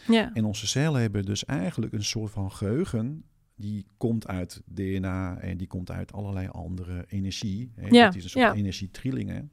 Ja. 0.08 0.34
En 0.34 0.46
onze 0.46 0.68
cellen 0.68 1.02
hebben 1.02 1.26
dus 1.26 1.46
eigenlijk 1.46 1.94
een 1.94 2.04
soort 2.04 2.32
van 2.32 2.52
geheugen. 2.52 3.24
Die 3.56 3.88
komt 3.98 4.28
uit 4.28 4.62
DNA 4.66 5.38
en 5.38 5.58
die 5.58 5.68
komt 5.68 5.92
uit 5.92 6.14
allerlei 6.14 6.48
andere 6.48 7.06
energie. 7.08 7.72
Hè. 7.76 7.88
Ja, 7.88 8.06
Dat 8.06 8.16
is 8.16 8.24
een 8.24 8.30
soort 8.30 8.46
ja. 8.46 8.54
energietrillingen. 8.54 9.52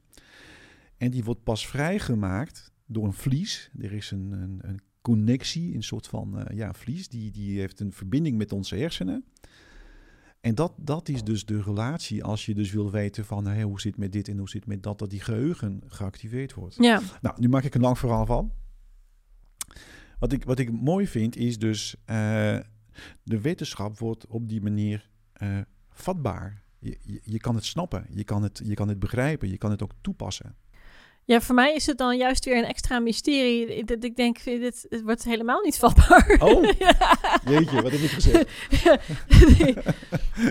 En 0.97 1.11
die 1.11 1.23
wordt 1.23 1.43
pas 1.43 1.67
vrijgemaakt 1.67 2.71
door 2.85 3.05
een 3.05 3.13
vlies. 3.13 3.69
Er 3.79 3.91
is 3.91 4.11
een, 4.11 4.31
een, 4.31 4.59
een 4.61 4.81
connectie, 5.03 5.75
een 5.75 5.83
soort 5.83 6.07
van 6.07 6.39
eh, 6.39 6.57
ja, 6.57 6.73
vlies. 6.73 7.07
Die, 7.07 7.31
die 7.31 7.59
heeft 7.59 7.79
een 7.79 7.93
verbinding 7.93 8.37
met 8.37 8.51
onze 8.51 8.75
hersenen. 8.75 9.25
En 10.41 10.55
dat, 10.55 10.73
dat 10.77 11.09
is 11.09 11.23
dus 11.23 11.45
de 11.45 11.61
relatie 11.61 12.23
als 12.23 12.45
je 12.45 12.53
dus 12.53 12.71
wil 12.71 12.91
weten 12.91 13.25
van 13.25 13.47
hé, 13.47 13.63
hoe 13.63 13.81
zit 13.81 13.91
het 13.91 13.99
met 13.99 14.11
dit 14.11 14.27
en 14.27 14.37
hoe 14.37 14.49
zit 14.49 14.59
het 14.59 14.69
met 14.69 14.83
dat, 14.83 14.99
dat 14.99 15.09
die 15.09 15.21
geheugen 15.21 15.81
geactiveerd 15.87 16.53
wordt. 16.53 16.75
Ja. 16.75 17.01
Nou, 17.21 17.35
nu 17.39 17.49
maak 17.49 17.63
ik 17.63 17.75
een 17.75 17.81
lang 17.81 17.97
verhaal 17.97 18.25
van. 18.25 18.51
Wat 20.19 20.31
ik, 20.31 20.43
wat 20.43 20.59
ik 20.59 20.71
mooi 20.71 21.07
vind 21.07 21.35
is 21.35 21.59
dus, 21.59 21.95
eh, 22.05 22.59
de 23.23 23.41
wetenschap 23.41 23.97
wordt 23.99 24.27
op 24.27 24.49
die 24.49 24.61
manier 24.61 25.09
eh, 25.33 25.59
vatbaar. 25.89 26.63
Je, 26.79 26.97
je, 27.01 27.21
je 27.23 27.39
kan 27.39 27.55
het 27.55 27.65
snappen, 27.65 28.05
je 28.09 28.23
kan 28.23 28.43
het, 28.43 28.61
je 28.63 28.73
kan 28.73 28.87
het 28.87 28.99
begrijpen, 28.99 29.49
je 29.49 29.57
kan 29.57 29.71
het 29.71 29.83
ook 29.83 29.93
toepassen. 30.01 30.55
Ja, 31.25 31.41
voor 31.41 31.55
mij 31.55 31.73
is 31.73 31.85
het 31.85 31.97
dan 31.97 32.17
juist 32.17 32.45
weer 32.45 32.57
een 32.57 32.65
extra 32.65 32.99
mysterie. 32.99 33.83
Dat 33.83 34.03
ik 34.03 34.15
denk, 34.15 34.43
dit 34.43 34.85
het 34.89 35.01
wordt 35.01 35.23
helemaal 35.23 35.61
niet 35.61 35.77
vatbaar. 35.77 36.37
Oh. 36.39 36.63
Ja. 36.79 37.17
Jeetje, 37.45 37.81
wat 37.81 37.91
heb 37.91 38.01
ik 38.07 38.09
gezegd? 38.09 38.49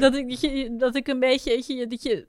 dat, 0.01 0.15
ik, 0.15 0.29
dat, 0.29 0.41
je, 0.41 0.77
dat 0.79 0.95
ik 0.97 1.09
een 1.09 1.21
beetje, 1.21 1.87
dat 1.87 2.03
je... 2.03 2.27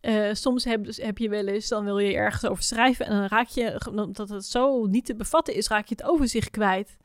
eh, 0.00 0.28
soms 0.32 0.64
heb, 0.64 0.84
dus 0.84 0.96
heb 0.96 1.18
je 1.18 1.28
wel 1.28 1.46
eens, 1.46 1.68
dan 1.68 1.84
wil 1.84 1.98
je 1.98 2.14
ergens 2.14 2.50
over 2.50 2.62
schrijven... 2.62 3.06
en 3.06 3.12
dan 3.12 3.26
raak 3.26 3.48
je, 3.48 3.80
omdat 3.90 4.28
het 4.28 4.44
zo 4.46 4.86
niet 4.86 5.04
te 5.04 5.16
bevatten 5.16 5.54
is, 5.54 5.68
raak 5.68 5.86
je 5.86 5.94
het 5.96 6.04
overzicht 6.08 6.50
kwijt. 6.50 6.96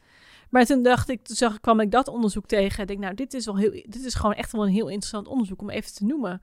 Maar 0.49 0.65
toen 0.65 0.83
dacht 0.83 1.09
ik, 1.09 1.23
toen 1.23 1.35
zag, 1.35 1.59
kwam 1.59 1.79
ik 1.79 1.91
dat 1.91 2.07
onderzoek 2.07 2.45
tegen. 2.45 2.81
Ik 2.81 2.87
denk, 2.87 2.99
nou, 2.99 3.13
dit 3.13 3.33
is, 3.33 3.45
wel 3.45 3.57
heel, 3.57 3.71
dit 3.71 4.05
is 4.05 4.13
gewoon 4.13 4.33
echt 4.33 4.51
wel 4.51 4.63
een 4.65 4.73
heel 4.73 4.87
interessant 4.87 5.27
onderzoek 5.27 5.61
om 5.61 5.69
even 5.69 5.93
te 5.93 6.05
noemen. 6.05 6.41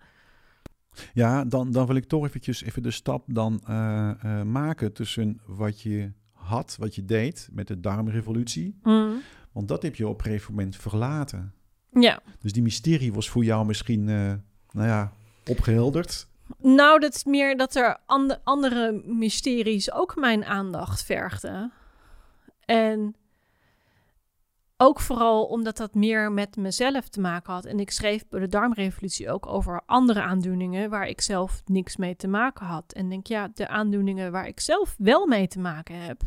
Ja, 1.15 1.45
dan, 1.45 1.71
dan 1.73 1.87
wil 1.87 1.97
ik 1.97 2.05
toch 2.05 2.25
eventjes 2.27 2.63
even 2.63 2.83
de 2.83 2.91
stap 2.91 3.25
dan 3.27 3.61
eh, 3.67 4.11
eh, 4.11 4.43
maken 4.47 4.93
tussen 4.93 5.41
wat 5.47 5.81
je 5.81 6.13
had, 6.33 6.77
wat 6.79 6.95
je 6.95 7.05
deed 7.05 7.49
met 7.53 7.67
de 7.69 7.81
darmrevolutie. 7.81 8.79
Want 9.53 9.69
dat 9.69 9.83
heb 9.83 9.95
je 9.95 10.09
op 10.09 10.19
een 10.19 10.25
gegeven 10.25 10.55
moment 10.55 10.77
verlaten. 10.77 11.53
Ja, 11.91 12.21
Dus 12.41 12.53
die 12.53 12.63
mysterie 12.63 13.13
was 13.13 13.29
voor 13.31 13.45
jou 13.45 13.67
misschien, 13.67 14.09
eh, 14.09 14.33
nou 14.71 14.87
ja, 14.89 15.13
opgehelderd. 15.47 16.27
nou, 16.59 17.01
dat 17.01 17.15
is 17.15 17.25
meer 17.25 17.57
dat 17.57 17.75
er 17.75 17.97
ande- 18.07 18.41
andere 18.45 19.03
mysteries 19.07 19.93
ook 19.93 20.17
mijn 20.17 20.45
aandacht 20.45 21.03
vergden. 21.05 21.73
En 22.65 23.15
ook 24.83 25.01
vooral 25.01 25.45
omdat 25.45 25.77
dat 25.77 25.95
meer 25.95 26.33
met 26.33 26.57
mezelf 26.57 27.09
te 27.09 27.21
maken 27.21 27.53
had. 27.53 27.65
En 27.65 27.81
ik 27.81 27.91
schreef 27.91 28.29
bij 28.29 28.41
de 28.41 28.49
darmrevolutie 28.49 29.31
ook 29.31 29.47
over 29.47 29.83
andere 29.87 30.23
aandoeningen 30.23 30.91
waar 30.91 31.07
ik 31.07 31.21
zelf 31.21 31.63
niks 31.65 31.97
mee 31.97 32.17
te 32.17 32.29
maken 32.29 32.67
had. 32.67 32.93
En 32.93 33.09
denk, 33.09 33.27
ja, 33.27 33.49
de 33.55 33.69
aandoeningen 33.69 34.33
waar 34.33 34.47
ik 34.47 34.61
zelf 34.61 34.95
wel 34.99 35.27
mee 35.27 35.49
te 35.49 35.59
maken 35.59 35.95
heb, 35.95 36.23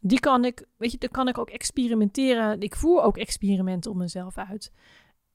die 0.00 0.20
kan 0.20 0.44
ik, 0.44 0.66
weet 0.76 0.92
je, 0.92 0.98
daar 0.98 1.10
kan 1.10 1.28
ik 1.28 1.38
ook 1.38 1.50
experimenteren. 1.50 2.60
Ik 2.60 2.76
voer 2.76 3.02
ook 3.02 3.16
experimenten 3.16 3.90
op 3.90 3.96
mezelf 3.96 4.38
uit. 4.38 4.72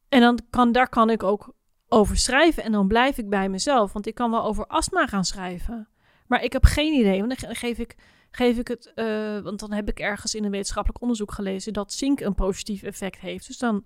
En 0.10 0.22
dan 0.22 0.40
kan, 0.50 0.72
daar 0.72 0.90
kan 0.90 1.10
ik 1.10 1.24
ook 1.24 1.54
over 1.88 2.18
schrijven 2.18 2.64
en 2.64 2.72
dan 2.72 2.88
blijf 2.88 3.18
ik 3.18 3.30
bij 3.30 3.50
mezelf. 3.50 3.94
Want 3.94 4.08
ik 4.08 4.16
kan 4.16 4.32
wel 4.32 4.44
over 4.44 4.66
astma 4.68 5.08
gaan 5.08 5.26
schrijven. 5.26 5.88
Maar 6.28 6.44
ik 6.44 6.54
heb 6.54 6.64
geen 6.64 6.94
idee, 6.94 7.18
want 7.24 7.40
dan 7.40 7.50
ge- 7.50 7.56
geef 7.56 7.78
ik, 7.78 7.96
geef 8.36 8.58
ik 8.58 8.68
het... 8.68 8.92
eh, 8.96 9.40
want 9.40 9.60
dan 9.60 9.72
heb 9.72 9.90
ik 9.90 10.00
ergens 10.00 10.36
in 10.36 10.44
een 10.44 10.52
wetenschappelijk 10.52 11.02
onderzoek 11.02 11.32
gelezen... 11.32 11.74
dat 11.74 11.94
zink 11.94 12.20
een 12.20 12.36
positief 12.36 12.84
effect 12.84 13.20
heeft. 13.20 13.48
Dus 13.48 13.58
dan, 13.58 13.86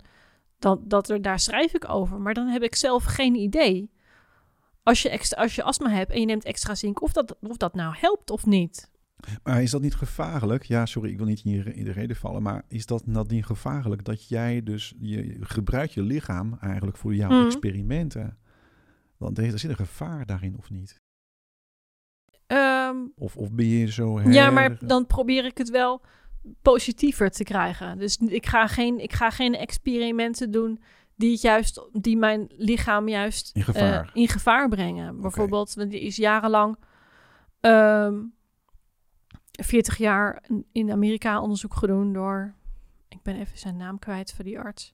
dan 0.60 0.82
dat 0.88 1.10
er, 1.10 1.22
daar 1.22 1.40
schrijf 1.40 1.74
ik 1.74 1.90
over. 1.90 2.20
Maar 2.22 2.34
dan 2.34 2.48
heb 2.48 2.62
ik 2.62 2.76
zelf 2.76 3.04
geen 3.04 3.36
idee. 3.36 3.92
Als 4.84 5.02
je, 5.02 5.10
extra, 5.10 5.42
als 5.42 5.56
je 5.56 5.64
astma 5.64 5.90
hebt 5.90 6.12
en 6.12 6.20
je 6.20 6.26
neemt 6.26 6.44
extra 6.46 6.76
zink... 6.76 7.02
of 7.02 7.12
dat, 7.14 7.38
of 7.42 7.58
dat 7.58 7.74
nou 7.76 7.96
helpt 7.98 8.30
of 8.32 8.46
niet. 8.46 8.92
Maar 9.44 9.62
is 9.62 9.72
dat 9.72 9.82
niet 9.82 9.96
gevaarlijk? 9.96 10.64
Ja, 10.64 10.86
sorry, 10.86 11.10
ik 11.12 11.18
wil 11.18 11.26
niet 11.26 11.42
in, 11.46 11.52
je, 11.52 11.74
in 11.74 11.84
de 11.84 11.92
reden 11.92 12.16
vallen. 12.16 12.42
Maar 12.42 12.64
is 12.68 12.86
dat, 12.86 13.06
niet 13.28 13.46
gevaarlijk 13.46 14.04
dat 14.04 14.28
jij 14.28 14.64
dus... 14.64 14.94
Je 15.00 15.38
gebruikt 15.40 15.94
je 15.94 16.02
lichaam 16.02 16.58
eigenlijk 16.62 16.98
voor 16.98 17.16
jouw 17.16 17.30
Mhm. 17.30 17.46
experimenten. 17.46 18.38
Want 19.18 19.38
er 19.38 19.60
zit 19.60 19.70
een 19.70 19.76
gevaar 19.76 20.26
daarin, 20.26 20.58
of 20.58 20.70
niet? 20.70 20.96
Ehm, 22.50 22.98
Of, 23.18 23.36
of 23.38 23.52
ben 23.52 23.66
je 23.68 23.92
zo... 23.92 24.22
Ja, 24.22 24.50
maar 24.50 24.78
dan 24.88 25.06
probeer 25.06 25.46
ik 25.46 25.58
het 25.58 25.70
wel 25.70 26.02
positiever 26.62 27.30
te 27.32 27.44
krijgen. 27.44 27.98
Dus 27.98 28.18
ik 28.18 28.46
ga 28.46 28.68
geen, 28.68 29.00
ik 29.00 29.14
ga 29.14 29.30
geen 29.30 29.56
experimenten 29.56 30.52
doen 30.52 30.82
die, 31.16 31.32
het 31.32 31.42
juist, 31.42 31.88
die 31.92 32.18
mijn 32.18 32.48
lichaam 32.58 33.08
juist 33.08 33.56
In 33.56 33.64
gevaar. 33.64 34.04
eh, 34.06 34.10
in 34.14 34.28
gevaar 34.28 34.70
brengen. 34.70 35.22
Bijvoorbeeld, 35.22 35.74
want 35.74 35.94
er 35.94 36.02
is 36.02 36.16
jarenlang, 36.16 36.78
ehm 37.60 38.16
40 39.52 39.98
jaar 39.98 40.44
in- 40.48 40.66
in 40.72 40.92
Amerika 40.92 41.42
onderzoek 41.42 41.76
gedaan 41.76 42.14
door, 42.14 42.54
ik 43.10 43.22
ben 43.22 43.36
even 43.40 43.58
zijn 43.58 43.78
naam 43.78 44.00
kwijt 44.00 44.34
voor 44.34 44.44
die 44.46 44.60
arts, 44.60 44.94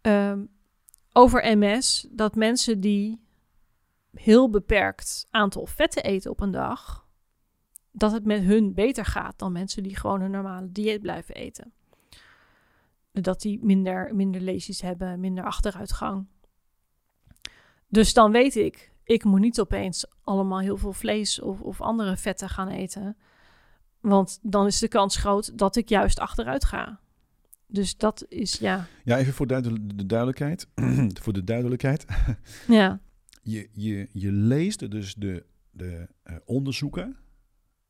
Ehm, 0.00 0.44
over 1.12 1.56
MS, 1.58 2.06
dat 2.10 2.34
mensen 2.34 2.80
die 2.80 3.21
heel 4.12 4.50
beperkt 4.50 5.26
aantal 5.30 5.66
vetten 5.66 6.02
eten 6.02 6.30
op 6.30 6.40
een 6.40 6.50
dag, 6.50 7.06
dat 7.92 8.12
het 8.12 8.24
met 8.24 8.42
hun 8.42 8.74
beter 8.74 9.04
gaat 9.04 9.38
dan 9.38 9.52
mensen 9.52 9.82
die 9.82 9.96
gewoon 9.96 10.20
een 10.20 10.30
normale 10.30 10.72
dieet 10.72 11.00
blijven 11.00 11.34
eten. 11.34 11.72
Dat 13.12 13.40
die 13.40 13.64
minder, 13.64 14.14
minder 14.14 14.40
leesjes 14.40 14.80
hebben, 14.80 15.20
minder 15.20 15.44
achteruitgang. 15.44 16.26
Dus 17.88 18.12
dan 18.12 18.32
weet 18.32 18.56
ik, 18.56 18.92
ik 19.04 19.24
moet 19.24 19.40
niet 19.40 19.60
opeens 19.60 20.06
allemaal 20.22 20.60
heel 20.60 20.76
veel 20.76 20.92
vlees 20.92 21.40
of, 21.40 21.60
of 21.60 21.80
andere 21.80 22.16
vetten 22.16 22.48
gaan 22.48 22.68
eten. 22.68 23.16
Want 24.00 24.38
dan 24.42 24.66
is 24.66 24.78
de 24.78 24.88
kans 24.88 25.16
groot 25.16 25.58
dat 25.58 25.76
ik 25.76 25.88
juist 25.88 26.18
achteruit 26.18 26.64
ga. 26.64 27.00
Dus 27.66 27.96
dat 27.96 28.24
is, 28.28 28.54
ja. 28.54 28.86
Ja, 29.04 29.18
even 29.18 29.32
voor 29.32 29.46
de 29.46 30.06
duidelijkheid. 30.06 30.66
voor 31.22 31.32
de 31.32 31.44
duidelijkheid. 31.44 32.06
Ja, 32.66 33.00
Je, 33.42 33.68
je, 33.72 34.08
je 34.12 34.32
leest 34.32 34.90
dus 34.90 35.14
de, 35.14 35.44
de 35.70 36.08
eh, 36.22 36.36
onderzoeken. 36.44 37.16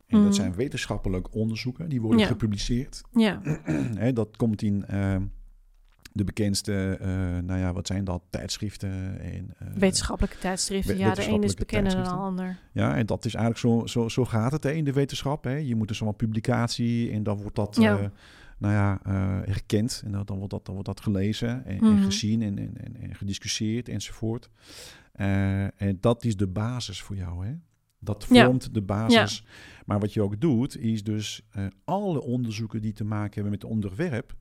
En 0.06 0.16
Mhm. 0.18 0.22
dat 0.26 0.34
zijn 0.34 0.54
wetenschappelijk 0.54 1.34
onderzoeken. 1.34 1.88
Die 1.88 2.00
worden 2.00 2.20
Ja. 2.20 2.26
gepubliceerd. 2.26 3.02
ja, 3.12 3.40
dat 4.12 4.36
komt 4.36 4.62
in 4.62 4.84
eh, 4.86 5.16
de 6.12 6.24
bekendste, 6.24 6.96
eh, 7.00 7.08
nou 7.38 7.58
ja, 7.58 7.72
wat 7.72 7.86
zijn 7.86 8.04
dat? 8.04 8.22
Tijdschriften. 8.30 9.20
En, 9.20 9.54
eh, 9.58 9.66
wetenschappelijke 9.74 10.38
tijdschriften. 10.38 10.98
Ja, 10.98 11.14
de 11.14 11.22
ene 11.22 11.44
is 11.44 11.54
wetenschappelijke 11.54 11.64
bekender 11.64 11.92
dan 11.92 12.02
de 12.04 12.22
ander. 12.24 12.58
Ja, 12.72 12.96
en 12.96 13.06
dat 13.06 13.24
is 13.24 13.34
eigenlijk 13.34 13.64
zo, 13.66 13.86
zo, 14.00 14.08
zo 14.08 14.24
gaat 14.24 14.52
het 14.52 14.62
hè, 14.64 14.70
in 14.72 14.84
de 14.84 14.92
wetenschap. 14.92 15.44
Hè. 15.44 15.54
Je 15.56 15.74
moet 15.74 15.88
dus 15.88 16.00
een 16.00 16.16
publicatie 16.16 17.10
en 17.10 17.22
dan 17.22 17.36
wordt 17.40 17.56
dat, 17.56 17.76
Ja. 17.80 18.12
nou 18.58 18.72
ja, 18.74 19.00
eh, 19.04 19.12
herkend. 19.44 20.02
En 20.04 20.12
dan, 20.12 20.36
wordt 20.38 20.50
dat, 20.50 20.64
dan 20.64 20.74
wordt 20.74 20.88
dat 20.88 21.00
gelezen 21.00 21.64
en, 21.64 21.78
en 21.80 21.92
Mhm. 21.94 22.02
gezien 22.04 22.42
en, 22.42 22.58
en, 22.58 22.76
en, 22.76 22.96
en 22.96 23.14
gediscussieerd 23.14 23.88
enzovoort. 23.88 24.50
Eh, 25.22 25.80
en 25.82 25.96
dat 26.00 26.24
is 26.24 26.36
de 26.36 26.46
basis 26.46 27.02
voor 27.02 27.16
jou, 27.16 27.46
hè? 27.46 27.54
Dat 27.98 28.26
Ja. 28.30 28.44
vormt 28.44 28.74
de 28.74 28.82
basis. 28.82 29.44
Maar 29.86 29.98
wat 30.00 30.12
je 30.12 30.22
ook 30.22 30.40
doet, 30.40 30.76
is 30.78 31.04
dus 31.04 31.42
eh, 31.50 31.66
alle 31.84 32.20
onderzoeken 32.22 32.82
die 32.82 32.92
te 32.92 33.04
maken 33.04 33.32
hebben 33.34 33.50
met 33.52 33.62
het 33.62 33.70
onderwerp, 33.70 34.34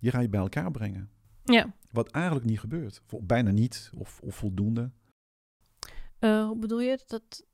die 0.00 0.10
ga 0.10 0.20
je 0.20 0.28
bij 0.28 0.40
elkaar 0.40 0.70
brengen. 0.70 1.10
Ja. 1.44 1.74
Wat 1.90 2.10
eigenlijk 2.10 2.46
niet 2.46 2.60
gebeurt. 2.60 3.02
Of 3.10 3.20
bijna 3.22 3.50
niet, 3.50 3.90
of, 3.94 4.20
of 4.22 4.34
voldoende. 4.34 4.90
Eh, 6.18 6.46
hoe 6.46 6.58
bedoel 6.58 6.80
je? 6.80 7.02
Dat, 7.06 7.46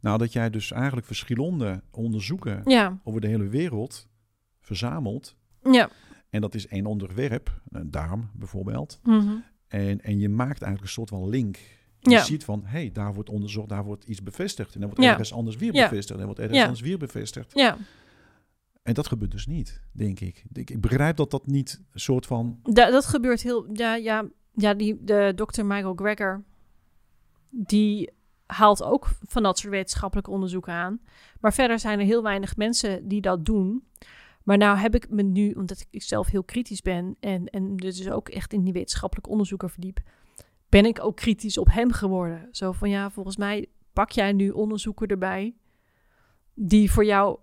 Nou, 0.00 0.18
dat 0.18 0.32
jij 0.32 0.50
dus 0.50 0.72
eigenlijk 0.72 1.06
verschillende 1.06 1.82
onderzoeken 1.90 2.60
ja, 2.64 3.00
over 3.04 3.20
de 3.20 3.26
hele 3.28 3.48
wereld 3.48 4.08
verzamelt. 4.60 5.36
ja. 5.62 5.90
En 6.30 6.40
dat 6.40 6.54
is 6.54 6.66
één 6.66 6.86
onderwerp, 6.86 7.60
een 7.68 7.90
darm 7.90 8.30
bijvoorbeeld. 8.34 9.00
Mhm. 9.02 9.36
En, 9.66 10.00
en 10.00 10.18
je 10.18 10.28
maakt 10.28 10.62
eigenlijk 10.62 10.82
een 10.82 10.88
soort 10.88 11.08
van 11.08 11.28
link 11.28 11.58
Je 12.00 12.10
Ja. 12.10 12.22
ziet 12.24 12.44
van, 12.44 12.60
hé, 12.64 12.70
hey, 12.70 12.92
daar 12.92 13.14
wordt 13.14 13.30
onderzocht, 13.30 13.68
daar 13.68 13.84
wordt 13.84 14.04
iets 14.04 14.22
bevestigd. 14.22 14.74
En 14.74 14.80
dan 14.80 14.88
wordt 14.88 15.04
ergens 15.04 15.32
anders 15.32 15.56
weer 15.56 15.72
bevestigd. 15.72 16.10
En 16.10 16.16
dan 16.16 16.24
wordt 16.26 16.40
ergens 16.40 16.60
anders 16.62 16.80
weer 16.80 16.98
bevestigd. 16.98 17.50
Ja, 17.54 17.76
En 18.82 18.94
dat 18.94 19.06
gebeurt 19.06 19.30
dus 19.30 19.46
niet, 19.46 19.80
denk 19.92 20.20
ik. 20.20 20.44
ik. 20.52 20.70
Ik 20.70 20.80
begrijp 20.80 21.16
dat 21.16 21.30
dat 21.30 21.46
niet 21.46 21.82
een 21.92 22.00
soort 22.00 22.26
van... 22.26 22.60
Da- 22.62 22.90
dat 22.90 23.06
gebeurt 23.06 23.42
heel. 23.42 23.66
Ja, 23.72 23.94
ja, 23.94 24.24
ja 24.54 24.74
die, 24.74 25.04
de 25.04 25.32
dokter 25.34 25.66
Michael 25.66 25.94
Greger. 25.94 26.44
Die 27.50 28.10
haalt 28.46 28.82
ook 28.82 29.08
van 29.26 29.42
dat 29.42 29.58
soort 29.58 29.72
wetenschappelijke 29.72 30.30
onderzoeken 30.30 30.72
aan. 30.72 31.00
Maar 31.40 31.52
verder 31.52 31.78
zijn 31.78 31.98
er 31.98 32.04
heel 32.04 32.22
weinig 32.22 32.56
mensen 32.56 33.08
die 33.08 33.20
dat 33.20 33.44
doen. 33.44 33.84
Maar 34.42 34.58
nou 34.58 34.78
heb 34.78 34.94
ik 34.94 35.10
me 35.10 35.22
nu, 35.22 35.52
omdat 35.52 35.86
ik 35.90 36.02
zelf 36.02 36.26
heel 36.28 36.44
kritisch 36.44 36.82
ben. 36.82 37.16
En, 37.20 37.46
en 37.46 37.76
dus 37.76 38.10
ook 38.10 38.28
echt 38.28 38.52
in 38.52 38.64
die 38.64 38.72
wetenschappelijke 38.72 39.30
onderzoeken 39.30 39.70
verdiep. 39.70 40.00
Ben 40.70 40.84
ik 40.84 41.04
ook 41.04 41.16
kritisch 41.16 41.58
op 41.58 41.68
hem 41.70 41.92
geworden. 41.92 42.48
Zo 42.50 42.72
van 42.72 42.90
ja, 42.90 43.10
volgens 43.10 43.36
mij 43.36 43.66
pak 43.92 44.10
jij 44.10 44.32
nu 44.32 44.50
onderzoeken 44.50 45.08
erbij. 45.08 45.54
Die 46.54 46.90
voor 46.90 47.04
jou 47.04 47.38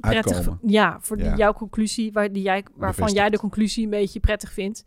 prettig. 0.00 0.36
Uitkomen. 0.36 0.58
Ja, 0.62 1.00
voor 1.00 1.16
die, 1.16 1.34
jouw 1.36 1.52
conclusie, 1.52 2.12
waar, 2.12 2.32
die 2.32 2.42
jij, 2.42 2.64
waarvan 2.74 3.12
jij 3.12 3.30
de 3.30 3.38
conclusie 3.38 3.84
een 3.84 3.90
beetje 3.90 4.20
prettig 4.20 4.52
vindt. 4.52 4.84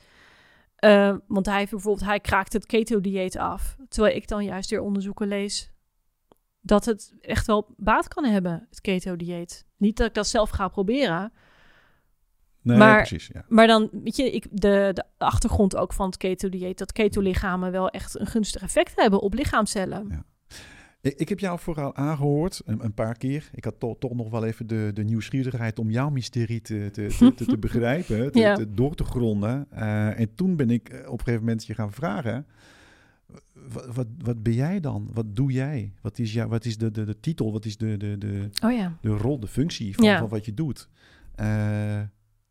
Eh, 0.76 1.16
want 1.28 1.46
hij 1.46 1.58
heeft 1.58 1.72
bijvoorbeeld, 1.72 2.06
hij 2.06 2.20
kraakt 2.20 2.54
het 2.54 2.66
keto-dieet 2.66 3.38
af. 3.38 3.78
Terwijl 3.88 4.16
ik 4.16 4.28
dan 4.28 4.44
juist 4.44 4.70
weer 4.70 4.82
onderzoeken 4.82 5.28
lees 5.28 5.72
dat 6.62 6.86
het 6.86 7.14
echt 7.22 7.48
wel 7.48 7.74
baat 7.78 8.08
kan 8.08 8.26
hebben, 8.26 8.68
het 8.70 8.82
keto-dieet. 8.82 9.66
Niet 9.78 9.98
dat 9.98 10.08
ik 10.08 10.14
dat 10.14 10.28
zelf 10.28 10.50
ga 10.50 10.68
proberen, 10.68 11.34
Nee, 12.68 12.78
Maar- 12.78 12.98
precies, 12.98 13.30
ja. 13.34 13.46
maar 13.50 13.68
dan, 13.68 13.90
weet 14.04 14.16
je, 14.16 14.32
ik, 14.32 14.48
de, 14.52 14.92
de 14.94 15.04
achtergrond 15.18 15.76
ook 15.76 15.94
van 15.94 16.06
het 16.06 16.18
keto-dieet, 16.18 16.78
dat 16.78 16.92
keto-lichamen 16.92 17.72
wel 17.72 17.90
echt 17.90 18.20
een 18.20 18.28
gunstig 18.28 18.62
effect 18.62 18.92
hebben 18.96 19.20
op 19.22 19.34
lichaamcellen. 19.34 20.06
Ja. 20.10 20.24
Ik, 21.02 21.14
ik 21.18 21.30
heb 21.30 21.40
jou 21.40 21.60
vooral 21.60 21.96
aangehoord, 21.96 22.62
een, 22.66 22.84
een 22.84 22.94
paar 22.94 23.18
keer. 23.18 23.50
Ik 23.54 23.64
had 23.64 23.80
to- 23.80 23.96
toch 24.00 24.14
nog 24.16 24.30
wel 24.30 24.46
even 24.46 24.68
de, 24.68 24.92
de 24.94 25.04
nieuwsgierigheid 25.04 25.80
om 25.80 25.90
jouw 25.90 26.10
mysterie 26.10 26.62
te, 26.62 26.90
te, 26.92 27.34
te, 27.46 27.58
begrijpen, 27.68 28.32
te, 28.32 28.40
Ja. 28.40 28.56
te- 28.56 28.74
door 28.74 28.96
te 28.96 29.04
gronden. 29.04 29.66
Eh, 29.70 30.20
en 30.20 30.36
toen 30.36 30.56
ben 30.56 30.70
ik 30.70 30.90
eh, 30.90 30.98
op 31.00 31.12
een 31.20 31.26
gegeven 31.26 31.40
moment 31.40 31.66
je 31.66 31.74
gaan 31.74 31.92
vragen, 31.92 32.46
wat, 33.72 33.86
wat, 33.96 34.08
wat 34.24 34.44
ben 34.44 34.54
jij 34.54 34.80
dan? 34.80 35.10
Wat 35.14 35.36
doe 35.36 35.52
jij? 35.52 35.94
Wat 36.02 36.20
is, 36.20 36.34
jou, 36.34 36.50
wat 36.50 36.66
is 36.66 36.78
de, 36.78 36.92
de, 36.92 37.04
de 37.04 37.20
titel? 37.20 37.52
Wat 37.52 37.66
is 37.66 37.78
de, 37.78 37.98
de, 37.98 38.18
de, 38.18 38.50
Oh 38.64 38.72
ja. 38.72 38.98
de 39.02 39.10
rol, 39.10 39.40
de 39.40 39.48
functie 39.48 39.96
van, 39.96 40.06
Ja. 40.06 40.20
van 40.20 40.28
wat 40.30 40.46
je 40.46 40.54
doet? 40.54 40.90
Eh, 41.36 42.00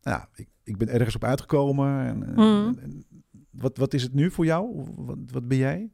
ja, 0.07 0.29
ik, 0.35 0.47
ik 0.63 0.77
ben 0.77 0.87
ergens 0.89 1.15
op 1.15 1.23
uitgekomen. 1.23 2.05
En, 2.05 2.23
en- 2.23 2.33
Mhm. 2.33 2.79
en- 2.79 3.05
wat, 3.51 3.77
wat 3.77 3.93
is 3.93 4.03
het 4.03 4.13
nu 4.13 4.31
voor 4.31 4.45
jou? 4.45 4.83
Wat, 4.95 5.17
wat 5.31 5.47
ben 5.47 5.57
jij? 5.57 5.89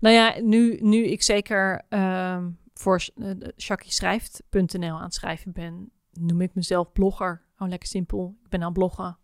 Nou 0.00 0.14
ja, 0.14 0.40
nu, 0.42 0.78
nu 0.80 1.04
ik 1.04 1.22
zeker 1.22 1.82
ehm 1.88 2.48
voor 2.74 3.00
uh, 3.16 3.30
shakischrijft.nl 3.56 4.96
aan 4.96 5.02
het 5.02 5.14
schrijven 5.14 5.52
ben, 5.52 5.90
noem 6.12 6.40
ik 6.40 6.54
mezelf 6.54 6.92
blogger. 6.92 7.42
Oh, 7.58 7.68
lekker 7.68 7.88
simpel. 7.88 8.36
Ik 8.44 8.48
ben 8.48 8.62
aan 8.62 8.72
bloggen. 8.72 9.18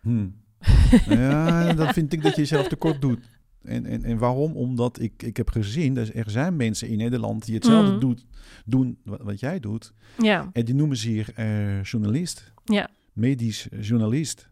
Hmm. 0.00 0.34
ja, 1.08 1.72
dan 1.72 1.92
vind 1.92 2.12
ik 2.12 2.22
dat 2.22 2.34
je 2.34 2.40
jezelf 2.40 2.68
tekort 2.68 3.00
doet. 3.00 3.38
En, 3.62 3.86
en, 3.86 4.04
en 4.04 4.18
waarom? 4.18 4.56
Omdat 4.56 5.00
ik, 5.00 5.22
ik 5.22 5.36
heb 5.36 5.50
gezien, 5.50 5.94
dat 5.94 6.08
er 6.14 6.30
zijn 6.30 6.56
mensen 6.56 6.88
in 6.88 6.96
Nederland 6.98 7.44
die 7.44 7.54
hetzelfde 7.54 7.90
Mhm. 7.90 8.00
doet, 8.00 8.26
doen 8.64 8.98
wat, 9.04 9.20
wat 9.22 9.40
jij 9.40 9.60
doet. 9.60 9.92
Ja, 10.18 10.48
En 10.52 10.64
die 10.64 10.74
noemen 10.74 10.96
zich 10.96 11.30
eh, 11.32 11.82
journalist. 11.82 12.52
Ja. 12.64 12.88
Medisch 13.18 13.68
journalist. 13.80 14.50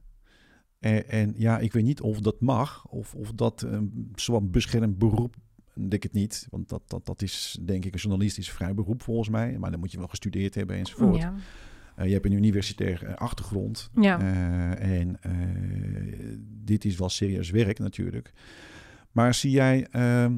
En, 0.78 1.08
en 1.08 1.34
ja, 1.36 1.58
ik 1.58 1.72
weet 1.72 1.84
niet 1.84 2.00
of 2.00 2.20
dat 2.20 2.40
mag, 2.40 2.86
of, 2.88 3.14
of 3.14 3.32
dat 3.32 3.62
een 3.62 4.12
zo'n 4.14 4.50
beschermd 4.50 4.98
beroep, 4.98 5.36
denk 5.74 6.04
ik 6.04 6.12
niet. 6.12 6.46
Want 6.50 6.68
dat, 6.68 6.82
dat, 6.86 7.06
dat 7.06 7.22
is 7.22 7.58
denk 7.62 7.84
ik 7.84 7.92
een 7.92 8.00
journalistisch 8.00 8.50
vrij 8.50 8.74
beroep 8.74 9.02
volgens 9.02 9.28
mij. 9.28 9.58
Maar 9.58 9.70
dan 9.70 9.80
moet 9.80 9.92
je 9.92 9.98
wel 9.98 10.08
gestudeerd 10.08 10.54
hebben 10.54 10.76
enzovoort. 10.76 11.20
ja, 11.20 11.34
Eh, 11.94 12.06
je 12.06 12.12
hebt 12.12 12.24
een 12.24 12.32
universitair 12.32 13.04
eh, 13.04 13.14
achtergrond. 13.14 13.90
ja. 14.00 14.20
Eh, 14.20 15.00
en 15.00 15.18
dit 16.64 16.84
is 16.84 16.96
wel 16.96 17.08
serieus 17.08 17.50
werk 17.50 17.78
natuurlijk. 17.78 18.32
Maar 19.12 19.34
zie 19.34 19.50
jij, 19.50 19.86
ehm, 19.90 20.36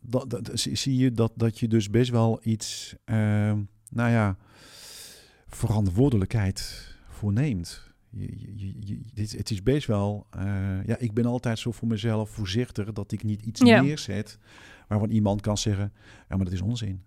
dat, 0.00 0.30
dat, 0.30 0.50
zie, 0.52 0.74
zie 0.74 0.96
je 0.96 1.12
dat, 1.12 1.32
dat 1.36 1.58
je 1.58 1.68
dus 1.68 1.90
best 1.90 2.10
wel 2.10 2.40
iets, 2.42 2.94
ehm, 3.04 3.62
nou 3.90 4.10
ja, 4.10 4.36
verantwoordelijkheid 5.46 6.92
voorneemt? 7.24 7.92
Je, 8.10 8.38
je, 8.40 8.52
je, 8.56 8.74
je- 8.80 9.00
dit, 9.14 9.32
het 9.32 9.50
is 9.50 9.62
best 9.62 9.86
wel, 9.86 10.26
eh, 10.30 10.84
ja, 10.86 10.98
ik 10.98 11.12
ben 11.12 11.24
altijd 11.26 11.58
zo 11.58 11.72
voor 11.72 11.88
mezelf 11.88 12.30
voorzichtig 12.30 12.92
dat 12.92 13.12
ik 13.12 13.22
niet 13.22 13.42
iets 13.42 13.60
Ja. 13.60 13.80
neerzet 13.82 14.38
waarvan 14.88 15.10
iemand 15.10 15.40
kan 15.40 15.58
zeggen, 15.58 15.92
ja, 16.28 16.36
maar 16.36 16.44
dat 16.44 16.54
is 16.54 16.60
onzin. 16.60 17.04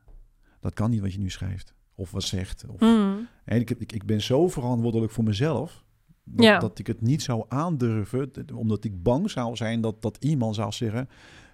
Dat 0.59 0.73
kan 0.73 0.89
niet 0.89 0.99
wat 1.01 1.13
je 1.13 1.19
nu 1.19 1.29
schrijft 1.29 1.73
of 1.95 2.11
wat 2.11 2.23
zegt. 2.23 2.65
Of, 2.67 2.79
Mm. 2.79 3.27
en 3.45 3.59
ik, 3.59 3.69
heb- 3.69 3.81
ik, 3.81 3.91
ik 3.91 4.05
ben 4.05 4.21
zo 4.21 4.47
verantwoordelijk 4.47 5.11
voor 5.11 5.23
mezelf. 5.23 5.85
Dat, 6.23 6.45
Ja. 6.45 6.59
dat 6.59 6.79
ik 6.79 6.87
het 6.87 7.01
niet 7.01 7.21
zou 7.21 7.45
aandurven. 7.47 8.31
Omdat 8.53 8.83
ik 8.83 9.03
bang 9.03 9.29
zou 9.29 9.55
zijn 9.55 9.81
dat, 9.81 10.01
dat 10.01 10.17
iemand 10.19 10.55
zou 10.55 10.71
zeggen. 10.71 11.09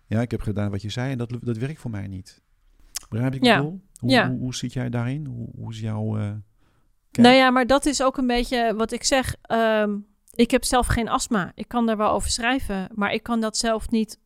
Ja, 0.07 0.21
ik 0.21 0.31
heb 0.31 0.41
gedaan 0.41 0.71
wat 0.71 0.81
je 0.81 0.89
zei 0.89 1.11
en 1.11 1.17
dat, 1.17 1.37
dat 1.41 1.57
werkt 1.57 1.79
voor 1.79 1.91
mij 1.91 2.07
niet. 2.07 2.41
Begrijp 3.09 3.33
ik 3.35 3.43
Ja. 3.43 3.57
bedoel? 3.57 3.81
Hoe, 3.99 4.09
Ja. 4.09 4.29
hoe, 4.29 4.39
hoe 4.39 4.55
zit 4.55 4.73
jij 4.73 4.89
daarin? 4.89 5.25
Hoe, 5.25 5.49
hoe 5.55 5.71
is 5.71 5.79
jouw... 5.79 6.17
eh, 6.17 6.31
Nou 7.21 7.35
ja, 7.35 7.49
maar 7.49 7.67
dat 7.67 7.85
is 7.85 8.03
ook 8.03 8.17
een 8.17 8.27
beetje 8.27 8.75
wat 8.75 8.91
ik 8.91 9.03
zeg. 9.03 9.35
Ehm, 9.41 9.97
ik 10.31 10.51
heb 10.51 10.63
zelf 10.63 10.87
geen 10.87 11.09
astma. 11.09 11.51
Ik 11.55 11.67
kan 11.67 11.85
daar 11.85 11.97
wel 11.97 12.11
over 12.11 12.29
schrijven, 12.29 12.89
maar 12.93 13.13
ik 13.13 13.23
kan 13.23 13.39
dat 13.39 13.57
zelf 13.57 13.89
niet 13.89 14.19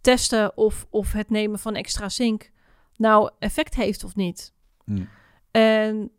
testen 0.00 0.56
of, 0.56 0.86
of 0.90 1.12
het 1.12 1.30
nemen 1.30 1.58
van 1.58 1.74
extra 1.74 2.08
zink 2.08 2.50
nou 2.98 3.30
effect 3.38 3.74
heeft 3.74 4.04
of 4.04 4.16
niet. 4.16 4.52
Hm. 4.84 5.04
En, 5.50 6.10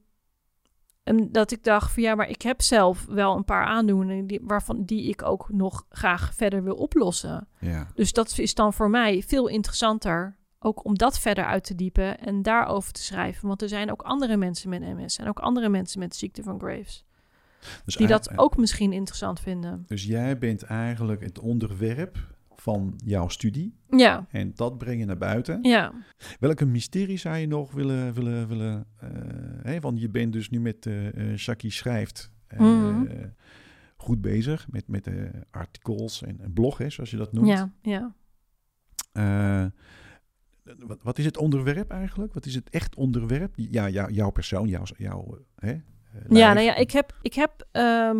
en 1.03 1.31
dat 1.31 1.51
ik 1.51 1.63
dacht 1.63 1.93
van 1.93 2.03
ja, 2.03 2.15
maar 2.15 2.29
ik 2.29 2.41
heb 2.41 2.61
zelf 2.61 3.05
wel 3.05 3.35
een 3.35 3.45
paar 3.45 3.65
aandoeningen 3.65 4.27
die, 4.27 4.39
waarvan 4.43 4.83
die 4.85 5.09
ik 5.09 5.23
ook 5.23 5.49
nog 5.49 5.85
graag 5.89 6.33
verder 6.35 6.63
wil 6.63 6.75
oplossen. 6.75 7.47
Ja. 7.59 7.87
Dus 7.93 8.11
dat 8.11 8.37
is 8.37 8.53
dan 8.53 8.73
voor 8.73 8.89
mij 8.89 9.23
veel 9.27 9.47
interessanter. 9.47 10.37
Ook 10.59 10.85
om 10.85 10.95
dat 10.97 11.19
verder 11.19 11.45
uit 11.45 11.63
te 11.63 11.75
diepen 11.75 12.19
en 12.19 12.41
daarover 12.41 12.91
te 12.93 13.03
schrijven. 13.03 13.47
Want 13.47 13.61
er 13.61 13.69
zijn 13.69 13.91
ook 13.91 14.01
andere 14.01 14.37
mensen 14.37 14.69
met 14.69 14.81
MS 14.81 15.17
en 15.17 15.27
ook 15.27 15.39
andere 15.39 15.69
mensen 15.69 15.99
met 15.99 16.11
de 16.11 16.17
ziekte 16.17 16.43
van 16.43 16.59
Graves. 16.59 17.05
Dus 17.85 17.95
Die 17.95 18.07
dat 18.07 18.37
ook 18.37 18.57
misschien 18.57 18.93
interessant 18.93 19.39
vinden. 19.39 19.83
Dus 19.87 20.03
jij 20.03 20.37
bent 20.37 20.63
eigenlijk 20.63 21.21
het 21.23 21.39
onderwerp 21.39 22.17
van 22.55 22.93
jouw 23.05 23.27
studie. 23.27 23.75
Ja, 23.89 24.25
En 24.31 24.51
dat 24.55 24.77
breng 24.77 24.99
je 24.99 25.05
naar 25.05 25.17
buiten. 25.17 25.59
ja. 25.61 25.93
Welke 26.39 26.65
mysterie 26.65 27.17
zou 27.17 27.37
je 27.37 27.47
nog 27.47 27.71
willen... 27.71 28.13
willen, 28.13 28.47
willen 28.47 28.85
hè? 29.61 29.79
Want 29.79 29.99
je 30.01 30.09
bent 30.09 30.33
dus 30.33 30.49
nu 30.49 30.59
met 30.59 30.89
Shaki 31.35 31.69
Schrijft 31.69 32.31
Mhm. 32.57 33.05
goed 33.97 34.21
bezig. 34.21 34.67
Met, 34.69 34.87
met 34.87 35.09
artikels 35.51 36.21
en, 36.23 36.39
en 36.41 36.53
blog, 36.53 36.77
hè, 36.77 36.89
zoals 36.89 37.11
je 37.11 37.17
dat 37.17 37.33
noemt. 37.33 37.47
Ja, 37.47 37.71
ja. 39.13 39.71
Wat, 40.77 40.97
wat 41.01 41.17
is 41.17 41.25
het 41.25 41.37
onderwerp 41.37 41.91
eigenlijk? 41.91 42.33
Wat 42.33 42.45
is 42.45 42.55
het 42.55 42.69
echt 42.69 42.95
onderwerp? 42.95 43.53
Ja, 43.55 43.89
jou, 43.89 44.11
jouw 44.11 44.29
persoon, 44.29 44.67
jouw... 44.67 44.83
jouw 44.97 45.37
eh, 45.55 45.69
hè, 45.69 45.71
eh, 45.71 45.81
ja, 46.29 46.53
nou 46.53 46.65
ja, 46.65 46.75
ik 46.75 46.91
heb, 46.91 47.17
ik 47.21 47.33
heb 47.33 47.67
ehm, 47.71 48.17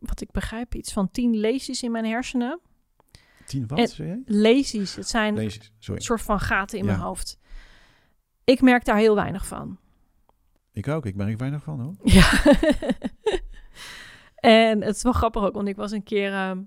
wat 0.00 0.20
ik 0.20 0.30
begrijp, 0.30 0.74
iets 0.74 0.92
van 0.92 1.10
tien 1.10 1.36
leesjes 1.36 1.82
in 1.82 1.90
mijn 1.90 2.04
hersenen. 2.04 2.60
Tien 3.46 3.66
wat, 3.66 3.98
en-? 3.98 4.22
Leesjes, 4.26 4.94
het 4.94 5.08
zijn 5.08 5.50
sorry. 5.78 5.98
een 5.98 6.04
soort 6.04 6.22
van 6.22 6.40
gaten 6.40 6.78
in 6.78 6.84
Ja. 6.84 6.90
mijn 6.90 7.02
hoofd. 7.02 7.38
Ik 8.44 8.60
merk 8.60 8.84
daar 8.84 8.96
heel 8.96 9.14
weinig 9.14 9.46
van. 9.46 9.78
Ik 10.72 10.88
ook, 10.88 11.06
ik 11.06 11.14
merk 11.14 11.38
weinig 11.38 11.62
van 11.62 11.80
hoor. 11.80 11.94
Ja. 12.02 12.42
en 14.70 14.82
het 14.82 14.96
is 14.96 15.02
wel 15.02 15.12
grappig 15.12 15.42
ook, 15.42 15.54
want 15.54 15.68
ik 15.68 15.76
was 15.76 15.90
een 15.90 16.02
keer 16.02 16.32
ehm, 16.32 16.62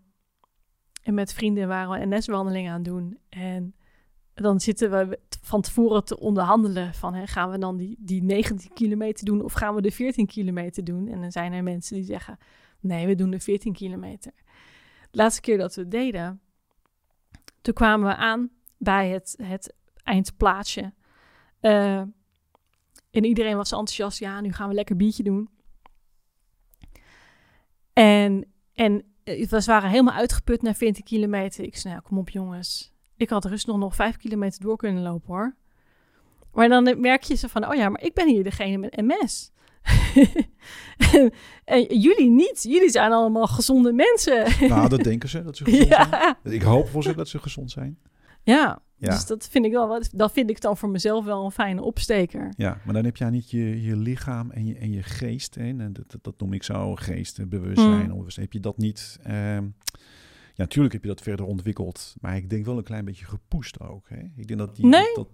en 1.03 1.13
met 1.13 1.34
vrienden 1.34 1.67
waren 1.67 1.89
we 1.89 1.99
een 1.99 2.17
NS-wandeling 2.17 2.67
aan 2.67 2.74
het 2.74 2.86
doen. 2.86 3.17
En 3.30 3.76
dan 4.34 4.59
zitten 4.59 4.91
we 4.91 5.19
van 5.41 5.61
tevoren 5.61 6.03
te 6.03 6.19
onderhandelen 6.19 6.93
van 6.93 7.13
hè, 7.13 7.27
gaan 7.27 7.51
we 7.51 7.57
dan 7.57 7.77
die, 7.77 7.95
die 7.99 8.23
19 8.23 8.73
kilometer 8.73 9.25
doen 9.25 9.43
of 9.43 9.53
gaan 9.53 9.75
we 9.75 9.82
de 9.82 9.91
14 9.91 10.27
kilometer 10.27 10.84
doen? 10.84 11.07
En 11.07 11.21
dan 11.21 11.32
zijn 11.32 11.53
er 11.53 11.63
mensen 11.63 11.95
die 11.95 12.05
zeggen 12.05 12.38
nee, 12.82 13.07
we 13.07 13.15
doen 13.15 13.29
de 13.29 13.39
14 13.39 13.73
kilometer. 13.73 14.32
De 15.11 15.17
laatste 15.17 15.41
keer 15.41 15.57
dat 15.57 15.75
we 15.75 15.82
het 15.82 15.91
deden, 15.91 16.41
toen 17.61 17.73
kwamen 17.73 18.07
we 18.07 18.15
aan 18.15 18.49
bij 18.77 19.09
het, 19.09 19.36
het 19.43 19.73
eindplaatsje. 20.03 20.93
Eh, 21.59 21.97
en 23.11 23.25
iedereen 23.25 23.55
was 23.55 23.71
enthousiast. 23.71 24.19
Ja, 24.19 24.41
nu 24.41 24.51
gaan 24.51 24.67
we 24.67 24.73
lekker 24.73 24.95
biertje 24.95 25.23
doen. 25.23 25.49
En, 27.93 28.51
en 28.73 29.03
eh, 29.23 29.49
we 29.49 29.63
waren 29.65 29.89
helemaal 29.89 30.13
uitgeput 30.13 30.61
na 30.61 30.73
14 30.73 31.03
kilometer. 31.03 31.63
Ik 31.63 31.77
zei, 31.77 31.93
nou, 31.93 32.05
kom 32.05 32.17
op 32.17 32.29
jongens. 32.29 32.91
Ik 33.22 33.30
had 33.30 33.45
rust 33.45 33.67
nog 33.67 33.78
nog 33.78 33.95
5 33.95 34.17
kilometer 34.17 34.61
door 34.61 34.78
kunnen 34.78 35.03
lopen 35.03 35.34
hoor. 35.34 35.55
Maar 36.53 36.69
dan 36.69 36.99
merk 36.99 37.24
je 37.24 37.36
ze 37.36 37.49
van, 37.49 37.67
oh 37.67 37.76
ja, 37.76 37.89
maar 37.89 38.01
ik 38.01 38.13
ben 38.13 38.28
hier 38.28 38.43
degene 38.43 38.78
met 38.78 38.95
MS. 38.95 39.51
en 41.63 41.99
jullie 41.99 42.30
niet. 42.30 42.63
Jullie 42.63 42.89
zijn 42.89 43.11
allemaal 43.11 43.47
gezonde 43.47 43.93
mensen. 43.93 44.67
Nou, 44.69 44.89
dat 44.89 45.03
denken 45.03 45.30
ze, 45.30 45.43
dat 45.43 45.57
ze 45.57 45.63
gezond 45.63 45.88
ja. 45.97 46.07
zijn. 46.43 46.53
Ik 46.53 46.61
hoop 46.61 46.88
voor 46.88 47.03
ze 47.03 47.15
dat 47.15 47.28
ze 47.28 47.39
gezond 47.39 47.72
zijn. 47.72 47.97
ja. 48.43 48.82
Ja. 48.97 49.09
dus 49.09 49.26
dat 49.26 49.47
vind 49.47 49.65
ik 49.65 49.72
wel 49.72 49.88
wat. 49.88 50.09
Dat 50.13 50.32
vind 50.32 50.49
ik 50.49 50.61
dan 50.61 50.78
voor 50.78 50.89
mezelf 50.89 51.26
wel 51.26 51.45
een 51.45 51.51
fijne 51.51 51.82
opsteker. 51.82 52.53
Ja, 52.57 52.82
maar 52.86 52.93
dan 52.93 53.05
heb 53.05 53.17
je 53.17 53.26
niet 53.26 53.51
je, 53.51 53.82
je 53.82 53.95
lichaam 53.95 54.51
en 54.51 54.65
je, 54.65 54.76
en 54.76 54.91
je 54.91 55.03
geest. 55.03 55.55
Hè? 55.55 55.67
En 55.67 55.93
dat, 55.93 56.11
dat, 56.11 56.24
dat 56.24 56.34
noem 56.38 56.53
ik 56.53 56.63
zo, 56.63 56.95
geest, 56.95 57.49
bewustzijn. 57.49 58.11
Mm. 58.11 58.26
Heb 58.34 58.53
je 58.53 58.59
dat 58.59 58.78
niet... 58.78 59.19
ehm, 59.24 59.67
natuurlijk 60.62 60.93
heb 60.93 61.01
je 61.03 61.07
dat 61.09 61.22
verder 61.22 61.45
ontwikkeld. 61.45 62.16
Maar 62.22 62.36
ik 62.36 62.49
denk 62.49 62.66
wel 62.66 62.78
een 62.78 62.84
klein 62.84 63.05
beetje 63.05 63.26
gepoest 63.26 63.80
ook. 63.80 64.09
Hè? 64.09 64.20
Ik 64.36 64.47
denk 64.47 64.59
dat 64.59 64.76
die... 64.76 64.86
Nee. 64.86 65.14
Dat, 65.16 65.28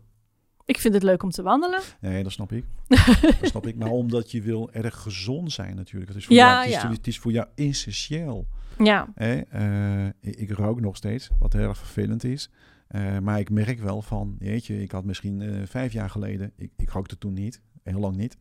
Ik 0.66 0.80
vind 0.80 0.94
het 0.94 1.04
leuk 1.04 1.24
om 1.24 1.30
te 1.30 1.42
wandelen. 1.42 1.82
nee, 2.02 2.24
dat 2.24 2.32
snap 2.32 2.52
ik. 2.52 2.66
dat 3.40 3.50
snap 3.50 3.68
ik. 3.68 3.76
Maar 3.76 3.90
omdat 3.90 4.32
je 4.32 4.42
wil 4.42 4.72
erg 4.72 5.02
gezond 5.02 5.52
zijn 5.52 5.76
natuurlijk. 5.76 6.08
Het 6.08 6.18
is 6.18 6.26
voor, 6.26 6.36
Ja, 6.36 6.46
jou, 6.46 6.60
het 6.60 6.76
is, 6.76 6.82
ja. 6.82 6.90
het 6.90 7.08
is 7.08 7.20
voor 7.20 7.32
jou 7.32 7.48
essentieel. 7.56 8.48
Ja. 8.78 9.12
Hè? 9.16 9.40
Eh, 9.40 10.08
ik, 10.20 10.52
rook 10.52 10.82
nog 10.82 10.96
steeds, 10.96 11.30
wat 11.40 11.54
heel 11.54 11.68
erg 11.68 11.78
vervelend 11.78 12.24
is. 12.24 12.50
Eh, 12.88 13.20
maar 13.20 13.40
ik 13.40 13.50
merk 13.50 13.80
wel 13.80 14.02
van, 14.02 14.36
jeetje, 14.40 14.82
ik 14.82 14.92
had 14.92 15.06
misschien 15.06 15.42
eh, 15.42 15.62
vijf 15.66 15.94
jaar 15.94 16.10
geleden, 16.10 16.52
ik, 16.56 16.72
ik 16.76 16.90
rookte 16.90 17.18
toen 17.18 17.34
niet, 17.34 17.62
heel 17.84 18.00
lang 18.00 18.16
niet, 18.16 18.38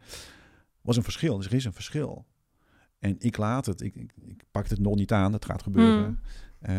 was 0.80 0.96
een 0.96 1.02
verschil. 1.02 1.36
Dus 1.36 1.46
er 1.46 1.54
is 1.54 1.64
een 1.64 1.72
verschil. 1.72 2.26
En 2.98 3.16
ik 3.18 3.36
laat 3.36 3.66
het, 3.66 3.80
ik, 3.80 3.94
ik, 3.94 4.12
ik 4.26 4.44
pak 4.50 4.68
het 4.68 4.78
nog 4.78 4.94
niet 4.94 5.12
aan, 5.12 5.32
dat 5.32 5.44
gaat 5.44 5.62
gebeuren. 5.62 6.08
Mm. 6.08 6.18
Eh, 6.58 6.74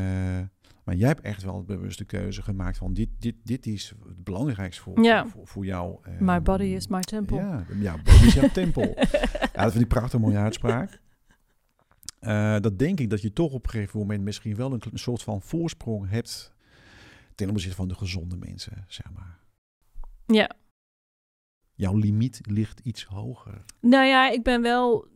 maar 0.83 0.95
jij 0.95 1.07
hebt 1.07 1.21
echt 1.21 1.43
wel 1.43 1.55
een 1.57 1.65
bewuste 1.65 2.05
keuze 2.05 2.41
gemaakt 2.41 2.77
van, 2.77 2.93
dit, 2.93 3.09
dit, 3.19 3.35
dit 3.43 3.65
is 3.65 3.93
het 4.07 4.23
belangrijkste 4.23 4.81
voor, 4.81 5.03
Ja. 5.03 5.27
voor, 5.27 5.47
voor 5.47 5.65
jou. 5.65 5.99
My 6.19 6.41
body 6.41 6.63
is 6.63 6.87
my 6.87 6.99
temple. 7.01 7.37
ja, 7.37 7.65
ja, 7.79 7.95
body 8.03 8.25
is 8.25 8.33
jouw 8.33 8.49
tempel. 8.49 8.95
ja, 9.53 9.63
dat 9.63 9.71
vind 9.71 9.83
ik 9.83 9.87
prachtig, 9.87 10.19
mooie 10.19 10.37
uitspraak. 10.37 11.01
Eh, 12.19 12.59
dat 12.59 12.79
denk 12.79 12.99
ik 12.99 13.09
dat 13.09 13.21
je 13.21 13.33
toch 13.33 13.51
op 13.53 13.63
een 13.63 13.69
gegeven 13.69 13.99
moment 13.99 14.23
misschien 14.23 14.55
wel 14.55 14.73
een, 14.73 14.81
een 14.91 14.99
soort 14.99 15.23
van 15.23 15.41
voorsprong 15.41 16.09
hebt 16.09 16.53
ten 17.35 17.49
opzichte 17.49 17.75
van 17.75 17.87
de 17.87 17.95
gezonde 17.95 18.37
mensen, 18.37 18.85
zeg 18.87 19.11
maar. 19.13 19.39
ja. 20.25 20.51
Jouw 21.73 21.95
limiet 21.95 22.39
ligt 22.49 22.79
iets 22.79 23.03
hoger. 23.03 23.63
Nou 23.81 24.05
ja, 24.05 24.29
ik 24.31 24.43
ben 24.43 24.61
wel 24.61 25.07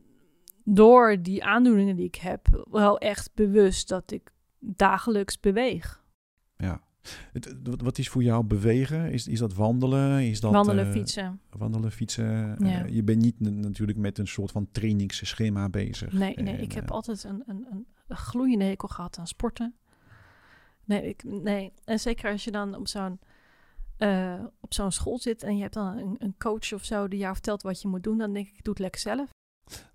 door 0.63 1.21
die 1.21 1.43
aandoeningen 1.43 1.95
die 1.95 2.05
ik 2.05 2.15
heb, 2.15 2.65
wel 2.71 2.97
echt 2.99 3.29
bewust 3.33 3.87
dat 3.87 4.11
ik 4.11 4.30
dagelijks 4.61 5.39
beweeg. 5.39 6.03
Ja. 6.57 6.81
Het, 7.31 7.55
wat- 7.63 7.97
is 7.97 8.09
voor 8.09 8.23
jou 8.23 8.43
bewegen? 8.43 9.11
Is, 9.11 9.27
is 9.27 9.39
dat 9.39 9.53
wandelen? 9.53 10.21
Is 10.21 10.39
dat, 10.39 10.51
Wandelen, 10.51 10.85
eh, 10.85 10.91
fietsen. 10.91 11.41
Wandelen, 11.49 11.91
fietsen. 11.91 12.57
Eh, 12.57 12.87
je 12.87 13.03
bent 13.03 13.21
niet 13.21 13.39
natuurlijk 13.39 13.97
met 13.97 14.17
een 14.17 14.27
soort 14.27 14.51
van 14.51 14.67
trainingsschema 14.71 15.69
bezig. 15.69 16.11
Nee, 16.11 16.35
nee, 16.35 16.55
En, 16.55 16.61
ik 16.61 16.71
heb 16.71 16.83
eh, 16.83 16.91
altijd 16.91 17.23
een, 17.23 17.43
een, 17.45 17.67
een, 18.07 18.17
gloeiende 18.17 18.65
hekel 18.65 18.87
gehad 18.87 19.17
aan 19.17 19.27
sporten. 19.27 19.75
Nee, 20.85 21.07
ik, 21.07 21.23
nee. 21.23 21.73
en 21.85 21.99
zeker 21.99 22.31
als 22.31 22.43
je 22.43 22.51
dan 22.51 22.75
op 22.75 22.87
zo'n 22.87 23.19
op 24.59 24.73
zo'n 24.73 24.91
school 24.91 25.19
zit 25.19 25.43
en 25.43 25.55
je 25.55 25.61
hebt 25.61 25.73
dan 25.73 25.97
een, 25.97 26.15
een 26.19 26.35
coach 26.37 26.73
of 26.73 26.83
zo 26.83 27.07
die 27.07 27.19
jou 27.19 27.33
vertelt 27.33 27.61
wat 27.61 27.81
je 27.81 27.87
moet 27.87 28.03
doen, 28.03 28.17
dan 28.17 28.33
denk 28.33 28.47
ik, 28.47 28.57
ik 28.57 28.63
doe 28.63 28.73
het 28.73 28.81
lekker 28.81 29.01
zelf. 29.01 29.29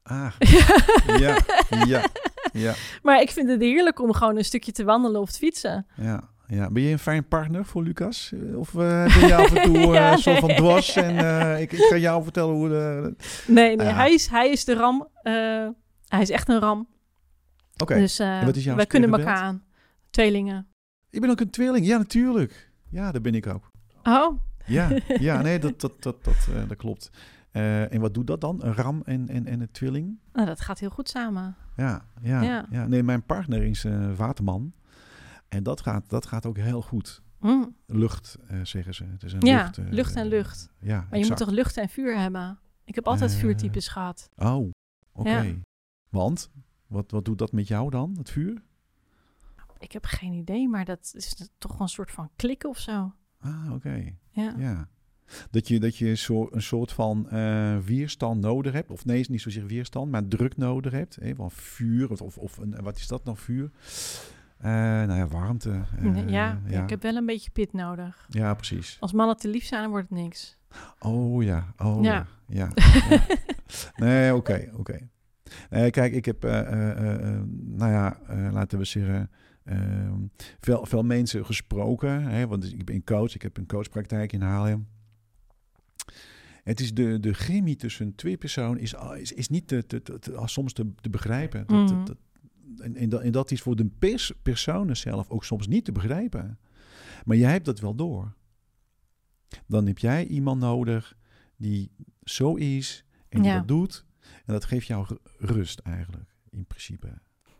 Ah, 0.02 0.34
ja, 1.24 1.38
ja, 1.86 2.10
ja, 2.56 2.74
Maar 3.02 3.20
ik 3.20 3.30
vind 3.30 3.48
het 3.48 3.60
heerlijk 3.60 4.00
om 4.00 4.12
gewoon 4.12 4.36
een 4.36 4.44
stukje 4.44 4.72
te 4.72 4.84
wandelen 4.84 5.20
of 5.20 5.30
te 5.32 5.38
fietsen. 5.38 5.86
ja, 5.96 6.28
ja. 6.48 6.70
Ben 6.70 6.82
je 6.82 6.92
een 6.92 6.98
fijn 6.98 7.28
partner 7.28 7.64
voor 7.64 7.82
Lucas? 7.82 8.32
Eh, 8.34 8.58
Of 8.58 8.68
eh 8.74 9.18
ben 9.18 9.26
je 9.28 9.34
af 9.34 9.54
en 9.54 9.62
toe 9.62 9.76
eh, 9.86 9.92
Ja, 9.92 10.12
een 10.12 10.18
soort 10.18 10.38
van 10.38 10.48
dwars 10.54 10.96
en 10.96 11.18
eh, 11.18 11.60
ik, 11.60 11.72
ik 11.72 11.78
ga 11.80 11.96
jou 11.96 12.22
vertellen 12.22 12.54
hoe 12.54 12.68
de... 12.68 13.14
Nee, 13.46 13.76
nee, 13.76 13.88
Ah. 13.88 13.96
hij, 13.96 14.12
is, 14.12 14.26
hij 14.26 14.50
is 14.50 14.64
de 14.64 14.74
ram. 14.74 15.08
eh, 15.22 15.32
hij 16.08 16.20
is 16.20 16.30
echt 16.30 16.48
een 16.48 16.58
ram. 16.60 16.88
Oké, 17.82 17.94
Dus 17.94 18.18
eh, 18.18 18.42
wij 18.74 18.86
kunnen 18.86 19.12
elkaar 19.12 19.36
aan. 19.36 19.64
Tweelingen. 20.10 20.66
ik 21.10 21.20
ben 21.20 21.30
ook 21.30 21.40
een 21.40 21.50
tweeling. 21.50 21.86
Ja, 21.86 21.98
natuurlijk. 21.98 22.70
Ja, 22.90 23.12
dat 23.12 23.22
ben 23.22 23.34
ik 23.34 23.46
ook. 23.46 23.70
Oh, 24.02 24.38
Ja, 24.66 24.88
ja 25.06 25.42
nee, 25.42 25.58
dat, 25.66 25.80
dat, 25.80 26.02
dat, 26.02 26.24
dat, 26.24 26.48
eh, 26.54 26.68
dat 26.68 26.76
klopt. 26.76 27.10
Eh, 27.56 27.92
en 27.92 28.00
wat 28.00 28.14
doet 28.14 28.26
dat 28.26 28.40
dan? 28.40 28.64
Een 28.64 28.74
ram 28.74 29.02
en, 29.04 29.28
en, 29.28 29.46
en 29.46 29.60
een 29.60 29.70
tweeling? 29.70 30.18
nou, 30.32 30.46
dat 30.46 30.60
gaat 30.60 30.78
heel 30.78 30.90
goed 30.90 31.08
samen. 31.08 31.56
Ja, 31.76 32.04
ja, 32.20 32.42
ja. 32.42 32.66
Ja. 32.70 32.86
Nee, 32.86 33.02
mijn 33.02 33.22
partner 33.22 33.62
is 33.62 33.84
eh, 33.84 34.14
waterman. 34.16 34.72
En 35.48 35.62
dat 35.62 35.80
gaat, 35.80 36.10
dat 36.10 36.26
gaat 36.26 36.46
ook 36.46 36.56
heel 36.56 36.82
goed. 36.82 37.22
Mm. 37.40 37.76
Lucht, 37.86 38.38
eh, 38.46 38.60
zeggen 38.62 38.94
ze. 38.94 39.04
Het 39.04 39.22
is 39.22 39.32
een 39.32 39.40
Ja, 39.40 39.64
lucht, 39.64 39.92
lucht 39.92 40.16
en 40.16 40.26
lucht. 40.26 40.70
Ja, 40.80 41.06
Maar 41.10 41.18
je 41.18 41.26
moet 41.26 41.36
toch 41.36 41.50
lucht 41.50 41.76
en 41.76 41.88
vuur 41.88 42.18
hebben? 42.18 42.58
Ik 42.84 42.94
heb 42.94 43.06
altijd 43.06 43.34
vuurtypes 43.34 43.88
gehad. 43.88 44.30
Oh, 44.36 44.70
oké. 45.12 45.30
Ja. 45.30 45.54
Want? 46.08 46.50
Wat, 46.86 47.10
wat 47.10 47.24
doet 47.24 47.38
dat 47.38 47.52
met 47.52 47.68
jou 47.68 47.90
dan, 47.90 48.14
het 48.18 48.30
vuur? 48.30 48.62
Ik 49.78 49.92
heb 49.92 50.04
geen 50.04 50.32
idee, 50.32 50.68
maar 50.68 50.84
dat 50.84 51.12
is 51.14 51.48
toch 51.58 51.72
wel 51.72 51.80
een 51.80 51.88
soort 51.88 52.10
van 52.10 52.30
klikken 52.36 52.68
of 52.68 52.78
zo. 52.78 53.12
Ah, 53.38 53.72
oké. 53.72 54.14
Ja. 54.30 54.54
Ja. 54.56 54.88
Dat 55.50 55.68
je, 55.68 55.80
dat 55.80 55.96
je 55.96 56.14
zo, 56.14 56.48
een 56.50 56.62
soort 56.62 56.92
van 56.92 57.30
eh, 57.30 57.78
weerstand 57.78 58.40
nodig 58.40 58.72
hebt. 58.72 58.90
Of 58.90 59.04
nee, 59.04 59.20
is 59.20 59.28
niet 59.28 59.40
zozeer 59.40 59.66
weerstand, 59.66 60.10
maar 60.10 60.28
druk 60.28 60.56
nodig 60.56 60.92
hebt. 60.92 61.16
Hè? 61.20 61.34
Van 61.34 61.50
vuur, 61.50 62.10
of, 62.22 62.38
of, 62.38 62.56
een, 62.56 62.76
wat 62.82 62.96
is 62.96 63.06
dat 63.06 63.24
nou, 63.24 63.36
vuur? 63.36 63.70
Eh, 64.58 64.70
nou 64.72 65.12
ja, 65.14 65.26
warmte. 65.26 65.84
eh, 65.98 66.28
ja, 66.28 66.60
ja. 66.66 66.82
ik 66.82 66.90
heb 66.90 67.02
wel 67.02 67.16
een 67.16 67.26
beetje 67.26 67.50
pit 67.50 67.72
nodig. 67.72 68.26
Ja, 68.28 68.54
precies. 68.54 68.96
Als 69.00 69.12
mannen 69.12 69.36
te 69.36 69.48
lief 69.48 69.64
zijn, 69.64 69.82
dan 69.82 69.90
wordt 69.90 70.08
het 70.08 70.18
niks. 70.18 70.58
Oh 70.98 71.42
ja, 71.42 71.74
oh 71.76 72.02
ja. 72.02 72.26
Ja. 72.48 72.68
Nee, 73.96 74.34
oké, 74.34 74.70
oké. 74.76 75.08
Nee, 75.70 75.90
kijk, 75.90 76.12
ik 76.12 76.24
heb, 76.24 76.42
nou 76.42 77.92
ja, 77.92 78.18
laten 78.52 78.78
we 78.78 78.84
zeggen, 78.84 79.30
veel, 80.60 80.86
veel 80.86 81.02
mensen 81.02 81.46
gesproken. 81.46 82.22
Hè, 82.22 82.46
want 82.46 82.72
ik 82.72 82.84
ben 82.84 83.04
coach, 83.04 83.34
ik 83.34 83.42
heb 83.42 83.56
een 83.56 83.66
coachpraktijk 83.66 84.32
in 84.32 84.40
Haarlem. 84.40 84.86
Het 86.66 86.80
is 86.80 86.94
de, 86.94 87.20
de 87.20 87.32
chemie 87.34 87.76
tussen 87.76 88.14
twee 88.14 88.36
personen 88.36 88.80
is, 88.80 88.94
is, 89.18 89.32
is 89.32 89.48
niet 89.48 89.68
te, 89.68 89.86
te, 89.86 90.02
te, 90.02 90.18
te- 90.18 90.42
soms 90.44 90.72
te, 90.72 90.92
te 91.00 91.10
begrijpen. 91.10 91.66
Dat, 91.66 91.90
Mhm. 91.90 92.04
dat, 92.04 92.16
en, 92.78 92.96
en, 92.96 93.08
dat, 93.08 93.20
en 93.22 93.32
dat 93.32 93.50
is 93.50 93.62
voor 93.62 93.76
de 93.76 93.86
pers, 93.98 94.32
personen 94.42 94.96
zelf 94.96 95.30
ook 95.30 95.44
soms 95.44 95.66
niet 95.66 95.84
te 95.84 95.92
begrijpen. 95.92 96.58
Maar 97.24 97.36
jij 97.36 97.50
hebt 97.50 97.64
dat 97.64 97.80
wel 97.80 97.94
door. 97.94 98.34
Dan 99.66 99.86
heb 99.86 99.98
jij 99.98 100.26
iemand 100.26 100.60
nodig 100.60 101.16
die 101.56 101.90
zo 102.22 102.54
is 102.54 103.04
en 103.28 103.42
die 103.42 103.50
Ja. 103.50 103.58
dat 103.58 103.68
doet. 103.68 104.04
En 104.20 104.52
dat 104.52 104.64
geeft 104.64 104.86
jou 104.86 105.06
ru- 105.08 105.18
rust 105.38 105.78
eigenlijk, 105.78 106.30
in 106.50 106.66
principe. 106.66 107.18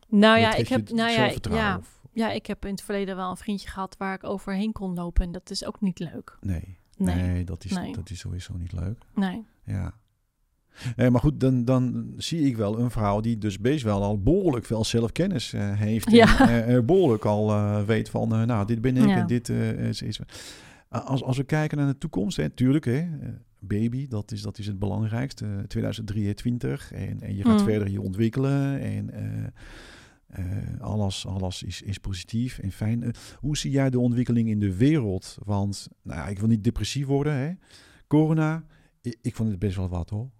Nou 0.09 0.38
ja, 0.38 0.54
ik 0.54 0.68
heb, 0.68 0.90
nou 0.90 1.11
ja, 1.11 1.32
ja, 1.50 1.80
ja, 2.12 2.30
ik 2.30 2.46
heb 2.46 2.64
in 2.64 2.70
het 2.70 2.82
verleden 2.82 3.16
wel 3.16 3.30
een 3.30 3.36
vriendje 3.36 3.68
gehad 3.68 3.96
waar 3.96 4.14
ik 4.14 4.24
overheen 4.24 4.72
kon 4.72 4.94
lopen. 4.94 5.24
En 5.24 5.32
dat 5.32 5.50
is 5.50 5.64
ook 5.64 5.80
niet 5.80 5.98
leuk. 5.98 6.36
Nee, 6.40 6.78
Nee. 6.97 7.14
nee, 7.14 7.44
dat, 7.44 7.64
is, 7.64 7.72
Nee. 7.72 7.92
dat 7.92 8.11
is 8.11 8.18
sowieso 8.18 8.57
niet 8.57 8.72
leuk. 8.72 8.99
Nee. 9.14 9.44
Ja. 9.64 9.94
Nee, 10.97 11.11
maar 11.11 11.20
goed, 11.20 11.40
dan, 11.40 11.64
dan 11.64 12.12
zie 12.16 12.40
ik 12.47 12.57
wel 12.57 12.78
een 12.78 12.90
vrouw 12.90 13.20
die 13.20 13.38
dus 13.38 13.59
best 13.61 13.82
wel 13.84 14.03
al 14.03 14.22
behoorlijk 14.22 14.64
veel 14.64 14.84
zelfkennis 14.84 15.53
eh, 15.53 15.72
heeft. 15.78 16.11
Ja. 16.11 16.40
En 16.40 16.49
eh, 16.66 16.76
eh, 16.76 16.84
behoorlijk 16.84 17.24
al 17.24 17.51
eh, 17.51 17.82
weet 17.82 18.09
van, 18.11 18.28
nou, 18.28 18.66
dit 18.66 18.80
ben 18.80 18.97
ik 18.97 19.07
Ja. 19.09 19.16
en 19.16 19.26
dit 19.26 19.49
is... 19.49 20.03
is 20.03 20.20
als, 20.88 21.22
als 21.22 21.36
we 21.36 21.44
kijken 21.44 21.78
naar 21.78 21.86
de 21.86 21.99
toekomst, 21.99 22.36
hè, 22.36 22.51
tuurlijk, 22.51 22.84
hè, 22.84 23.07
baby, 23.59 24.07
dat 24.09 24.32
is, 24.32 24.42
dat 24.42 24.59
is 24.59 24.66
het 24.66 24.78
belangrijkste. 24.78 25.44
eh, 25.44 25.59
2023 25.66 26.92
en, 26.92 27.20
en 27.20 27.36
je 27.36 27.42
gaat 27.44 27.59
Mm. 27.61 27.64
verder 27.64 27.88
je 27.90 28.01
ontwikkelen 28.01 28.80
en... 28.80 29.11
eh, 30.27 30.81
alles 30.81 31.27
alles 31.27 31.62
is, 31.62 31.83
is 31.83 31.99
positief 31.99 32.59
en 32.59 32.72
fijn. 32.72 33.03
Eh, 33.03 33.11
hoe 33.39 33.57
zie 33.57 33.70
jij 33.70 33.91
de 33.91 33.99
ontwikkeling 33.99 34.49
in 34.49 34.59
de 34.61 34.77
wereld? 34.77 35.37
Want 35.45 35.89
nou 36.03 36.20
ja, 36.20 36.27
ik 36.27 36.39
wil 36.39 36.49
niet 36.49 36.64
depressief 36.64 37.07
worden. 37.07 37.33
Hè? 37.33 37.53
Corona, 38.07 38.64
ik, 39.03 39.16
ik 39.22 39.35
vond 39.35 39.49
het 39.51 39.59
best 39.59 39.77
wel 39.77 39.89
wat 39.89 40.11
hoor. 40.11 40.31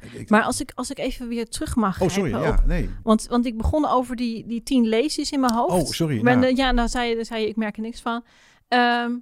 Ik- 0.00 0.12
ik- 0.12 0.30
Maar 0.30 0.42
als 0.42 0.60
ik, 0.60 0.72
als 0.74 0.90
ik 0.90 0.98
even 0.98 1.28
weer 1.28 1.48
terug 1.48 1.76
mag 1.76 2.00
oh, 2.00 2.08
sorry. 2.08 2.30
Ja, 2.30 2.48
op- 2.50 2.66
nee. 2.66 2.90
Want, 3.02 3.26
want 3.26 3.46
ik 3.46 3.56
begon 3.56 3.86
over 3.88 4.16
die, 4.16 4.46
die 4.46 4.62
tien 4.62 4.86
leesjes 4.86 5.30
in 5.32 5.40
mijn 5.40 5.52
hoofd. 5.52 5.82
Oh, 5.86 5.90
sorry. 5.90 6.22
Maar 6.22 6.38
nou, 6.38 6.54
ja, 6.56 6.72
nou 6.72 6.88
zei 6.88 7.08
je, 7.08 7.14
dan 7.16 7.24
zei 7.24 7.42
je, 7.42 7.48
ik 7.48 7.56
merk 7.56 7.76
er 7.76 7.82
niks 7.82 8.00
van. 8.00 8.24
Ehm, 8.68 9.16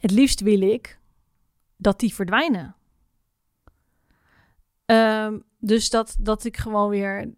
het 0.00 0.10
liefst 0.10 0.40
wil 0.40 0.60
ik 0.60 1.00
dat 1.76 2.00
die 2.00 2.14
verdwijnen. 2.14 2.74
Ehm, 4.86 5.38
dus 5.58 5.90
dat, 5.90 6.16
dat 6.20 6.44
ik 6.44 6.56
gewoon 6.56 6.88
weer 6.90 7.34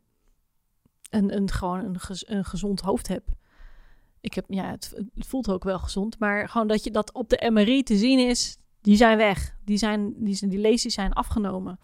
een, 1.11 1.37
een, 1.37 1.51
gewoon 1.51 1.85
een, 1.85 2.01
gez- 2.01 2.25
een 2.27 2.45
gezond 2.45 2.81
hoofd 2.81 3.09
heb. 3.09 3.25
Ik 4.21 4.35
heb, 4.35 4.45
ja, 4.49 4.71
het, 4.71 4.93
het 5.15 5.27
voelt 5.27 5.49
ook 5.49 5.65
wel 5.65 5.79
gezond, 5.79 6.19
maar 6.19 6.49
gewoon 6.49 6.67
dat 6.67 6.85
je 6.85 6.91
dat 6.91 7.13
op 7.13 7.29
de 7.29 7.51
MRI 7.53 7.83
te 7.83 7.97
zien 7.97 8.19
is, 8.29 8.57
die 8.81 8.97
zijn 8.97 9.17
weg. 9.17 9.57
Die, 9.65 9.77
zijn, 9.77 10.15
die, 10.17 10.35
zijn, 10.35 10.51
die 10.51 10.59
leesjes 10.61 10.95
zijn 10.95 11.13
afgenomen. 11.13 11.79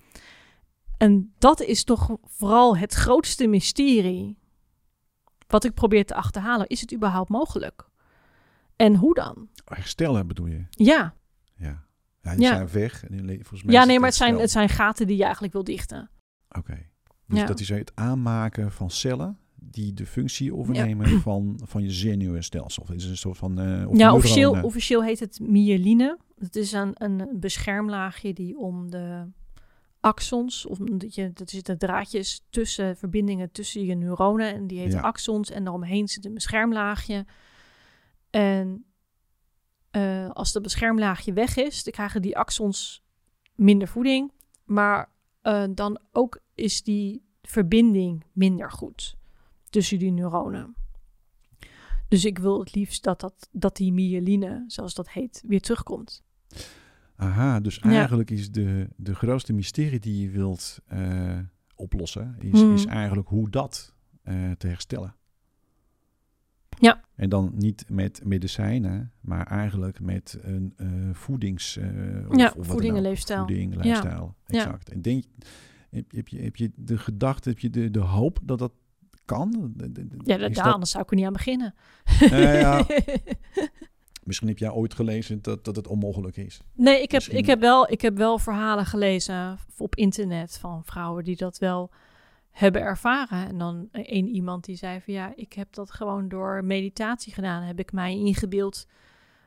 En 0.97 1.33
dat 1.39 1.61
is 1.61 1.85
toch 1.85 2.17
vooral 2.25 2.77
het 2.77 2.95
grootste 2.95 3.47
mysterie 3.47 4.39
wat 5.47 5.65
ik 5.65 5.75
probeer 5.75 6.05
te 6.07 6.15
achterhalen. 6.15 6.67
Is 6.67 6.81
het 6.81 6.95
überhaupt 6.95 7.29
mogelijk? 7.31 7.89
En 8.77 8.95
hoe 8.95 9.15
dan? 9.15 9.49
herstellen 9.65 10.27
bedoel 10.27 10.47
je? 10.47 10.65
Ja, 10.71 11.15
Ja. 11.55 11.85
Ja, 12.23 12.31
die 12.35 12.41
Ja. 12.41 12.55
zijn 12.55 12.69
weg. 12.69 13.05
En 13.05 13.27
die 13.27 13.37
volgens 13.39 13.63
mij 13.63 13.75
Ja, 13.75 13.85
nee, 13.85 13.99
maar 13.99 14.09
het 14.09 14.17
zijn, 14.17 14.39
het 14.39 14.51
zijn 14.51 14.69
gaten 14.69 15.07
die 15.07 15.17
je 15.17 15.23
eigenlijk 15.23 15.53
wil 15.53 15.65
dichten. 15.65 16.11
Oké. 16.49 16.90
Dus 17.31 17.39
Ja. 17.39 17.47
dat 17.47 17.61
is 17.61 17.69
het 17.69 17.93
aanmaken 17.95 18.73
van 18.73 18.91
cellen 18.91 19.39
die 19.55 19.93
de 19.93 20.07
functie 20.07 20.55
overnemen 20.55 21.07
van, 21.29 21.61
van 21.65 21.83
je 21.83 21.91
zenuwstelsel. 21.91 22.85
Het 22.87 22.97
is 23.01 23.05
een 23.05 23.17
soort 23.17 23.39
van... 23.39 23.59
eh 23.59 23.89
of 23.89 23.97
Ja, 23.99 24.15
officieel, 24.63 25.03
heet 25.05 25.21
het 25.21 25.39
myeline. 25.43 26.19
Het 26.39 26.57
is 26.57 26.73
een, 26.73 26.91
een 26.95 27.29
beschermlaagje 27.41 28.33
die 28.33 28.59
om 28.59 28.91
de 28.91 29.27
axons, 30.01 30.67
of 30.67 30.79
dat 30.79 31.15
je, 31.15 31.33
dat 31.33 31.51
zitten 31.51 31.79
draadjes 31.79 32.47
tussen, 32.51 32.97
verbindingen 32.97 33.51
tussen 33.53 33.85
je 33.85 33.95
neuronen 33.95 34.55
en 34.55 34.67
die 34.67 34.89
Ja. 34.89 35.01
axons 35.01 35.51
en 35.51 35.65
daaromheen 35.65 36.09
zit 36.09 36.25
een 36.25 36.35
beschermlaagje. 36.35 37.27
En 38.31 38.85
eh, 39.91 40.31
als 40.31 40.53
dat 40.53 40.63
beschermlaagje 40.63 41.33
weg 41.33 41.57
is, 41.57 41.85
dan 41.85 41.93
krijgen 41.93 42.23
die 42.23 42.39
axons 42.39 43.03
minder 43.55 43.89
voeding, 43.89 44.33
maar 44.65 45.11
eh, 45.43 45.65
dan 45.71 46.01
ook 46.13 46.41
is 46.61 46.83
die 46.83 47.23
verbinding 47.43 48.25
minder 48.33 48.71
goed 48.71 49.17
tussen 49.71 49.99
die 49.99 50.11
neuronen. 50.13 50.75
Dus 52.09 52.25
ik 52.25 52.39
wil 52.39 52.59
het 52.61 52.75
liefst 52.75 53.03
dat, 53.05 53.21
dat, 53.21 53.49
dat 53.53 53.77
die 53.77 53.93
myeline, 53.93 54.65
zoals 54.67 54.95
dat 54.95 55.11
heet, 55.11 55.43
weer 55.47 55.61
terugkomt. 55.61 56.23
Aha, 57.17 57.61
dus 57.61 57.77
Ja. 57.77 57.83
eigenlijk 57.91 58.31
is 58.31 58.51
de, 58.51 58.89
de 58.97 59.15
grootste 59.15 59.53
mysterie 59.53 59.99
die 60.01 60.23
je 60.23 60.31
wilt 60.31 60.79
eh, 60.87 61.39
oplossen, 61.75 62.37
is, 62.39 62.63
Mhm. 62.63 62.73
is 62.73 62.85
eigenlijk 62.87 63.29
hoe 63.29 63.51
dat 63.51 63.95
eh, 64.23 64.51
te 64.51 64.67
herstellen. 64.67 65.15
Ja. 66.79 67.01
En 67.15 67.29
dan 67.29 67.53
niet 67.55 67.85
met 67.89 68.21
medicijnen, 68.25 69.13
maar 69.21 69.47
eigenlijk 69.47 70.01
met 70.01 70.39
een 70.43 70.73
eh, 70.77 70.87
voedings... 71.13 71.77
eh, 71.77 71.87
of- 72.29 72.37
ja, 72.37 72.55
of 72.57 72.67
voeding 72.67 72.97
en 72.97 73.03
leefstijl. 73.03 73.39
Voeding, 73.47 73.75
lifestyle, 73.75 74.33
Ja. 74.47 74.59
exact. 74.59 74.89
En 74.91 75.03
denk, 75.03 75.25
heb, 75.91 76.05
heb, 76.13 76.29
je, 76.29 76.41
heb 76.41 76.57
je 76.57 76.71
de 76.75 76.99
gedachte, 76.99 77.49
heb 77.49 77.59
je 77.59 77.71
de, 77.71 77.91
de 77.91 77.99
hoop 78.01 78.39
dat 78.43 78.59
dat 78.59 78.73
kan? 79.25 79.73
Ja, 79.77 79.87
da- 79.89 80.47
is 80.47 80.55
daar, 80.55 80.65
dat- 80.65 80.73
anders 80.75 80.91
zou 80.91 81.05
ik 81.05 81.11
er 81.11 81.17
niet 81.17 81.27
aan 81.27 81.33
beginnen. 81.33 81.75
Nou 82.21 82.43
ja, 82.43 82.87
Misschien 84.25 84.49
heb 84.49 84.59
jij 84.59 84.71
ooit 84.71 84.95
gelezen 84.95 85.43
dat, 85.43 85.65
dat 85.65 85.77
het 85.77 85.87
onmogelijk 85.87 86.37
is. 86.37 86.61
nee, 86.75 86.95
ik 86.95 87.01
heb, 87.01 87.11
Misschien- 87.11 87.39
ik, 87.39 87.47
heb 87.47 87.61
wel, 87.61 87.91
ik 87.93 88.01
heb 88.01 88.17
wel 88.17 88.39
verhalen 88.39 88.87
gelezen 88.87 89.59
op 89.79 89.95
internet 89.97 90.59
van 90.59 90.85
vrouwen 90.85 91.25
die 91.25 91.37
dat 91.37 91.59
wel 91.59 91.91
hebben 92.51 92.83
ervaren. 92.83 93.47
En 93.49 93.59
dan 93.59 93.89
één 93.93 94.29
iemand 94.29 94.65
die 94.65 94.77
zei 94.77 95.01
van 95.01 95.15
ja, 95.15 95.33
ik 95.37 95.53
heb 95.53 95.73
dat 95.75 95.91
gewoon 95.91 96.29
door 96.29 96.65
meditatie 96.65 97.33
gedaan. 97.35 97.63
Heb 97.63 97.79
ik 97.79 97.93
mij 97.93 98.13
ingebeeld 98.15 98.87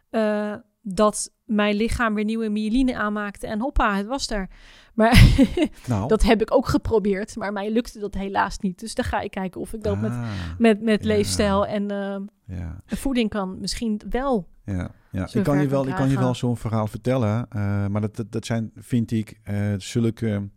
eh, 0.09 0.55
dat 0.85 1.31
mijn 1.43 1.75
lichaam 1.75 2.13
weer 2.13 2.23
nieuwe 2.23 2.49
myeline 2.49 2.97
aanmaakte 2.97 3.47
en 3.47 3.59
hoppa, 3.61 3.95
het 3.95 4.05
was 4.05 4.29
er. 4.29 4.49
Maar 4.93 5.33
Nou, 5.87 6.07
dat 6.07 6.23
heb 6.23 6.41
ik 6.41 6.53
ook 6.53 6.67
geprobeerd, 6.67 7.35
maar 7.35 7.53
mij 7.53 7.71
lukte 7.71 7.99
dat 7.99 8.13
helaas 8.13 8.59
niet. 8.59 8.79
Dus 8.79 8.95
dan 8.95 9.05
ga 9.05 9.19
ik 9.19 9.31
kijken 9.31 9.61
of 9.61 9.73
ik 9.73 9.83
dat 9.83 10.01
met, 10.01 10.11
Ah, 10.11 10.29
met, 10.57 10.81
met 10.81 11.01
Ja. 11.01 11.07
leefstijl 11.07 11.67
en 11.67 11.91
eh, 11.91 12.19
ja, 12.57 12.81
voeding 12.85 13.29
kan 13.29 13.59
misschien 13.59 14.01
wel. 14.09 14.47
ja, 14.65 14.91
ja. 15.11 15.27
Ik 15.33 15.43
kan 15.43 15.61
je 15.61 15.67
wel, 15.67 15.87
ik 15.87 15.95
kan 15.95 16.09
je 16.09 16.17
wel 16.17 16.35
zo'n 16.35 16.57
verhaal 16.57 16.87
vertellen, 16.87 17.45
eh, 17.49 17.87
maar 17.87 18.01
dat, 18.01 18.15
dat, 18.15 18.31
dat 18.31 18.45
zijn, 18.45 18.71
vind 18.75 19.11
ik, 19.11 19.39
eh, 19.43 19.73
zulke 19.77 20.49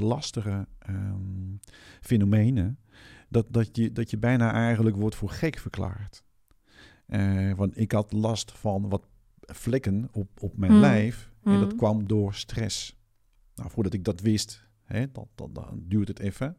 lastige 0.00 0.66
ehm, 0.78 1.56
fenomenen, 2.00 2.78
dat, 3.28 3.46
dat, 3.50 3.76
je, 3.76 3.92
dat 3.92 4.10
je 4.10 4.18
bijna 4.18 4.52
eigenlijk 4.52 4.96
wordt 4.96 5.16
voor 5.16 5.30
gek 5.30 5.58
verklaard. 5.58 6.24
Want 7.56 7.78
ik 7.78 7.92
had 7.92 8.12
last 8.12 8.52
van 8.52 8.88
wat 8.88 9.06
vlekken 9.52 10.08
op, 10.12 10.28
op 10.42 10.56
mijn 10.56 10.72
Hmm. 10.72 10.80
lijf 10.80 11.32
en 11.42 11.58
dat 11.58 11.68
Hmm. 11.68 11.76
kwam 11.78 12.06
door 12.06 12.34
stress. 12.34 12.98
Nou, 13.54 13.70
voordat 13.70 13.92
ik 13.92 14.04
dat 14.04 14.20
wist, 14.20 14.68
hè, 14.82 15.12
dat, 15.12 15.26
dat, 15.34 15.54
dan 15.54 15.82
duurt 15.88 16.08
het 16.08 16.18
even. 16.18 16.56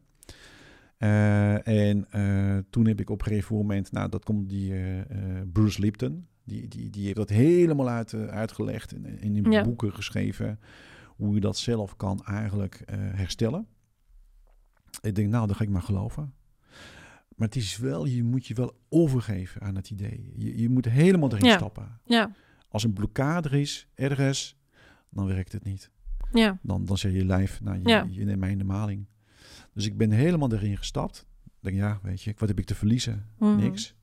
Eh, 0.96 1.66
en 1.88 2.10
eh, 2.10 2.58
toen 2.70 2.86
heb 2.86 3.00
ik 3.00 3.10
op 3.10 3.20
een 3.20 3.26
gegeven 3.26 3.56
moment, 3.56 3.92
nou, 3.92 4.08
dat 4.08 4.24
komt 4.24 4.48
die 4.48 4.74
eh, 4.74 5.40
Bruce 5.52 5.80
Lipton, 5.80 6.26
die, 6.44 6.68
die, 6.68 6.90
die 6.90 7.04
heeft 7.04 7.16
dat 7.16 7.28
helemaal 7.28 7.88
uit, 7.88 8.14
uitgelegd 8.14 8.92
en 8.92 9.04
in, 9.20 9.36
in 9.36 9.50
Ja. 9.52 9.62
boeken 9.62 9.94
geschreven, 9.94 10.60
hoe 11.08 11.34
je 11.34 11.40
dat 11.40 11.56
zelf 11.56 11.96
kan 11.96 12.24
eigenlijk 12.24 12.82
herstellen. 12.90 13.66
Ik 15.00 15.14
denk, 15.14 15.28
nou, 15.30 15.46
dat 15.46 15.56
ga 15.56 15.62
ik 15.64 15.70
maar 15.70 15.82
geloven. 15.82 16.34
Maar 17.36 17.46
het 17.48 17.56
is 17.56 17.76
wel, 17.76 18.04
je 18.06 18.22
moet 18.22 18.46
je 18.46 18.54
wel 18.54 18.76
overgeven 18.88 19.60
aan 19.60 19.74
het 19.76 19.90
idee. 19.90 20.32
Je, 20.36 20.60
je 20.60 20.68
moet 20.68 20.84
helemaal 20.84 21.32
erin 21.32 21.44
Ja. 21.46 21.56
stappen. 21.56 22.00
Ja, 22.04 22.34
Als 22.76 22.84
een 22.84 22.92
blokkade 22.92 23.48
er 23.48 23.54
is, 23.54 23.88
ergens, 23.94 24.56
dan 25.10 25.26
werkt 25.26 25.52
het 25.52 25.64
niet. 25.64 25.90
ja, 26.32 26.58
Dan, 26.62 26.84
dan 26.84 26.98
zeg 26.98 27.12
je 27.12 27.24
lijf, 27.24 27.60
nou, 27.60 27.78
je, 27.82 27.88
Ja. 27.88 28.06
je 28.10 28.24
neemt 28.24 28.40
mij 28.40 28.50
in 28.50 28.58
de 28.58 28.64
maling. 28.64 29.06
Dus 29.72 29.86
ik 29.86 29.96
ben 29.96 30.10
helemaal 30.10 30.52
erin 30.52 30.76
gestapt. 30.76 31.26
Denk, 31.60 31.76
ja, 31.76 31.98
weet 32.02 32.22
je, 32.22 32.34
wat 32.36 32.48
heb 32.48 32.58
ik 32.58 32.64
te 32.64 32.74
verliezen? 32.74 33.26
Mhm. 33.38 33.56
Niks. 33.56 33.94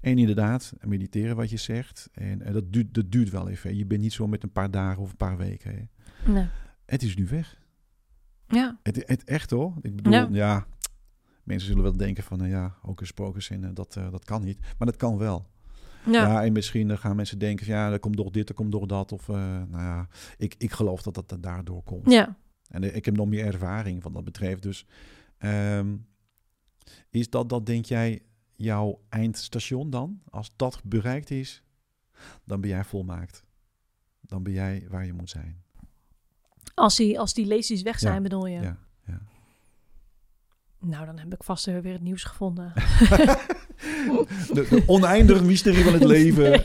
En 0.00 0.18
inderdaad, 0.18 0.72
mediteren 0.80 1.36
wat 1.36 1.50
je 1.50 1.56
zegt. 1.56 2.08
En, 2.12 2.42
eh, 2.42 2.52
dat, 2.52 2.72
duurt, 2.72 2.94
dat 2.94 3.10
duurt 3.12 3.30
wel 3.30 3.48
even. 3.48 3.76
Je 3.76 3.86
bent 3.86 4.00
niet 4.00 4.12
zo 4.12 4.26
met 4.26 4.42
een 4.42 4.52
paar 4.52 4.70
dagen 4.70 5.02
of 5.02 5.10
een 5.10 5.16
paar 5.16 5.36
weken. 5.36 5.90
Nee. 6.26 6.46
Het 6.86 7.02
is 7.02 7.16
nu 7.16 7.26
weg. 7.26 7.62
ja, 8.48 8.78
Het, 8.82 9.02
het 9.06 9.24
echt 9.24 9.50
hoor. 9.50 9.74
Ik 9.80 9.96
bedoel, 9.96 10.12
Ja. 10.12 10.28
ja. 10.32 10.66
mensen 11.44 11.68
zullen 11.68 11.82
wel 11.82 11.96
denken 11.96 12.22
van, 12.24 12.38
nou 12.38 12.50
ja, 12.50 12.76
ook 12.82 13.00
een 13.00 13.40
en 13.48 13.64
eh, 13.64 13.70
dat, 13.74 13.96
eh, 13.96 14.10
dat 14.10 14.24
kan 14.24 14.44
niet. 14.44 14.58
Maar 14.60 14.86
dat 14.86 14.96
kan 14.96 15.18
wel. 15.18 15.48
Ja, 16.04 16.26
Ja, 16.26 16.44
en 16.44 16.52
misschien 16.52 16.90
eh, 16.90 16.98
gaan 16.98 17.16
mensen 17.16 17.38
denken 17.38 17.66
van, 17.66 17.74
ja, 17.74 17.90
dat 17.90 18.00
komt 18.00 18.16
door 18.16 18.32
dit, 18.32 18.46
dat 18.46 18.56
komt 18.56 18.72
door 18.72 18.86
dat. 18.86 19.12
Of, 19.12 19.28
eh, 19.28 19.34
nou 19.68 19.82
ja, 19.82 20.08
ik, 20.36 20.54
ik 20.58 20.72
geloof 20.72 21.02
dat 21.02 21.14
dat, 21.14 21.28
dat 21.28 21.42
daardoor 21.42 21.82
komt. 21.82 22.10
ja. 22.10 22.36
En 22.68 22.82
eh, 22.82 22.96
ik 22.96 23.04
heb 23.04 23.16
nog 23.16 23.26
meer 23.26 23.46
ervaring 23.46 24.02
wat 24.02 24.14
dat 24.14 24.24
betreft. 24.24 24.62
Dus 24.62 24.86
ehm, 25.38 25.96
is 27.10 27.30
dat, 27.30 27.48
dat, 27.48 27.66
denk 27.66 27.84
jij, 27.84 28.22
jouw 28.56 29.00
eindstation 29.08 29.90
dan? 29.90 30.22
Als 30.30 30.52
dat 30.56 30.80
bereikt 30.84 31.30
is, 31.30 31.62
dan 32.44 32.60
ben 32.60 32.70
jij 32.70 32.84
volmaakt. 32.84 33.44
Dan 34.20 34.42
ben 34.42 34.52
jij 34.52 34.86
waar 34.88 35.06
je 35.06 35.12
moet 35.12 35.30
zijn. 35.30 35.62
Als 36.74 36.96
die, 36.96 37.18
als 37.18 37.34
die 37.34 37.46
lesies 37.46 37.82
weg 37.82 37.98
zijn, 37.98 38.14
Ja, 38.14 38.20
bedoel 38.20 38.46
je? 38.46 38.60
Ja, 38.60 38.78
ja. 39.06 39.20
Nou, 40.78 41.06
dan 41.06 41.18
heb 41.18 41.34
ik 41.34 41.44
vast 41.44 41.64
weer 41.64 41.92
het 41.92 42.02
nieuws 42.02 42.24
gevonden. 42.24 42.72
De, 44.54 44.66
de 44.68 44.82
oneindige 44.86 45.44
mysterie 45.44 45.84
van 45.84 45.92
het 45.92 46.04
leven, 46.16 46.62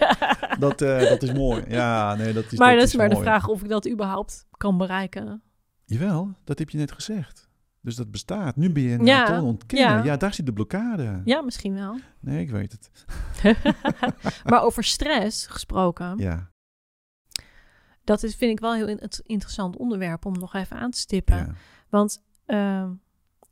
dat, 0.59 0.82
eh, 0.82 0.99
dat 0.99 1.24
is 1.24 1.34
mooi. 1.34 1.63
Ja, 1.68 2.16
nee, 2.16 2.34
dat 2.34 2.51
is 2.51 2.57
maar 2.59 2.70
dat 2.72 2.80
dat 2.80 2.88
is 2.88 2.95
maar 2.95 3.09
de 3.09 3.16
vraag 3.16 3.47
of 3.47 3.63
ik 3.63 3.70
dat 3.70 3.89
überhaupt 3.89 4.45
kan 4.57 4.78
bereiken. 4.78 5.41
Jawel, 5.86 6.34
dat 6.43 6.59
heb 6.59 6.70
je 6.70 6.78
net 6.78 6.91
gezegd. 6.91 7.49
Dus 7.82 7.95
dat 7.95 8.11
bestaat. 8.11 8.55
Nu 8.55 8.72
ben 8.72 8.84
je 8.84 8.89
het 8.89 9.05
Ja, 9.07 9.41
ontkennen. 9.41 9.97
ja. 9.97 10.03
Ja. 10.03 10.18
daar 10.18 10.34
zit 10.34 10.45
de 10.45 10.53
blokkade. 10.53 11.22
Ja, 11.26 11.41
misschien 11.41 11.74
wel. 11.74 11.99
Nee, 12.20 12.41
ik 12.41 12.49
weet 12.49 12.72
het. 12.72 12.89
maar 14.49 14.61
over 14.63 14.84
stress 14.84 15.47
gesproken, 15.47 16.18
Ja, 16.18 16.49
dat 18.03 18.24
is, 18.24 18.36
vind 18.36 18.51
ik 18.51 18.59
wel 18.59 18.74
heel 18.74 18.88
interessant 19.24 19.78
onderwerp 19.78 20.26
om 20.26 20.39
nog 20.39 20.53
even 20.53 20.78
aan 20.78 20.91
te 20.91 20.97
stippen. 20.99 21.36
ja. 21.36 21.47
Want 21.89 22.24
ehm, 22.45 22.89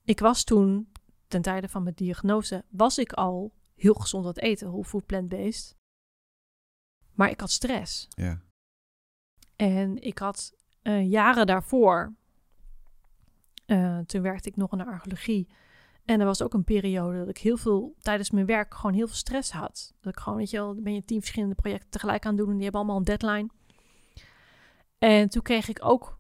ik 0.04 0.20
was 0.20 0.44
toen, 0.44 0.88
ten 1.34 1.42
tijde 1.42 1.70
van 1.70 1.84
mijn 1.84 1.96
diagnose, 1.96 2.64
was 2.70 2.98
ik 2.98 3.14
al 3.14 3.54
heel 3.76 3.94
gezond 3.94 4.24
aan 4.24 4.30
het 4.30 4.40
eten, 4.40 4.68
whole 4.68 4.84
food 4.84 5.06
plant-based. 5.06 5.76
Maar 7.14 7.30
ik 7.30 7.40
had 7.40 7.52
stress. 7.52 8.08
ja. 8.10 8.42
En 9.56 10.02
ik 10.02 10.18
had 10.18 10.54
eh, 10.82 11.10
jaren 11.10 11.46
daarvoor, 11.46 12.14
eh, 13.66 14.00
toen 14.00 14.22
werkte 14.22 14.50
ik 14.50 14.56
nog 14.56 14.72
in 14.72 14.78
de 14.78 14.86
archeologie. 14.86 15.48
En 16.06 16.20
er 16.20 16.26
was 16.26 16.42
ook 16.42 16.54
een 16.54 16.64
periode 16.64 17.18
dat 17.18 17.30
ik 17.30 17.38
heel 17.38 17.58
veel, 17.58 17.96
tijdens 18.00 18.32
mijn 18.32 18.46
werk, 18.46 18.74
gewoon 18.74 18.94
heel 18.96 19.08
veel 19.08 19.16
stress 19.16 19.52
had. 19.52 19.94
Dat 20.02 20.14
ik 20.14 20.20
gewoon, 20.20 20.38
weet 20.38 20.50
je 20.50 20.58
wel, 20.58 20.74
dan 20.74 20.84
ben 20.84 20.94
je 20.94 21.06
tien 21.06 21.20
verschillende 21.20 21.56
projecten 21.56 21.90
tegelijk 21.90 22.26
aan 22.26 22.32
het 22.32 22.40
doen 22.40 22.50
en 22.50 22.54
die 22.54 22.64
hebben 22.64 22.82
allemaal 22.82 22.98
een 22.98 23.18
deadline. 23.18 23.50
En 24.98 25.30
toen 25.30 25.42
kreeg 25.42 25.68
ik 25.68 25.86
ook 25.86 26.20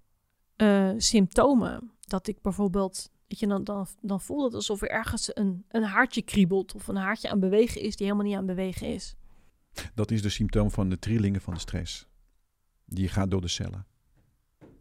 eh, 0.55 0.91
symptomen. 0.97 1.91
Dat 1.99 2.27
ik 2.27 2.41
bijvoorbeeld, 2.41 3.11
weet 3.33 3.41
je, 3.41 3.47
dan, 3.47 3.63
dan, 3.63 3.87
dan 4.01 4.21
voelde 4.21 4.45
het 4.45 4.53
alsof 4.53 4.81
er 4.81 4.89
ergens 4.89 5.35
een, 5.35 5.65
een 5.67 5.83
haartje 5.83 6.21
kriebelt 6.21 6.75
of 6.75 6.87
een 6.87 6.95
haartje 6.95 7.29
aan 7.29 7.39
bewegen 7.39 7.81
is 7.81 7.95
die 7.95 8.05
helemaal 8.05 8.27
niet 8.27 8.37
aan 8.37 8.45
bewegen 8.45 8.87
is. 8.87 9.15
Dat 9.93 10.11
is 10.11 10.21
de 10.21 10.29
symptoom 10.29 10.71
van 10.71 10.89
de 10.89 10.99
trillingen 10.99 11.41
van 11.41 11.53
de 11.53 11.59
stress. 11.59 12.07
Die 12.85 13.07
gaat 13.07 13.31
door 13.31 13.41
de 13.41 13.47
cellen. 13.47 13.85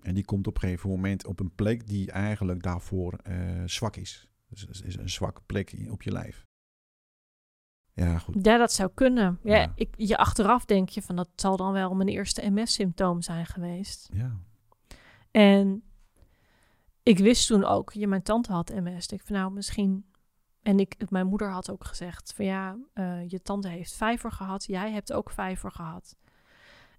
En 0.01 0.15
die 0.15 0.25
komt 0.25 0.47
op 0.47 0.55
een 0.55 0.61
gegeven 0.61 0.91
moment 0.91 1.27
op 1.27 1.41
een 1.41 1.55
plek 1.55 1.87
die 1.87 2.11
eigenlijk 2.11 2.63
daarvoor 2.63 3.13
eh, 3.13 3.63
zwak 3.67 3.97
is. 3.97 4.29
Dus 4.49 4.61
het 4.61 4.85
is 4.85 4.97
een 4.97 5.11
zwakke 5.11 5.41
plek 5.47 5.75
op 5.91 6.03
je 6.03 6.13
lijf. 6.13 6.47
Ja, 7.93 8.19
goed. 8.19 8.45
Ja, 8.45 8.59
dat 8.59 8.73
zou 8.73 8.91
kunnen. 8.95 9.39
Ja, 9.43 9.57
Ja. 9.57 9.73
Ik, 9.75 9.95
je 9.97 10.17
achteraf 10.17 10.65
denk 10.65 10.89
je 10.89 11.03
van 11.03 11.17
dat 11.17 11.29
zal 11.37 11.57
dan 11.57 11.73
wel 11.73 11.95
mijn 11.95 12.09
eerste 12.09 12.51
MS-symptoom 12.51 13.23
zijn 13.23 13.47
geweest. 13.47 14.09
Ja. 14.13 14.37
En 15.31 15.83
ik 17.03 17.19
wist 17.19 17.47
toen 17.47 17.65
ook, 17.65 17.93
je, 17.93 18.07
mijn 18.07 18.23
tante 18.23 18.53
had 18.53 18.75
MS. 18.75 19.07
Ik 19.07 19.23
van 19.25 19.37
nou 19.37 19.53
misschien. 19.53 20.05
En 20.63 20.79
ik, 20.79 21.11
mijn 21.11 21.27
moeder 21.27 21.51
had 21.51 21.71
ook 21.71 21.85
gezegd 21.85 22.33
van 22.35 22.45
ja, 22.45 22.77
eh, 22.93 23.29
je 23.29 23.43
tante 23.43 23.69
heeft 23.69 23.95
vijver 23.95 24.33
gehad, 24.33 24.65
jij 24.65 24.91
hebt 24.93 25.13
ook 25.13 25.31
vijver 25.31 25.71
gehad. 25.71 26.17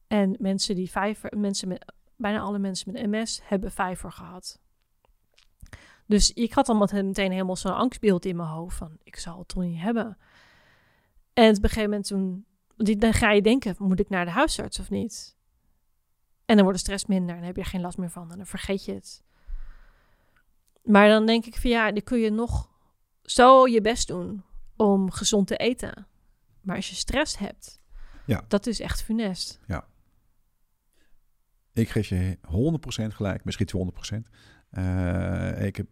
En 0.08 0.36
mensen 0.40 0.76
die 0.76 0.92
vijver, 0.92 1.38
mensen 1.38 1.68
met 1.68 1.94
bijna 2.16 2.40
alle 2.40 2.60
mensen 2.60 2.92
met 2.92 3.10
MS 3.10 3.42
hebben 3.44 3.72
vijver 3.72 4.12
gehad. 4.12 4.62
Dus 6.06 6.32
ik 6.32 6.54
had 6.54 6.66
dan 6.66 6.78
meteen 6.78 7.32
helemaal 7.32 7.56
zo'n 7.56 7.76
angstbeeld 7.76 8.26
in 8.26 8.36
mijn 8.36 8.50
hoofd 8.50 8.78
van, 8.78 8.98
ik 9.04 9.16
zal 9.16 9.38
het 9.38 9.48
toch 9.48 9.64
niet 9.64 9.82
hebben. 9.82 10.18
En 11.34 11.50
op 11.50 11.64
een 11.64 11.70
gegeven 11.70 11.90
moment 11.90 12.08
toen, 12.08 12.46
dan 12.98 13.14
ga 13.14 13.32
je 13.32 13.42
denken, 13.42 13.76
moet 13.78 14.00
ik 14.00 14.10
naar 14.10 14.26
de 14.26 14.32
huisarts 14.32 14.80
of 14.80 14.90
niet? 14.90 15.38
En 16.46 16.56
dan 16.56 16.64
wordt 16.64 16.80
de 16.80 16.86
stress 16.86 17.06
minder 17.06 17.36
en 17.36 17.44
heb 17.44 17.56
je 17.56 17.64
geen 17.64 17.82
last 17.82 17.98
meer 17.98 18.10
van 18.10 18.32
en 18.32 18.38
dan 18.38 18.46
vergeet 18.46 18.86
je 18.86 18.94
het. 18.94 19.24
Maar 20.84 21.08
dan 21.08 21.26
denk 21.26 21.46
ik 21.46 21.56
van 21.56 21.70
ja, 21.70 21.92
dan 21.92 22.04
kun 22.04 22.20
je 22.20 22.30
nog 22.30 22.70
zo 23.24 23.68
je 23.68 23.82
best 23.82 24.08
doen 24.08 24.44
om 24.76 25.12
gezond 25.12 25.48
te 25.48 25.58
eten. 25.58 26.08
Maar 26.62 26.76
als 26.76 26.90
je 26.90 26.96
stress 26.96 27.38
hebt, 27.38 27.82
ja. 28.26 28.46
dat 28.48 28.68
is 28.68 28.80
echt 28.80 29.04
funest. 29.04 29.60
Ja. 29.68 29.88
Ik 31.74 31.90
geef 31.90 32.08
je 32.08 32.38
100% 33.12 33.16
gelijk, 33.16 33.44
misschien 33.44 33.94
200%. 34.16 34.30
Uh, 34.78 35.66
ik 35.66 35.76
heb, 35.76 35.88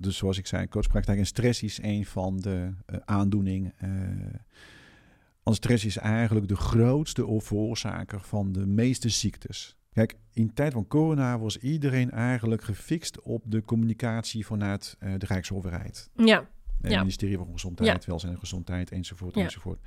dus 0.00 0.16
zoals 0.16 0.38
ik 0.38 0.46
zei, 0.46 0.68
coachpraktijk 0.68 1.18
en 1.18 1.26
stress 1.26 1.62
is 1.62 1.82
een 1.82 2.06
van 2.06 2.36
de 2.36 2.74
uh, 2.86 2.98
aandoeningen. 3.04 3.74
Uh, 3.84 5.54
stress 5.54 5.84
is 5.84 5.96
eigenlijk 5.96 6.48
de 6.48 6.56
grootste 6.56 7.40
veroorzaker 7.40 8.20
van 8.20 8.52
de 8.52 8.66
meeste 8.66 9.08
ziektes. 9.08 9.76
Kijk, 9.94 10.14
in 10.32 10.54
tijd 10.54 10.72
van 10.72 10.86
corona 10.86 11.38
was 11.38 11.58
iedereen 11.58 12.10
eigenlijk 12.10 12.62
gefixt 12.62 13.20
op 13.20 13.42
de 13.46 13.64
communicatie 13.64 14.46
vanuit 14.46 14.96
de 14.98 15.26
Rijksoverheid. 15.26 16.10
Ja. 16.16 16.48
Het 16.80 16.98
ministerie 16.98 17.36
van 17.36 17.48
Gezondheid, 17.52 18.04
ja. 18.04 18.10
Welzijn 18.10 18.32
en 18.32 18.38
Gezondheid, 18.38 18.90
enzovoort, 18.90 19.36
enzovoort. 19.36 19.80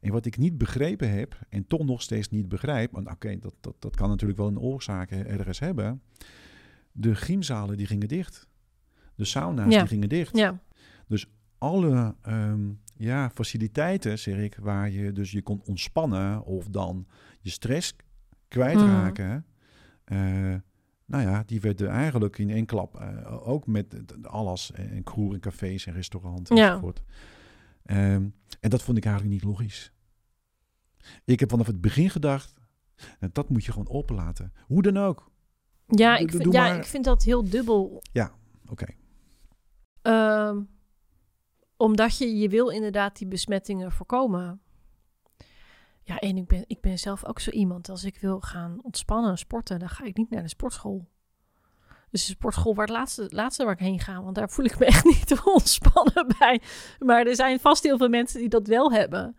En 0.00 0.12
wat 0.12 0.26
ik 0.26 0.36
niet 0.36 0.58
begrepen 0.58 1.10
heb, 1.10 1.38
en 1.48 1.66
toch 1.66 1.84
nog 1.84 2.02
steeds 2.02 2.28
niet 2.28 2.48
begrijp, 2.48 2.92
want 2.92 3.10
oké, 3.10 3.38
dat, 3.38 3.54
dat, 3.60 3.74
dat 3.78 3.96
kan 3.96 4.08
natuurlijk 4.08 4.38
wel 4.38 4.48
een 4.48 4.58
oorzaak 4.58 5.10
ergens 5.10 5.58
hebben. 5.58 6.02
De 6.92 7.14
gymzalen 7.14 7.76
die 7.76 7.86
gingen 7.86 8.08
dicht. 8.08 8.48
De 9.14 9.24
sauna's 9.24 9.74
die 9.74 9.86
gingen 9.86 10.08
dicht. 10.08 10.36
Ja. 10.36 10.60
Dus 11.06 11.26
alle 11.58 12.14
ehm, 12.22 12.70
ja, 12.96 13.30
faciliteiten, 13.34 14.18
zeg 14.18 14.38
ik, 14.38 14.56
waar 14.60 14.90
je 14.90 15.12
dus 15.12 15.30
je 15.30 15.42
kon 15.42 15.62
ontspannen 15.64 16.44
of 16.44 16.68
dan 16.68 17.06
je 17.40 17.50
stress 17.50 17.96
kwijtraken. 18.48 19.32
Mm. 19.32 19.44
Nou 21.04 21.22
ja, 21.22 21.42
die 21.46 21.60
werden 21.60 21.88
eigenlijk 21.88 22.38
in 22.38 22.50
één 22.50 22.66
klap, 22.66 23.00
uh, 23.00 23.48
ook 23.48 23.66
met 23.66 24.04
alles, 24.22 24.72
en 24.72 25.02
kroeg 25.02 25.32
en 25.32 25.40
cafés 25.40 25.86
en 25.86 25.92
restaurants 25.92 26.50
enzovoort. 26.50 27.02
Um, 27.86 28.34
en 28.60 28.70
dat 28.70 28.82
vond 28.82 28.96
ik 28.96 29.04
eigenlijk 29.04 29.34
niet 29.34 29.44
logisch. 29.44 29.92
Ik 31.24 31.40
heb 31.40 31.50
vanaf 31.50 31.66
het 31.66 31.80
begin 31.80 32.10
gedacht, 32.10 32.54
dat 33.32 33.48
moet 33.48 33.64
je 33.64 33.72
gewoon 33.72 33.88
openlaten. 33.88 34.52
Hoe 34.66 34.82
dan 34.82 34.96
ook. 34.96 35.30
Ja, 35.86 36.16
ik 36.16 36.30
vind, 36.30 36.52
ja 36.52 36.72
ik 36.74 36.84
vind 36.84 37.04
dat 37.04 37.22
heel 37.22 37.48
dubbel. 37.48 38.02
Ja, 38.12 38.32
oké. 38.68 38.86
Ehm, 40.02 40.62
omdat 41.76 42.18
je, 42.18 42.36
je 42.36 42.48
wil 42.48 42.68
inderdaad 42.68 43.18
die 43.18 43.28
besmettingen 43.28 43.92
voorkomen. 43.92 44.60
Ja, 46.04 46.18
en 46.18 46.36
ik 46.36 46.46
ben, 46.46 46.64
ik 46.66 46.80
ben 46.80 46.98
zelf 46.98 47.24
ook 47.24 47.40
zo 47.40 47.50
iemand. 47.50 47.88
Als 47.88 48.04
ik 48.04 48.18
wil 48.18 48.40
gaan 48.40 48.78
ontspannen, 48.82 49.38
sporten, 49.38 49.78
dan 49.78 49.88
ga 49.88 50.04
ik 50.04 50.16
niet 50.16 50.30
naar 50.30 50.42
de 50.42 50.48
sportschool. 50.48 51.08
Dus 52.10 52.26
de 52.26 52.32
sportschool 52.32 52.74
waar 52.74 52.86
het 52.86 52.96
laatste, 52.96 53.26
laatste 53.28 53.64
waar 53.64 53.72
ik 53.72 53.78
heen 53.78 54.00
ga. 54.00 54.22
Want 54.22 54.34
daar 54.34 54.50
voel 54.50 54.64
ik 54.64 54.78
me 54.78 54.84
echt 54.84 55.04
niet 55.14 55.40
ontspannen 55.44 56.34
bij. 56.38 56.60
Maar 56.98 57.26
er 57.26 57.36
zijn 57.36 57.60
vast 57.60 57.82
heel 57.82 57.96
veel 57.96 58.08
mensen 58.08 58.40
die 58.40 58.48
dat 58.48 58.66
wel 58.66 58.92
hebben. 58.92 59.36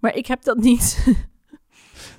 Maar 0.00 0.14
ik 0.14 0.26
heb 0.26 0.42
dat 0.42 0.56
niet. 0.56 0.96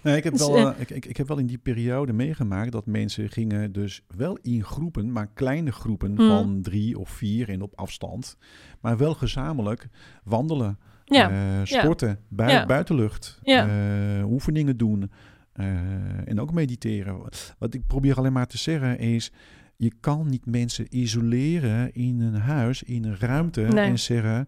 Nee, 0.01 0.17
ik 0.17 0.23
heb, 0.23 0.33
dus, 0.33 0.47
wel, 0.47 0.57
uh, 0.57 0.79
ik, 0.79 0.89
ik, 0.89 1.05
ik, 1.05 1.17
heb 1.17 1.27
wel 1.27 1.37
in 1.37 1.45
die 1.45 1.57
periode 1.57 2.13
meegemaakt 2.13 2.71
dat 2.71 2.85
mensen 2.85 3.29
gingen 3.29 3.71
dus 3.71 4.01
wel 4.15 4.37
in 4.41 4.63
groepen, 4.63 5.11
maar 5.11 5.27
kleine 5.33 5.71
groepen 5.71 6.11
mm. 6.11 6.27
van 6.27 6.61
drie 6.61 6.99
of 6.99 7.09
vier 7.09 7.49
en 7.49 7.61
op 7.61 7.75
afstand. 7.75 8.37
Maar 8.81 8.97
wel 8.97 9.13
gezamenlijk 9.13 9.87
wandelen, 10.23 10.79
ja. 11.05 11.31
uh, 11.31 11.65
sporten, 11.65 12.07
ja. 12.07 12.17
Bui 12.29 12.51
ja. 12.51 12.65
buitenlucht, 12.65 13.39
uh, 13.43 14.23
oefeningen 14.25 14.77
doen 14.77 15.11
en 16.25 16.39
ook 16.39 16.53
mediteren. 16.53 17.21
Wat 17.57 17.73
ik 17.73 17.87
probeer 17.87 18.17
alleen 18.17 18.33
maar 18.33 18.47
te 18.47 18.57
zeggen 18.57 18.99
is, 18.99 19.31
je 19.75 19.91
kan 19.99 20.29
niet 20.29 20.45
mensen 20.45 20.97
isoleren 20.97 21.93
in 21.93 22.19
een 22.21 22.35
huis, 22.35 22.83
in 22.83 23.05
een 23.05 23.19
ruimte 23.19 23.61
nee. 23.61 23.89
en 23.89 23.99
zeggen 23.99 24.47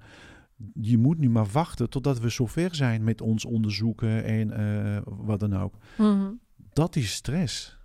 je 0.74 0.98
moet 0.98 1.18
nu 1.18 1.30
maar 1.30 1.48
wachten 1.52 1.90
totdat 1.90 2.20
we 2.20 2.30
zover 2.30 2.76
zijn 2.76 3.04
met 3.04 3.22
ons 3.22 3.46
onderzoeken 3.46 4.24
en 4.24 5.04
wat 5.06 5.40
dan 5.40 5.58
ook. 5.58 5.78
Mm-hmm. 5.98 6.40
Dat 6.74 6.96
is 6.96 7.12
stress. 7.12 7.78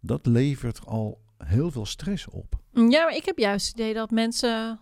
Dat 0.00 0.26
levert 0.26 0.86
al 0.86 1.20
heel 1.38 1.70
veel 1.70 1.86
stress 1.86 2.28
op. 2.28 2.60
Ja, 2.72 3.04
maar 3.04 3.16
ik 3.16 3.24
heb 3.24 3.38
juist 3.38 3.66
het 3.66 3.78
idee 3.78 3.94
dat 3.94 4.10
mensen 4.10 4.78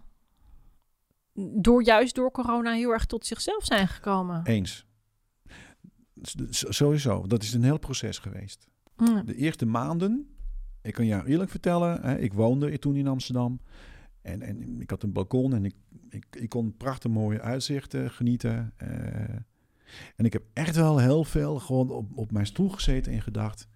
door, 1.36 1.84
juist 1.84 2.14
door 2.14 2.30
corona 2.30 2.72
heel 2.72 2.90
erg 2.90 3.06
tot 3.06 3.26
zichzelf 3.26 3.64
zijn 3.64 3.88
gekomen. 3.88 4.44
Eens. 4.44 4.86
Sowieso, 6.50 7.26
dat 7.26 7.42
is 7.42 7.52
een 7.52 7.64
heel 7.64 7.78
proces 7.78 8.18
geweest. 8.18 8.68
Mm. 8.96 9.24
De 9.24 9.34
eerste 9.34 9.66
maanden, 9.66 10.36
ik 10.82 10.94
kan 10.94 11.06
jou 11.06 11.26
eerlijk 11.26 11.50
vertellen, 11.50 12.02
hè, 12.02 12.18
ik 12.18 12.32
woonde 12.32 12.78
toen 12.78 12.96
in 12.96 13.08
Amsterdam. 13.08 13.60
En, 14.22 14.42
en 14.42 14.80
ik 14.80 14.90
had 14.90 15.02
een 15.02 15.12
balkon 15.12 15.54
en 15.54 15.64
ik, 15.64 15.74
ik, 16.08 16.26
ik 16.30 16.48
kon 16.48 16.76
prachtig 16.76 17.10
mooie 17.10 17.40
uitzichten 17.40 18.10
genieten. 18.10 18.72
Uh, 18.82 18.88
en 20.16 20.24
ik 20.24 20.32
heb 20.32 20.42
echt 20.52 20.76
wel 20.76 20.98
heel 20.98 21.24
veel 21.24 21.58
gewoon 21.58 21.90
op, 21.90 22.16
op 22.18 22.32
mijn 22.32 22.46
stoel 22.46 22.68
gezeten 22.68 23.12
en 23.12 23.22
gedacht: 23.22 23.68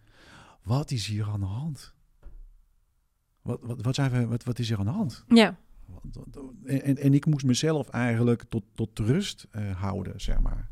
wat 0.62 0.90
is 0.90 1.06
hier 1.06 1.28
aan 1.28 1.40
de 1.40 1.46
hand? 1.46 1.94
Wat, 3.42 3.58
wat, 3.62 3.82
wat, 3.82 3.94
zijn 3.94 4.10
we, 4.10 4.26
wat, 4.26 4.44
wat 4.44 4.58
is 4.58 4.68
hier 4.68 4.78
aan 4.78 4.84
de 4.84 4.90
hand? 4.90 5.24
Ja. 5.28 5.58
En, 6.64 6.96
en, 6.96 7.14
ik 7.14 7.26
moest 7.26 7.44
mezelf 7.44 7.88
eigenlijk 7.88 8.42
tot, 8.48 8.62
tot 8.74 8.98
rust 8.98 9.46
uh, 9.52 9.80
houden, 9.80 10.20
zeg 10.20 10.40
maar. 10.40 10.68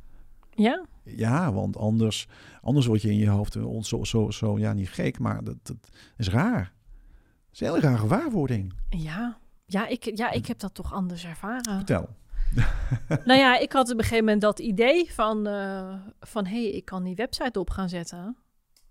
Ja? 0.54 0.84
Ja, 1.02 1.52
want 1.52 1.76
anders, 1.76 2.28
anders 2.62 2.86
word 2.86 3.02
je 3.02 3.10
in 3.10 3.16
je 3.16 3.28
hoofd 3.28 3.58
zo, 3.80 4.04
zo, 4.04 4.30
zo 4.30 4.58
ja, 4.58 4.72
niet 4.72 4.90
gek, 4.90 5.18
maar 5.18 5.44
dat, 5.44 5.56
dat 5.62 5.76
is 6.16 6.28
raar. 6.28 6.60
Het 6.60 7.52
is 7.52 7.60
een 7.60 7.66
hele 7.66 7.80
rare 7.80 7.98
gewaarwording. 7.98 8.72
Ja. 8.88 9.38
Ja 9.66 9.86
ik, 9.86 10.16
ja, 10.16 10.30
ik 10.30 10.46
heb 10.46 10.58
dat 10.58 10.74
toch 10.74 10.92
anders 10.92 11.24
ervaren. 11.24 11.76
Vertel. 11.76 12.08
nou 13.24 13.38
ja, 13.38 13.58
ik 13.58 13.72
had 13.72 13.90
op 13.90 13.98
een 13.98 14.04
gegeven 14.04 14.24
moment 14.24 14.40
dat 14.42 14.58
idee 14.58 15.12
van, 15.12 15.48
uh, 15.48 15.94
van 16.20 16.46
hé, 16.46 16.62
hey, 16.62 16.70
ik 16.70 16.84
kan 16.84 17.04
die 17.04 17.14
website 17.14 17.60
op 17.60 17.70
gaan 17.70 17.88
zetten. 17.88 18.36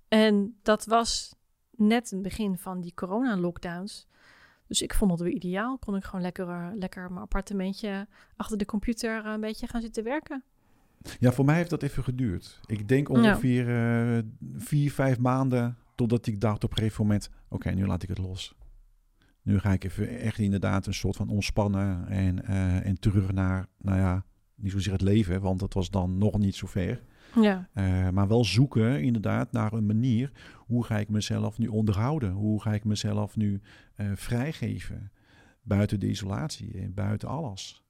En 0.07 0.57
dat 0.61 0.85
was 0.85 1.35
net 1.71 2.09
het 2.09 2.21
begin 2.21 2.57
van 2.57 2.81
die 2.81 2.93
corona-lockdowns. 2.93 4.07
Dus 4.67 4.81
ik 4.81 4.93
vond 4.93 5.11
het 5.11 5.19
weer 5.19 5.33
ideaal. 5.33 5.77
Kon 5.77 5.95
ik 5.95 6.03
gewoon 6.03 6.21
lekker, 6.21 6.47
uh, 6.47 6.67
lekker 6.73 7.09
mijn 7.09 7.21
appartementje 7.21 8.07
achter 8.35 8.57
de 8.57 8.65
computer 8.65 9.25
uh, 9.25 9.31
een 9.31 9.41
beetje 9.41 9.67
gaan 9.67 9.81
zitten 9.81 10.03
werken. 10.03 10.43
Ja, 11.19 11.31
voor 11.31 11.45
mij 11.45 11.55
heeft 11.55 11.69
dat 11.69 11.83
even 11.83 12.03
geduurd. 12.03 12.59
Ik 12.65 12.87
denk 12.87 13.09
ongeveer 13.09 13.69
ja. 13.69 14.21
vier, 14.57 14.91
vijf 14.91 15.19
maanden 15.19 15.77
totdat 15.95 16.27
ik 16.27 16.41
dacht 16.41 16.63
op 16.63 16.71
een 16.71 16.77
gegeven 16.77 17.01
moment... 17.01 17.29
oké, 17.49 17.69
nu 17.69 17.85
laat 17.85 18.03
ik 18.03 18.09
het 18.09 18.17
los. 18.17 18.55
Nu 19.41 19.59
ga 19.59 19.71
ik 19.71 19.83
even 19.83 20.19
echt 20.19 20.39
inderdaad 20.39 20.85
een 20.85 20.93
soort 20.93 21.15
van 21.15 21.29
ontspannen 21.29 22.07
en, 22.07 22.39
uh, 22.49 22.85
en 22.85 22.99
terug 22.99 23.31
naar, 23.31 23.67
nou 23.77 23.97
ja, 23.97 24.25
niet 24.55 24.71
zozeer 24.71 24.91
het 24.91 25.01
leven, 25.01 25.41
want 25.41 25.59
dat 25.59 25.73
was 25.73 25.89
dan 25.89 26.17
nog 26.17 26.37
niet 26.37 26.55
zo 26.55 26.67
ver. 26.67 27.03
Ja. 27.41 27.69
Uh, 27.73 28.09
maar 28.09 28.27
wel 28.27 28.45
zoeken 28.45 29.01
inderdaad 29.01 29.51
naar 29.51 29.73
een 29.73 29.85
manier, 29.85 30.31
hoe 30.55 30.83
ga 30.83 30.97
ik 30.97 31.09
mezelf 31.09 31.57
nu 31.57 31.67
onderhouden? 31.67 32.31
Hoe 32.31 32.61
ga 32.61 32.73
ik 32.73 32.83
mezelf 32.83 33.35
nu 33.35 33.61
uh, 33.97 34.11
vrijgeven? 34.15 35.11
Buiten 35.61 35.99
de 35.99 36.09
isolatie 36.09 36.81
en 36.81 36.93
buiten 36.93 37.27
alles. 37.27 37.83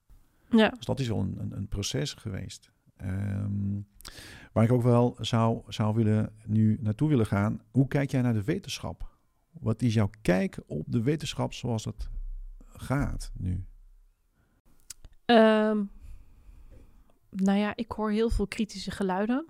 Ja. 0.50 0.70
Dus 0.70 0.86
dat 0.86 1.00
is 1.00 1.08
wel 1.08 1.20
een, 1.20 1.36
een, 1.40 1.58
een 1.58 1.68
proces 1.68 2.14
geweest. 2.14 2.72
Um, 3.02 3.88
waar 4.52 4.64
ik 4.64 4.72
ook 4.72 4.82
wel 4.82 5.18
zou, 5.20 5.62
zou 5.68 5.96
willen, 5.96 6.34
nu 6.46 6.78
naartoe 6.82 7.10
willen 7.10 7.26
gaan. 7.26 7.62
Hoe 7.72 7.88
kijk 7.88 8.12
jij 8.12 8.22
naar 8.22 8.34
de 8.34 8.44
wetenschap? 8.44 9.18
Wat 9.52 9.82
is 9.82 9.94
jouw 9.94 10.10
kijk 10.22 10.60
op 10.68 10.86
de 10.88 11.02
wetenschap 11.02 11.54
zoals 11.54 11.86
het 11.86 12.10
gaat 12.66 13.32
nu? 13.34 13.66
Um, 15.26 15.90
nou 17.30 17.58
ja, 17.58 17.76
ik 17.76 17.92
hoor 17.92 18.12
heel 18.12 18.30
veel 18.30 18.48
kritische 18.48 18.92
geluiden 18.92 19.46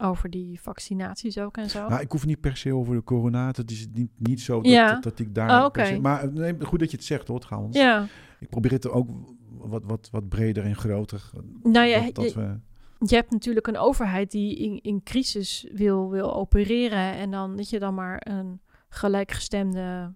over 0.00 0.30
die 0.30 0.60
vaccinaties 0.60 1.38
ook 1.38 1.56
en 1.56 1.70
zo. 1.70 1.88
Nou, 1.88 2.00
ik 2.00 2.12
hoef 2.12 2.26
niet 2.26 2.40
per 2.40 2.56
se 2.56 2.74
over 2.74 2.94
de 2.94 3.04
corona. 3.04 3.46
Het 3.46 3.70
is 3.70 3.86
niet, 3.92 4.10
niet 4.16 4.40
zo 4.40 4.60
dat, 4.60 4.72
ja. 4.72 4.92
dat, 4.92 5.02
dat, 5.02 5.18
ik 5.18 5.34
daar... 5.34 5.60
Oh, 5.60 5.64
okay. 5.64 5.86
se, 5.86 6.00
maar 6.00 6.32
nee, 6.32 6.56
goed 6.60 6.78
dat 6.78 6.90
je 6.90 6.96
het 6.96 7.06
zegt 7.06 7.28
hoor, 7.28 7.40
trouwens. 7.40 7.76
Ja. 7.76 8.06
Ik 8.40 8.48
probeer 8.48 8.70
het 8.70 8.88
ook 8.88 9.08
wat, 9.50 9.82
wat, 9.84 10.08
wat 10.10 10.28
breder 10.28 10.64
en 10.64 10.76
groter. 10.76 11.30
Nou 11.62 11.86
ja, 11.86 12.00
dat, 12.04 12.14
dat 12.14 12.32
je, 12.32 12.40
we... 12.40 12.58
je 13.06 13.14
hebt 13.14 13.30
natuurlijk 13.30 13.66
een 13.66 13.78
overheid 13.78 14.30
die 14.30 14.56
in, 14.56 14.80
in 14.82 15.02
crisis 15.02 15.68
wil, 15.72 16.10
wil 16.10 16.34
opereren. 16.34 17.14
En 17.14 17.30
dan 17.30 17.56
dat 17.56 17.70
je 17.70 17.78
dan 17.78 17.94
maar 17.94 18.26
een 18.28 18.60
gelijkgestemde 18.88 20.14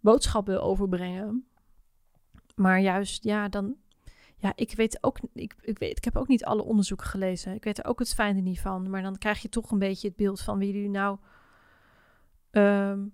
boodschappen 0.00 0.62
overbrengen. 0.62 1.44
Maar 2.54 2.80
juist, 2.80 3.24
ja, 3.24 3.48
dan. 3.48 3.74
Ja, 4.44 4.52
ik 4.56 4.74
weet 4.74 4.98
ook. 5.00 5.18
Ik, 5.32 5.54
ik, 5.60 5.78
weet, 5.78 5.96
ik 5.96 6.04
heb 6.04 6.16
ook 6.16 6.28
niet 6.28 6.44
alle 6.44 6.62
onderzoeken 6.62 7.06
gelezen. 7.06 7.54
Ik 7.54 7.64
weet 7.64 7.78
er 7.78 7.84
ook 7.84 7.98
het 7.98 8.14
fijne 8.14 8.40
niet 8.40 8.60
van. 8.60 8.90
Maar 8.90 9.02
dan 9.02 9.18
krijg 9.18 9.42
je 9.42 9.48
toch 9.48 9.70
een 9.70 9.78
beetje 9.78 10.08
het 10.08 10.16
beeld 10.16 10.40
van 10.40 10.58
wie 10.58 10.72
jullie 10.72 10.90
nou. 10.90 11.18
ehm, 12.50 13.06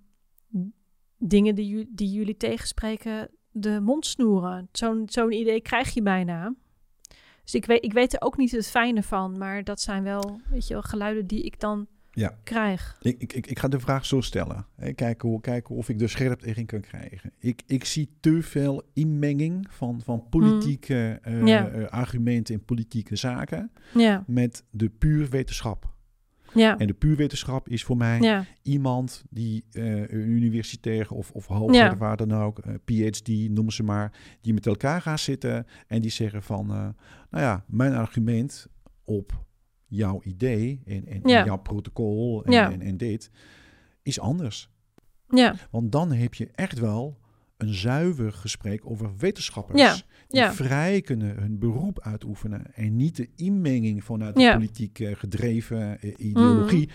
dingen 1.19 1.55
die, 1.55 1.89
die 1.91 2.11
jullie 2.11 2.37
tegenspreken 2.37 3.31
de 3.51 3.81
mond 3.81 4.07
snoeren. 4.07 4.69
Zo'n 4.73 5.03
zo'n 5.07 5.33
idee 5.33 5.61
krijg 5.61 5.95
je 5.95 6.03
bijna. 6.03 6.55
Dus 7.45 7.55
ik 7.55 7.65
weet, 7.65 7.85
ik 7.85 7.93
weet 7.93 8.13
er 8.13 8.21
ook 8.21 8.37
niet 8.37 8.51
het 8.51 8.71
fijne 8.71 9.03
van, 9.03 9.39
maar 9.39 9.65
dat 9.65 9.81
zijn 9.81 10.03
wel, 10.03 10.41
weet 10.49 10.67
je 10.67 10.75
wel, 10.75 10.83
geluiden 10.83 11.27
die 11.27 11.43
ik 11.43 11.61
dan 11.61 11.87
Ja. 12.21 12.39
krijg. 12.45 12.99
Ik, 13.03 13.21
ik, 13.23 13.33
ik, 13.33 13.47
ik 13.47 13.59
ga 13.59 13.69
de 13.69 13.81
vraag 13.81 14.07
zo 14.07 14.21
stellen. 14.21 14.67
Hè, 14.77 14.93
kijken, 14.93 15.29
hoe, 15.29 15.41
kijken 15.41 15.75
of 15.75 15.89
ik 15.89 16.01
er 16.01 16.09
scherp 16.09 16.41
tegen 16.41 16.67
kan 16.67 16.81
krijgen. 16.81 17.33
Ik, 17.39 17.63
ik 17.67 17.85
zie 17.85 18.11
te 18.21 18.43
veel 18.43 18.83
inmenging 18.93 19.67
van, 19.71 20.01
van 20.05 20.29
politieke 20.29 21.19
eh. 21.23 21.47
Ja. 21.47 21.69
eh, 21.69 21.87
argumenten 21.89 22.55
in 22.55 22.65
politieke 22.65 23.17
zaken 23.17 23.71
Ja, 23.95 24.25
met 24.27 24.65
de 24.71 24.89
puur 24.89 25.29
wetenschap. 25.29 25.95
ja, 26.55 26.79
En 26.79 26.87
de 26.87 26.95
puur 26.95 27.17
wetenschap 27.17 27.69
is 27.69 27.85
voor 27.85 27.97
mij 27.97 28.21
ja, 28.21 28.45
iemand 28.63 29.25
die 29.31 29.65
een 29.71 30.29
universitair 30.31 31.11
of, 31.11 31.31
of 31.31 31.47
hoger, 31.47 31.75
Ja. 31.75 31.97
waar 31.97 32.17
dan 32.17 32.33
ook, 32.35 32.61
PhD, 32.85 33.29
noem 33.29 33.71
ze 33.71 33.83
maar, 33.83 34.13
die 34.41 34.55
met 34.55 34.67
elkaar 34.67 35.03
gaan 35.03 35.19
zitten 35.19 35.67
en 35.87 36.01
die 36.01 36.11
zeggen 36.11 36.43
van, 36.43 36.67
nou 36.67 37.45
ja, 37.45 37.65
mijn 37.67 37.95
argument 37.95 38.67
op 39.05 39.45
jouw 39.91 40.21
idee 40.23 40.81
en, 40.87 41.07
en, 41.07 41.23
en 41.23 41.29
Ja. 41.31 41.45
jouw 41.45 41.59
protocol 41.59 42.45
en, 42.45 42.53
Ja. 42.53 42.71
en, 42.73 42.81
en 42.81 42.97
dit 42.97 43.31
is 44.03 44.21
anders. 44.21 44.71
ja, 45.29 45.55
Want 45.71 45.93
dan 45.93 46.13
heb 46.13 46.35
je 46.35 46.49
echt 46.55 46.79
wel 46.79 47.19
een 47.57 47.75
zuiver 47.75 48.33
gesprek 48.33 48.91
over 48.91 49.17
wetenschappers. 49.17 49.81
Ja, 49.81 49.97
Die 50.29 50.57
vrij 50.57 51.01
kunnen 51.01 51.37
hun 51.37 51.59
beroep 51.59 52.01
uitoefenen. 52.01 52.75
En 52.75 52.97
niet 52.97 53.17
de 53.17 53.29
inmenging 53.37 54.05
vanuit 54.05 54.35
de. 54.35 54.43
Mhm. 54.43 54.53
politiek 54.53 54.99
eh, 54.99 55.15
gedreven 55.17 56.01
eh, 56.01 56.13
ideologie. 56.17 56.89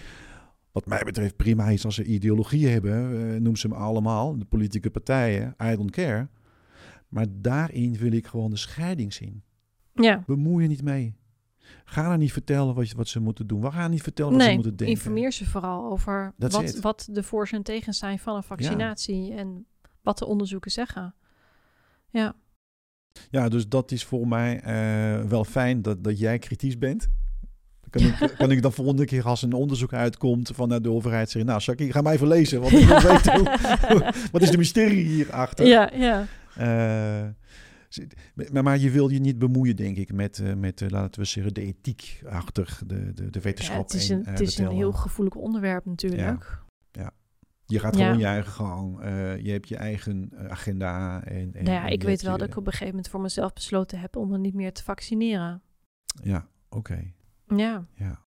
Wat 0.72 0.86
mij 0.86 1.02
betreft 1.04 1.36
prima 1.36 1.70
is 1.70 1.86
als 1.86 1.96
ze 1.96 2.04
ideologie 2.04 2.68
hebben. 2.68 2.94
eh, 3.34 3.40
noem 3.42 3.56
ze 3.56 3.68
hem 3.68 3.76
allemaal. 3.78 4.38
De 4.38 4.46
politieke 4.46 4.90
partijen. 4.90 5.56
I 5.64 5.76
don't 5.76 5.92
care. 5.92 6.28
Maar 7.08 7.26
daarin 7.32 7.94
wil 7.98 8.12
ik 8.12 8.28
gewoon 8.28 8.50
de 8.50 8.58
scheiding 8.58 9.14
zien. 9.14 9.44
ja. 9.94 10.24
Bemoei 10.28 10.64
je 10.64 10.70
niet 10.70 10.84
mee. 10.84 11.16
Ga 11.86 12.12
er 12.12 12.18
niet 12.18 12.32
vertellen 12.34 12.76
wat, 12.76 12.90
je- 12.90 12.96
wat 12.96 13.08
ze 13.08 13.20
moeten 13.20 13.48
doen. 13.48 13.62
We 13.62 13.72
gaan 13.72 13.92
niet 13.92 14.02
vertellen 14.04 14.32
wat 14.34 14.42
ze 14.42 14.54
moeten 14.54 14.76
denken. 14.76 14.96
informeer 14.96 15.32
ze 15.32 15.46
vooral 15.46 15.86
over 15.92 16.34
That's 16.40 16.56
wat, 16.56 16.64
it. 16.64 16.80
wat 16.82 17.08
de 17.12 17.24
voor's 17.24 17.52
en 17.52 17.64
tegens 17.64 17.98
zijn 17.98 18.20
van 18.20 18.36
een 18.36 18.44
vaccinatie 18.44 19.34
en 19.34 19.66
wat 20.02 20.18
de 20.18 20.26
onderzoeken 20.26 20.72
zeggen. 20.72 21.16
Ja, 22.10 22.36
Ja, 23.30 23.50
dus 23.50 23.68
dat 23.68 23.92
is 23.92 24.04
voor 24.04 24.28
mij 24.28 24.60
eh, 24.60 25.24
wel 25.30 25.44
fijn 25.44 25.82
dat, 25.82 26.04
dat 26.04 26.20
jij 26.20 26.40
kritisch 26.40 26.78
bent. 26.78 27.10
Kan 27.90 28.02
ik, 28.04 28.34
kan 28.38 28.52
ik 28.52 28.62
dan 28.62 28.74
volgende 28.74 29.06
keer 29.06 29.24
als 29.26 29.42
een 29.42 29.54
onderzoek 29.54 29.94
uitkomt 29.94 30.52
vanuit 30.54 30.84
de 30.84 30.90
overheid 30.92 31.30
zeggen... 31.30 31.50
Nou, 31.50 31.62
Shaki, 31.62 31.92
ga 31.92 32.02
mij 32.02 32.14
even 32.14 32.28
lezen, 32.28 32.62
want 32.62 32.74
ik 32.74 32.88
wil 32.88 33.02
weten 33.02 33.38
hoe- 33.40 34.12
wat 34.32 34.42
is 34.42 34.52
de 34.52 34.58
mysterie 34.58 35.06
hierachter. 35.06 35.66
ja, 35.68 35.92
ja. 35.94 36.26
Eh, 36.56 37.28
maar, 38.52 38.64
maar 38.64 38.78
je 38.78 38.92
wil 38.92 39.10
je 39.10 39.20
niet 39.20 39.40
bemoeien, 39.40 39.76
denk 39.76 39.98
ik, 39.98 40.14
met, 40.14 40.40
eh, 40.40 40.54
met 40.54 40.82
eh, 40.82 40.90
laten 40.90 41.22
we 41.22 41.28
zeggen, 41.28 41.54
de 41.54 41.62
ethiek 41.62 42.22
achter 42.26 42.80
de, 42.88 43.14
de, 43.14 43.14
de 43.14 43.30
Ja, 43.32 43.40
wetenschap. 43.40 43.82
het 43.84 43.94
is 43.94 44.10
en, 44.10 44.18
een, 44.18 44.26
eh, 44.26 44.32
het 44.32 44.40
is 44.40 44.58
een 44.58 44.72
heel 44.72 44.92
gevoelig 44.92 45.36
onderwerp 45.36 45.86
natuurlijk. 45.86 46.64
Je 47.68 47.80
gaat 47.80 47.96
Ja. 47.98 48.04
gewoon 48.06 48.20
je 48.20 48.26
eigen 48.26 48.52
gang. 48.52 49.00
eh, 49.02 49.38
je 49.38 49.52
hebt 49.52 49.68
je 49.70 49.76
eigen 49.78 50.30
eh, 50.34 50.46
agenda. 50.46 51.24
En, 51.24 51.36
en, 51.54 51.64
nou 51.64 51.76
ja, 51.78 51.86
en 51.86 51.92
ik 51.92 52.04
weet 52.04 52.22
wel 52.22 52.32
je- 52.34 52.38
dat 52.40 52.48
ik 52.48 52.56
op 52.56 52.66
een 52.66 52.72
gegeven 52.72 52.88
moment 52.94 53.10
voor 53.10 53.22
mezelf 53.22 53.54
besloten 53.54 54.00
heb 54.00 54.16
om 54.16 54.30
me 54.30 54.38
niet 54.38 54.54
meer 54.54 54.74
te 54.74 54.84
vaccineren. 54.84 55.62
Ja, 56.24 56.48
oké. 56.70 57.14
Ja, 57.48 57.88
Ja, 57.96 58.26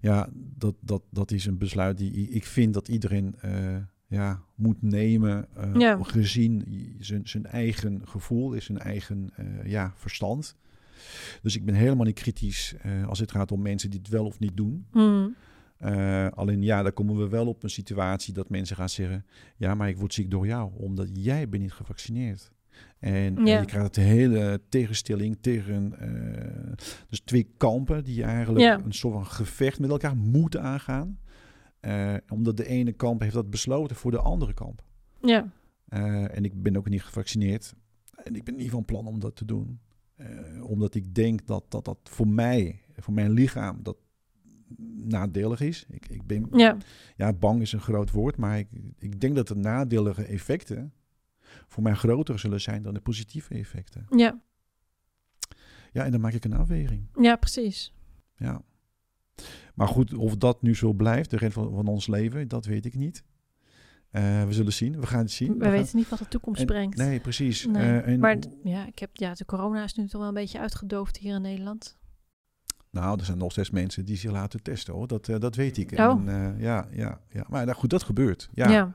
ja 0.00 0.28
dat, 0.34 0.74
dat, 0.80 1.02
dat 1.10 1.30
is 1.30 1.46
een 1.46 1.58
besluit 1.58 1.98
die 1.98 2.28
ik 2.28 2.44
vind 2.44 2.74
dat 2.74 2.88
iedereen 2.88 3.34
eh, 3.40 3.76
ja, 4.06 4.42
moet 4.54 4.82
nemen. 4.82 5.46
eh, 5.54 5.74
Ja. 5.74 5.98
Gezien 6.02 6.64
zijn, 6.98 7.28
zijn 7.28 7.46
eigen 7.46 8.00
gevoel, 8.08 8.52
is 8.52 8.64
zijn 8.64 8.78
eigen 8.78 9.30
eh, 9.36 9.46
ja, 9.70 9.92
verstand. 9.96 10.56
Dus 11.42 11.56
ik 11.56 11.64
ben 11.64 11.74
helemaal 11.74 12.04
niet 12.06 12.18
kritisch 12.18 12.74
eh, 12.80 13.06
als 13.08 13.18
het 13.18 13.30
gaat 13.30 13.52
om 13.52 13.62
mensen 13.62 13.90
die 13.90 13.98
het 13.98 14.08
wel 14.08 14.24
of 14.26 14.38
niet 14.38 14.56
doen. 14.56 14.86
Hm. 14.92 15.28
Eh, 15.76 16.28
alleen 16.28 16.62
ja, 16.62 16.82
dan 16.82 16.92
komen 16.92 17.16
we 17.16 17.28
wel 17.28 17.46
op 17.46 17.62
een 17.62 17.70
situatie 17.70 18.34
dat 18.34 18.48
mensen 18.50 18.76
gaan 18.76 18.88
zeggen... 18.88 19.26
ja, 19.56 19.74
maar 19.74 19.88
ik 19.88 19.96
word 19.98 20.14
ziek 20.14 20.30
door 20.30 20.46
jou, 20.46 20.70
omdat 20.76 21.08
jij 21.12 21.48
bent 21.48 21.62
niet 21.62 21.72
gevaccineerd. 21.72 22.50
En 22.98 23.44
Ja. 23.46 23.60
je 23.60 23.66
krijgt 23.66 23.94
de 23.94 24.00
hele 24.00 24.60
tegenstelling 24.68 25.36
tegen... 25.40 25.94
dus 27.08 27.20
twee 27.20 27.48
kampen 27.56 28.04
die 28.04 28.22
eigenlijk 28.22 28.84
een 28.84 28.92
soort 28.94 29.14
van 29.14 29.26
gevecht 29.26 29.78
met 29.78 29.90
elkaar 29.90 30.16
moeten 30.16 30.62
aangaan. 30.62 31.18
Eh, 31.86 32.14
omdat 32.28 32.56
de 32.56 32.66
ene 32.66 32.92
kamp 32.92 33.20
heeft 33.20 33.34
dat 33.34 33.50
besloten 33.50 33.96
voor 33.96 34.10
de 34.10 34.18
andere 34.18 34.54
kamp. 34.54 34.84
ja, 35.20 35.52
Eh, 35.88 36.36
en 36.36 36.44
ik 36.44 36.62
ben 36.62 36.76
ook 36.76 36.88
niet 36.88 37.02
gevaccineerd. 37.02 37.74
En 38.24 38.34
ik 38.34 38.44
ben 38.44 38.56
niet 38.56 38.70
van 38.70 38.84
plan 38.84 39.06
om 39.06 39.20
dat 39.20 39.36
te 39.36 39.44
doen. 39.44 39.80
Eh, 40.14 40.64
omdat 40.64 40.94
ik 40.94 41.14
denk 41.14 41.46
dat, 41.46 41.64
dat 41.70 41.84
dat 41.84 41.98
voor 42.02 42.28
mij, 42.28 42.80
voor 42.96 43.14
mijn 43.14 43.30
lichaam, 43.30 43.82
dat 43.82 43.96
nadelig 44.96 45.60
is. 45.60 45.86
Ik, 45.88 46.08
ik 46.08 46.26
ben, 46.26 46.48
ja, 46.52 46.76
ja, 47.16 47.32
bang 47.32 47.60
is 47.60 47.72
een 47.72 47.80
groot 47.80 48.10
woord, 48.10 48.36
maar 48.36 48.58
ik, 48.58 48.68
ik 48.98 49.20
denk 49.20 49.36
dat 49.36 49.48
de 49.48 49.54
nadelige 49.56 50.24
effecten 50.24 50.92
voor 51.66 51.82
mij 51.82 51.94
groter 51.94 52.38
zullen 52.38 52.60
zijn 52.60 52.82
dan 52.82 52.94
de 52.94 53.00
positieve 53.00 53.54
effecten. 53.54 54.06
ja, 54.16 54.40
Ja, 55.92 56.04
en 56.04 56.10
dan 56.10 56.20
maak 56.20 56.32
ik 56.32 56.44
een 56.44 56.52
afweging. 56.52 57.06
ja, 57.20 57.36
precies. 57.36 57.92
Ja. 58.36 58.62
Maar 59.74 59.88
goed, 59.88 60.14
of 60.14 60.36
dat 60.36 60.62
nu 60.62 60.74
zo 60.74 60.92
blijft, 60.92 61.30
de 61.30 61.36
rest 61.36 61.52
van, 61.52 61.74
van 61.74 61.86
ons 61.86 62.06
leven, 62.06 62.48
dat 62.48 62.64
weet 62.66 62.84
ik 62.86 62.94
niet. 62.94 63.24
Eh, 64.10 64.44
we 64.44 64.52
zullen 64.52 64.72
zien. 64.72 65.00
We 65.00 65.06
gaan 65.06 65.18
het 65.20 65.30
zien. 65.30 65.58
We 65.58 65.64
gaan- 65.64 65.72
weten 65.72 65.96
niet 65.96 66.08
wat 66.08 66.18
de 66.18 66.28
toekomst 66.28 66.60
en- 66.60 66.66
brengt. 66.66 66.96
Nee, 66.96 67.20
precies. 67.20 67.66
Nee, 67.66 67.82
Eh, 68.00 68.08
en, 68.12 68.20
maar 68.20 68.36
ja, 68.62 68.86
ik 68.86 68.98
heb, 68.98 69.10
ja, 69.16 69.34
de 69.34 69.44
corona 69.44 69.84
is 69.84 69.94
nu 69.94 70.06
toch 70.08 70.20
wel 70.20 70.28
een 70.28 70.34
beetje 70.34 70.60
uitgedoofd 70.60 71.16
hier 71.16 71.34
in 71.34 71.42
Nederland. 71.42 71.96
Nou, 72.90 73.18
er 73.18 73.24
zijn 73.24 73.38
nog 73.38 73.52
steeds 73.52 73.70
mensen 73.70 74.04
die 74.04 74.16
zich 74.16 74.30
laten 74.30 74.62
testen, 74.62 74.94
hoor. 74.94 75.06
Dat, 75.06 75.28
eh, 75.28 75.38
dat 75.38 75.54
weet 75.54 75.76
ik. 75.76 75.90
Oh. 75.92 76.28
En, 76.28 76.54
ja, 76.58 76.88
ja, 76.90 77.20
ja. 77.32 77.44
Maar 77.48 77.64
nou, 77.64 77.76
goed, 77.76 77.90
dat 77.90 78.02
gebeurt. 78.02 78.48
Ja. 78.54 78.68
Ja. 78.70 78.94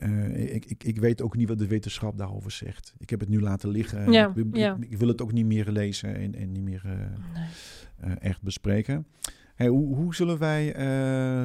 Eh, 0.00 0.54
ik, 0.54 0.64
ik, 0.66 0.84
ik 0.84 0.98
weet 0.98 1.22
ook 1.22 1.36
niet 1.36 1.48
wat 1.48 1.58
de 1.58 1.66
wetenschap 1.66 2.18
daarover 2.18 2.50
zegt. 2.50 2.94
Ik 2.98 3.10
heb 3.10 3.20
het 3.20 3.28
nu 3.28 3.40
laten 3.40 3.68
liggen. 3.68 4.12
Ja, 4.12 4.28
ik, 4.28 4.36
ik- 4.46 4.56
ja. 4.56 4.76
ik 4.80 4.96
wil 4.98 5.08
het 5.08 5.22
ook 5.22 5.32
niet 5.32 5.46
meer 5.46 5.70
lezen 5.70 6.14
en, 6.16 6.34
en 6.34 6.52
niet 6.52 6.62
meer 6.62 6.82
eh, 6.84 6.92
Nee. 6.92 7.48
eh, 7.96 8.12
echt 8.28 8.42
bespreken. 8.42 9.06
Hey, 9.54 9.68
hoe, 9.68 9.94
hoe 9.94 10.14
zullen 10.14 10.38
wij 10.38 10.66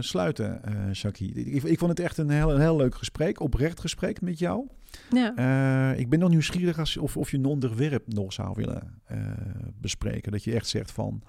sluiten, 0.01 0.61
Shaki? 0.95 1.33
Ik, 1.33 1.79
vond 1.79 1.89
het 1.91 1.99
echt 1.99 2.17
een 2.17 2.29
heel, 2.29 2.51
een 2.53 2.61
heel 2.61 2.75
leuk 2.75 2.95
gesprek, 2.95 3.39
oprecht 3.39 3.79
gesprek 3.79 4.21
met 4.21 4.39
jou. 4.39 4.67
Ja. 5.11 5.93
Ik 5.93 6.09
ben 6.09 6.19
nog 6.19 6.29
nieuwsgierig 6.29 6.79
als, 6.79 6.97
of, 6.97 7.17
of 7.17 7.31
je 7.31 7.37
een 7.37 7.45
onderwerp 7.45 8.13
nog 8.13 8.33
zou 8.33 8.53
willen 8.55 9.01
bespreken. 9.81 10.31
Dat 10.31 10.43
je 10.43 10.53
echt 10.53 10.67
zegt 10.67 10.91
van, 10.91 11.21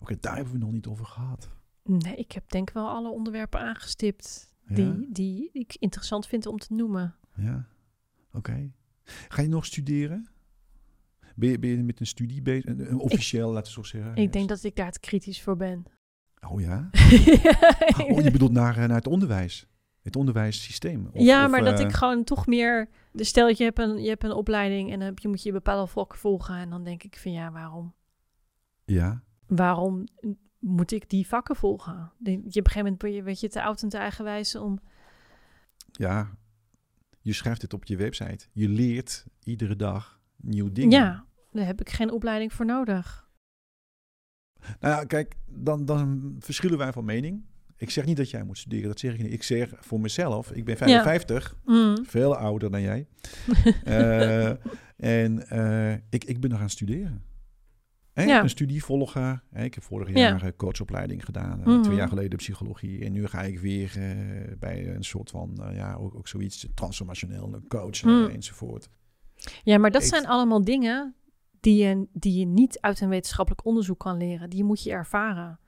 oké, 0.00 0.16
daar 0.20 0.34
hebben 0.34 0.52
we 0.52 0.58
nog 0.58 0.72
niet 0.72 0.86
over 0.86 1.04
gehad. 1.06 1.48
nee, 1.84 2.14
ik 2.16 2.32
heb 2.32 2.50
denk 2.50 2.70
wel 2.72 2.88
alle 2.88 3.10
onderwerpen 3.10 3.60
aangestipt 3.60 4.51
Ja? 4.66 4.74
die, 4.74 5.08
die 5.12 5.50
ik 5.52 5.76
interessant 5.78 6.26
vind 6.26 6.46
om 6.46 6.58
te 6.58 6.74
noemen. 6.74 7.14
Ja, 7.36 7.66
oké. 8.32 8.70
Ga 9.04 9.42
je 9.42 9.48
nog 9.48 9.66
studeren? 9.66 10.28
Ben 11.34 11.50
je, 11.50 11.58
ben 11.58 11.70
je 11.70 11.76
met 11.82 12.00
een 12.00 12.06
studie 12.06 12.42
bezig? 12.42 12.64
Een, 12.64 12.98
officieel, 12.98 13.50
laten 13.52 13.74
we 13.74 13.80
zo 13.80 13.82
zeggen. 13.82 14.16
Ik 14.16 14.32
denk 14.32 14.48
dat 14.48 14.64
ik 14.64 14.76
daar 14.76 14.92
te 14.92 15.00
kritisch 15.00 15.42
voor 15.42 15.56
ben. 15.56 15.84
Oh 16.48 16.60
ja? 16.60 16.90
Oh, 18.08 18.20
je 18.20 18.30
bedoelt 18.30 18.52
naar, 18.52 18.76
eh, 18.76 18.86
naar 18.86 18.96
het 18.96 19.06
onderwijs? 19.06 19.66
Het 20.02 20.16
onderwijssysteem? 20.16 21.06
Of- 21.12 21.22
ja, 21.22 21.44
of, 21.44 21.50
maar 21.50 21.64
dat 21.64 21.78
eh, 21.78 21.84
ik 21.84 21.92
gewoon 21.92 22.24
toch 22.24 22.46
meer... 22.46 22.88
Dus 23.12 23.28
stel 23.28 23.46
dat 23.46 23.58
je 23.58 23.64
hebt 23.64 23.78
een, 23.78 24.02
je 24.02 24.08
hebt 24.08 24.24
een 24.24 24.32
opleiding 24.32 24.92
en 24.92 24.98
dan 24.98 25.12
je, 25.14 25.28
moet 25.28 25.42
je 25.42 25.52
bepaalde 25.52 25.90
vlakken 25.90 26.18
volgen. 26.18 26.54
En 26.54 26.70
dan 26.70 26.84
denk 26.84 27.02
ik 27.02 27.18
van 27.18 27.32
ja, 27.32 27.52
waarom, 27.52 27.94
Ja, 28.84 29.22
waarom 29.46 30.04
moet 30.62 30.92
ik 30.92 31.10
die 31.10 31.26
vakken 31.26 31.56
volgen? 31.56 32.12
Je, 32.18 32.30
op 32.32 32.44
een 32.44 32.52
gegeven 32.52 32.78
moment 32.78 32.98
ben 32.98 33.12
je, 33.12 33.22
weet 33.22 33.40
je, 33.40 33.48
te 33.48 33.62
oud 33.62 33.82
en 33.82 33.88
te 33.88 33.96
eigenwijs 33.98 34.56
om... 34.56 34.78
ja. 35.92 36.30
Je 37.20 37.32
schrijft 37.32 37.62
het 37.62 37.72
op 37.72 37.84
je 37.84 37.96
website. 37.96 38.46
Je 38.52 38.68
leert 38.68 39.26
iedere 39.42 39.76
dag 39.76 40.20
nieuwe 40.36 40.72
dingen. 40.72 40.98
Ja, 40.98 41.24
daar 41.52 41.66
heb 41.66 41.80
ik 41.80 41.90
geen 41.90 42.10
opleiding 42.10 42.52
voor 42.52 42.66
nodig. 42.66 43.28
Nou 44.80 44.94
ja, 44.94 45.04
kijk, 45.04 45.34
dan, 45.46 45.84
dan 45.84 46.36
verschillen 46.38 46.78
wij 46.78 46.92
van 46.92 47.04
mening. 47.04 47.44
Ik 47.76 47.90
zeg 47.90 48.04
niet 48.04 48.16
dat 48.16 48.30
jij 48.30 48.42
moet 48.42 48.58
studeren, 48.58 48.88
dat 48.88 48.98
zeg 48.98 49.14
ik 49.14 49.22
niet. 49.22 49.32
Ik 49.32 49.42
zeg 49.42 49.72
voor 49.78 50.00
mezelf, 50.00 50.52
ik 50.52 50.64
ben 50.64 50.76
55, 50.76 51.56
Mm. 51.64 52.04
veel 52.06 52.36
ouder 52.36 52.70
dan 52.70 52.80
jij. 52.80 53.06
Eh, 53.84 54.48
en 54.96 55.48
eh, 55.48 55.92
ik, 55.92 56.24
ik 56.24 56.40
ben 56.40 56.50
nog 56.50 56.58
aan 56.58 56.64
het 56.64 56.72
studeren. 56.72 57.22
Hè, 58.12 58.22
Ja. 58.22 58.42
Een 58.42 58.48
studie 58.48 58.84
volgen. 58.84 59.42
Hè, 59.50 59.64
ik 59.64 59.74
heb 59.74 59.82
vorig 59.82 60.08
Ja. 60.08 60.14
jaar 60.14 60.42
eh, 60.42 60.50
coachopleiding 60.56 61.24
gedaan. 61.24 61.60
eh, 61.60 61.66
Mhm. 61.66 61.82
Twee 61.82 61.96
jaar 61.96 62.08
geleden 62.08 62.38
psychologie. 62.38 63.04
En 63.04 63.12
nu 63.12 63.26
ga 63.26 63.42
ik 63.42 63.58
weer 63.58 63.92
eh, 63.98 64.56
bij 64.58 64.94
een 64.94 65.04
soort 65.04 65.30
van, 65.30 65.58
ja, 65.72 65.94
ook, 65.94 66.14
ook 66.14 66.28
zoiets 66.28 66.66
transformationeel 66.74 67.54
een 67.54 67.68
coach 67.68 68.02
Mm. 68.02 68.24
eh, 68.26 68.34
enzovoort. 68.34 68.88
Ja, 69.64 69.78
maar 69.78 69.90
dat 69.90 70.02
Ik- 70.02 70.08
zijn 70.08 70.26
allemaal 70.26 70.64
dingen 70.64 71.14
die 71.60 71.84
je, 71.84 72.06
die 72.12 72.38
je 72.38 72.46
niet 72.46 72.80
uit 72.80 73.00
een 73.00 73.08
wetenschappelijk 73.08 73.64
onderzoek 73.64 73.98
kan 73.98 74.16
leren. 74.16 74.50
Die 74.50 74.64
moet 74.64 74.82
je 74.82 74.90
ervaren 74.90 75.58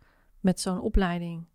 met 0.41 0.61
zo'n 0.61 0.81
opleiding. 0.81 1.47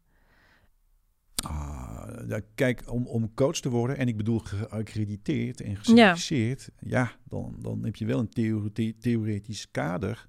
Ah, 1.44 2.08
ja, 2.28 2.40
kijk, 2.56 2.92
om, 2.92 3.08
om 3.08 3.34
coach 3.34 3.60
te 3.60 3.70
worden, 3.70 3.98
en 3.98 4.08
ik 4.08 4.18
bedoel 4.18 4.40
geaccrediteerd 4.40 5.62
en 5.62 5.76
gecertificeerd, 5.76 6.70
ja, 6.80 7.12
dan, 7.24 7.56
dan 7.62 7.84
heb 7.84 7.96
je 7.96 8.06
wel 8.06 8.20
een 8.20 8.30
theorie, 8.30 8.98
theoretisch 8.98 9.72
kader. 9.72 10.28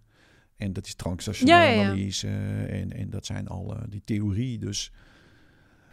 En 0.60 0.72
dat 0.72 0.86
is 0.86 0.94
transactionele 0.94 1.84
analyse 1.84 2.28
en, 2.68 2.92
en 2.92 3.10
dat 3.10 3.26
zijn 3.26 3.48
al 3.48 3.76
die 3.88 4.02
theorie. 4.04 4.58
Dus 4.58 4.92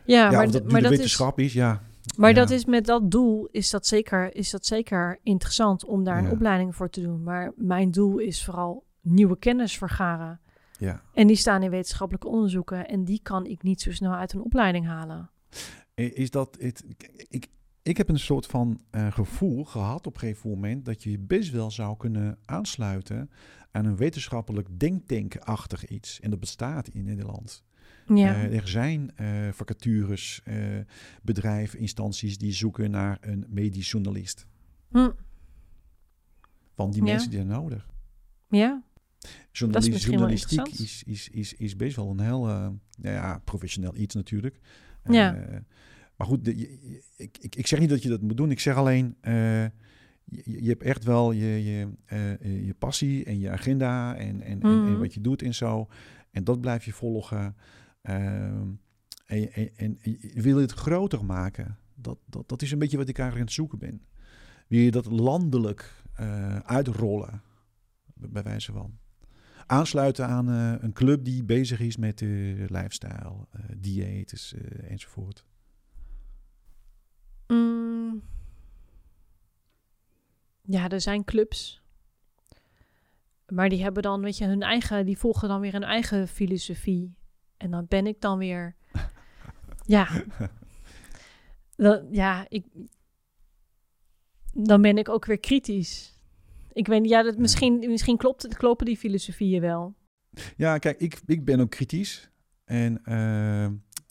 ja, 0.05 0.31
maar, 0.31 0.51
dat 0.51 0.71
maar 0.71 0.81
de 0.81 0.89
wetenschap 0.89 1.39
is, 1.39 1.53
ja. 1.53 1.81
Maar 2.17 2.33
dat 2.33 2.49
is 2.49 2.65
met 2.65 2.85
dat 2.85 3.11
doel 3.11 3.47
is 3.51 3.69
dat 3.69 3.87
zeker, 3.87 4.35
is 4.35 4.49
dat 4.49 4.65
zeker 4.65 5.19
interessant 5.23 5.85
om 5.85 6.03
daar 6.03 6.17
een 6.17 6.31
opleiding 6.31 6.75
voor 6.75 6.89
te 6.89 7.01
doen. 7.01 7.23
Maar 7.23 7.51
mijn 7.55 7.91
doel 7.91 8.17
is 8.17 8.43
vooral 8.43 8.85
nieuwe 9.01 9.37
kennis 9.37 9.77
vergaren. 9.77 10.39
Ja. 10.79 11.01
En 11.13 11.27
die 11.27 11.35
staan 11.35 11.63
in 11.63 11.69
wetenschappelijke 11.69 12.27
onderzoeken 12.27 12.87
en 12.87 13.03
die 13.03 13.19
kan 13.23 13.45
ik 13.45 13.63
niet 13.63 13.81
zo 13.81 13.91
snel 13.91 14.13
uit 14.13 14.33
een 14.33 14.41
opleiding 14.41 14.85
halen. 14.85 15.29
Is 15.93 16.31
dat 16.31 16.57
het? 16.59 16.83
Ik, 17.29 17.47
ik 17.81 17.97
heb 17.97 18.09
een 18.09 18.19
soort 18.19 18.45
van 18.45 18.79
uh, 18.91 19.11
gevoel 19.11 19.65
gehad 19.65 20.07
op 20.07 20.13
een 20.13 20.19
gegeven 20.19 20.49
moment 20.49 20.85
dat 20.85 21.03
je 21.03 21.19
best 21.19 21.51
wel 21.51 21.71
zou 21.71 21.97
kunnen 21.97 22.37
aansluiten 22.45 23.29
aan 23.77 23.85
een 23.85 23.95
wetenschappelijk 23.95 24.79
denktankachtig 24.79 25.87
iets. 25.87 26.19
En 26.19 26.29
dat 26.29 26.39
bestaat 26.39 26.87
in 26.87 27.03
Nederland. 27.03 27.63
Ja. 28.07 28.15
Uh, 28.15 28.57
er 28.57 28.67
zijn 28.67 29.11
uh, 29.21 29.51
vacatures, 29.51 30.41
bedrijven, 31.21 31.79
instanties 31.79 32.37
die 32.37 32.53
zoeken 32.53 32.91
naar 32.91 33.17
een 33.21 33.45
medisch 33.49 33.91
journalist. 33.91 34.47
Hm. 34.89 35.09
Want 36.75 36.93
die 36.93 37.03
mensen 37.03 37.29
die 37.29 37.39
zijn 37.39 37.51
nodig. 37.51 37.89
Ja. 38.49 38.83
Journalist, 39.51 40.03
journalistiek 40.03 40.67
is, 40.67 41.03
is, 41.03 41.29
is, 41.29 41.53
is 41.53 41.75
best 41.75 41.95
wel 41.95 42.09
een 42.09 42.19
heel 42.19 42.49
uh, 42.49 42.69
ja, 43.01 43.41
professioneel 43.43 43.95
iets 43.95 44.15
natuurlijk. 44.15 44.59
Ja. 45.03 45.35
Uh, 45.35 45.57
maar 46.15 46.27
goed, 46.27 46.45
de, 46.45 46.57
je, 46.57 47.03
ik, 47.15 47.37
ik, 47.37 47.55
ik 47.55 47.67
zeg 47.67 47.79
niet 47.79 47.89
dat 47.89 48.03
je 48.03 48.09
dat 48.09 48.21
moet 48.21 48.37
doen. 48.37 48.51
Ik 48.51 48.59
zeg 48.59 48.75
alleen, 48.75 49.15
uh, 49.21 49.65
je, 50.29 50.63
je, 50.63 50.69
hebt 50.69 50.83
echt 50.83 51.03
wel 51.03 51.31
je, 51.31 51.63
je, 51.63 51.87
je 52.65 52.75
passie 52.77 53.25
en 53.25 53.39
je 53.39 53.49
agenda 53.49 54.15
en, 54.15 54.41
en, 54.41 54.57
mm. 54.57 54.63
en, 54.63 54.85
en, 54.85 54.91
mhm. 54.91 54.99
wat 54.99 55.13
je 55.13 55.21
doet 55.21 55.41
en 55.41 55.55
zo. 55.55 55.87
En 56.31 56.43
dat 56.43 56.61
blijf 56.61 56.85
je 56.85 56.93
volgen. 56.93 57.55
Ehm, 58.01 58.67
en, 59.25 59.53
en, 59.53 59.69
en, 59.75 59.97
je 60.19 60.41
wil 60.41 60.57
het 60.57 60.71
groter 60.71 61.25
maken. 61.25 61.77
Dat, 61.95 62.17
dat, 62.25 62.49
dat 62.49 62.61
is 62.61 62.71
een 62.71 62.79
beetje 62.79 62.97
wat 62.97 63.09
ik 63.09 63.17
eigenlijk 63.17 63.49
aan 63.49 63.55
het 63.55 63.69
zoeken 63.69 63.89
ben. 63.89 64.01
Wil 64.67 64.79
je 64.79 64.91
dat 64.91 65.05
landelijk 65.05 66.03
uitrollen? 66.65 67.41
Bij 68.13 68.43
wijze 68.43 68.71
van 68.71 68.97
aansluiten 69.67 70.27
aan 70.27 70.49
uh, 70.49 70.73
een 70.79 70.93
club 70.93 71.23
die 71.23 71.43
bezig 71.43 71.79
is 71.79 71.97
met 71.97 72.21
uh, 72.21 72.65
lifestyle, 72.67 73.47
dieets 73.77 74.55
enzovoort? 74.87 75.45
Mm. 77.47 78.21
Ja, 80.67 80.89
er 80.89 81.01
zijn 81.01 81.23
clubs. 81.23 81.81
Maar 83.47 83.69
die 83.69 83.83
hebben 83.83 84.03
dan, 84.03 84.21
weet 84.21 84.37
je, 84.37 84.45
hun 84.45 84.61
eigen, 84.61 85.05
die 85.05 85.17
volgen 85.17 85.47
dan 85.47 85.59
weer 85.59 85.71
hun 85.71 85.83
eigen 85.83 86.27
filosofie. 86.27 87.15
En 87.57 87.71
dan 87.71 87.85
ben 87.87 88.07
ik 88.07 88.21
dan 88.21 88.37
weer. 88.37 88.75
ja. 89.85 90.23
Dan, 91.75 92.07
ja, 92.11 92.45
ik. 92.49 92.65
Dan 94.53 94.81
ben 94.81 94.97
ik 94.97 95.09
ook 95.09 95.25
weer 95.25 95.39
kritisch. 95.39 96.19
Ik 96.73 96.87
weet 96.87 97.09
ja, 97.09 97.23
dat 97.23 97.37
misschien, 97.37 97.79
misschien 97.79 98.17
klopt, 98.17 98.57
kloppen 98.57 98.85
die 98.85 98.97
filosofieën 98.97 99.61
wel. 99.61 99.95
Ja, 100.57 100.77
kijk, 100.77 100.99
ik, 100.99 101.21
ik 101.25 101.45
ben 101.45 101.59
ook 101.59 101.69
kritisch. 101.69 102.31
En 102.65 103.01
uh, 103.05 103.67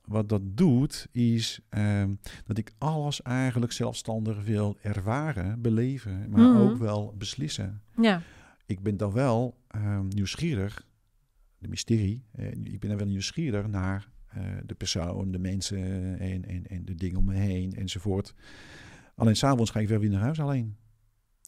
wat 0.06 0.28
dat 0.28 0.42
doet, 0.44 1.08
is 1.12 1.60
uh, 1.70 2.04
dat 2.44 2.58
ik 2.58 2.72
alles 2.78 3.22
eigenlijk 3.22 3.72
zelfstandig 3.72 4.44
wil 4.44 4.76
ervaren, 4.80 5.60
beleven, 5.62 6.30
maar 6.30 6.40
mm. 6.40 6.56
ook 6.56 6.78
wel 6.78 7.14
beslissen. 7.18 7.82
Ja. 7.96 8.22
Ik 8.66 8.82
ben 8.82 8.96
dan 8.96 9.12
wel 9.12 9.56
uh, 9.76 10.00
nieuwsgierig, 10.00 10.86
de 11.58 11.68
mysterie, 11.68 12.24
eh, 12.32 12.50
ik 12.50 12.80
ben 12.80 12.88
dan 12.88 12.98
wel 12.98 13.06
nieuwsgierig 13.06 13.66
naar 13.66 14.10
eh, 14.26 14.42
de 14.64 14.74
persoon, 14.74 15.30
de 15.30 15.38
mensen 15.38 16.18
en, 16.18 16.44
en, 16.44 16.66
en 16.66 16.84
de 16.84 16.94
dingen 16.94 17.16
om 17.16 17.24
me 17.24 17.34
heen 17.34 17.72
enzovoort. 17.72 18.34
Alleen 19.14 19.36
s'avonds 19.36 19.70
ga 19.70 19.80
ik 19.80 19.88
wel 19.88 19.98
weer 19.98 20.10
naar 20.10 20.20
huis 20.20 20.40
alleen 20.40 20.76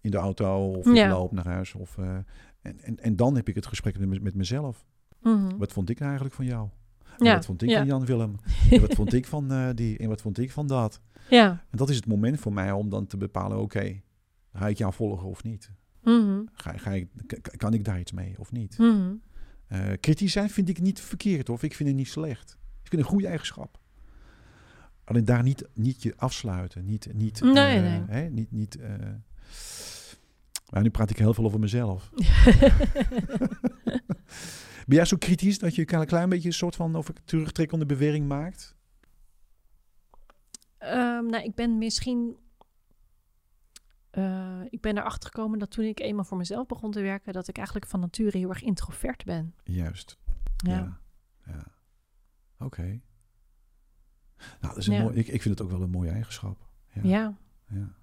in 0.01 0.11
de 0.11 0.17
auto 0.17 0.73
of 0.73 0.87
ik 0.87 1.09
loop 1.09 1.33
naar 1.33 1.47
huis. 1.47 1.75
Of, 1.75 1.99
en, 1.99 2.81
en, 2.81 2.97
en 2.97 3.17
dan 3.17 3.37
heb 3.37 3.49
ik 3.49 3.55
het 3.55 3.67
gesprek 3.67 3.99
met, 3.99 4.23
met 4.23 4.35
mezelf. 4.35 4.87
Mm 5.21 5.49
-hmm. 5.49 5.59
Wat 5.59 5.73
vond 5.73 5.91
ik 5.91 6.01
eigenlijk 6.01 6.35
van 6.35 6.45
jou? 6.45 6.69
Ja. 7.19 7.35
wat 7.35 7.45
vond 7.45 7.63
ik 7.63 7.73
van 7.73 7.87
Jan 7.87 8.05
Willem? 8.05 8.37
en 8.71 8.81
wat 8.81 8.95
vond 8.95 9.13
ik 9.13 9.27
van 9.27 9.53
uh, 9.53 9.69
die? 9.75 9.99
En 9.99 10.09
wat 10.09 10.21
vond 10.21 10.39
ik 10.39 10.51
van 10.51 10.67
dat? 10.67 11.01
Ja. 11.29 11.65
En 11.71 11.79
dat 11.79 11.91
is 11.91 11.97
het 11.97 12.07
moment 12.07 12.41
voor 12.41 12.53
mij 12.53 12.73
om 12.73 12.89
dan 12.89 13.07
te 13.07 13.17
bepalen: 13.17 13.57
oké, 13.57 13.77
okay, 13.77 14.03
ga 14.53 14.69
ik 14.69 14.79
jou 14.79 14.93
volgen 14.93 15.29
of 15.29 15.43
niet? 15.43 15.71
Mm 16.03 16.21
-hmm. 16.21 16.49
ga, 16.53 16.73
ga 16.73 16.91
ik, 16.91 17.09
kan 17.57 17.75
ik 17.75 17.85
daar 17.85 18.01
iets 18.01 18.13
mee 18.13 18.35
of 18.39 18.53
niet? 18.53 18.79
Mm 18.79 18.91
-hmm. 18.91 19.23
uh, 19.73 19.93
kritisch 20.01 20.33
zijn 20.33 20.51
vind 20.51 20.69
ik 20.69 20.81
niet 20.81 21.01
verkeerd 21.01 21.49
of 21.49 21.63
ik 21.63 21.75
vind 21.75 21.89
het 21.89 21.99
niet 21.99 22.09
slecht. 22.09 22.59
Ik 22.83 22.89
vind 22.89 23.03
een 23.03 23.09
goede 23.09 23.27
eigenschap. 23.27 23.79
Alleen 25.05 25.25
daar 25.25 25.43
niet, 25.43 25.69
niet 25.75 26.03
je 26.03 26.15
afsluiten. 26.17 26.85
Niet, 26.85 27.09
niet, 27.15 27.41
nee, 27.41 27.81
nee. 27.81 28.03
Hè, 28.07 28.31
niet, 28.31 28.53
niet 28.53 28.79
maar 30.69 30.83
nu 30.83 30.91
praat 30.91 31.11
ik 31.11 31.19
heel 31.19 31.35
veel 31.35 31.45
over 31.45 31.61
mezelf. 31.61 32.11
ben 34.89 34.97
jij 34.97 35.05
zo 35.05 35.17
kritisch 35.17 35.59
dat 35.59 35.75
je 35.75 35.93
een 35.93 36.07
klein 36.07 36.29
beetje 36.29 36.49
een 36.49 36.55
soort 36.55 36.77
van 36.77 36.97
over 36.97 37.15
terugtrekkende 37.25 37.87
bewering 37.87 38.29
maakt? 38.29 38.77
Um, 40.79 41.27
nou, 41.27 41.45
ik 41.45 41.55
ben 41.55 41.79
misschien. 41.79 42.37
Uh, 44.13 44.61
ik 44.71 44.81
ben 44.81 44.99
erachter 44.99 45.31
gekomen 45.31 45.59
dat 45.59 45.71
toen 45.71 45.85
ik 45.85 46.01
eenmaal 46.01 46.25
voor 46.25 46.37
mezelf 46.37 46.67
begon 46.67 46.91
te 46.91 47.01
werken, 47.01 47.33
dat 47.33 47.49
ik 47.49 47.57
eigenlijk 47.57 47.87
van 47.87 48.01
nature 48.01 48.39
heel 48.39 48.49
erg 48.49 48.63
introvert 48.63 49.25
ben. 49.25 49.55
Juist. 49.65 50.19
Ja. 50.57 50.73
ja. 50.73 51.01
ja. 51.47 51.67
Oké. 52.59 52.65
Okay. 52.65 53.03
Nou, 54.37 54.75
dat 54.75 54.77
is 54.77 54.87
een 54.87 54.95
ja. 54.95 55.03
mooi, 55.03 55.17
ik, 55.17 55.29
ik 55.29 55.43
vind 55.43 55.59
het 55.59 55.67
ook 55.67 55.73
wel 55.73 55.83
een 55.83 55.91
mooie 55.91 56.11
eigenschap. 56.11 56.69
Ja. 56.93 57.01
ja. 57.03 57.39
ja. 57.69 57.95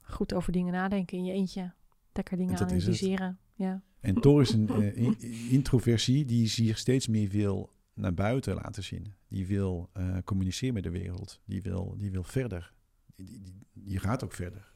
Goed 0.00 0.34
over 0.34 0.52
dingen 0.52 0.72
nadenken 0.72 1.18
in 1.18 1.24
je 1.24 1.32
eentje 1.32 1.72
lekker 2.12 2.36
dingen 2.36 2.58
analyseren. 2.58 3.38
Ja. 3.54 3.82
En 4.04 4.20
toch 4.20 4.40
is 4.40 4.52
een 4.52 4.70
uh, 4.78 5.52
introversie 5.52 6.24
die 6.24 6.48
zich 6.48 6.78
steeds 6.78 7.08
meer 7.08 7.28
wil 7.28 7.70
naar 7.94 8.14
buiten 8.14 8.54
laten 8.54 8.82
zien. 8.82 9.14
Die 9.28 9.46
wil 9.46 9.90
uh, 9.96 10.16
communiceren 10.24 10.74
met 10.74 10.82
de 10.82 10.90
wereld. 10.90 11.40
Die 11.44 11.62
wil, 11.62 11.94
die 11.98 12.10
wil 12.10 12.22
verder. 12.22 12.72
Die, 13.16 13.40
die, 13.42 13.66
die, 13.72 13.98
gaat 13.98 14.24
ook 14.24 14.32
verder. 14.32 14.72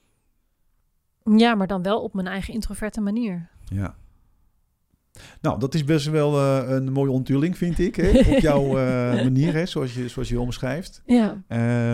Ja, 1.37 1.55
maar 1.55 1.67
dan 1.67 1.83
wel 1.83 2.03
op 2.03 2.15
mijn 2.15 2.27
eigen 2.27 2.55
introverte 2.55 3.01
manier. 3.01 3.49
Ja. 3.65 3.97
Nou, 5.41 5.59
dat 5.59 5.75
is 5.75 5.85
best 5.85 6.07
wel 6.07 6.35
uh, 6.35 6.71
een 6.71 6.93
mooie 6.93 7.11
onthulling, 7.11 7.57
vind 7.57 7.79
ik. 7.79 7.97
Hè? 7.97 8.19
Op 8.35 8.39
jouw 8.39 8.73
manier, 9.23 9.53
hè? 9.53 9.67
Zoals, 9.67 9.95
je, 9.95 10.09
zoals 10.09 10.29
je 10.29 10.41
omschrijft. 10.41 11.03
Ja. 11.07 11.43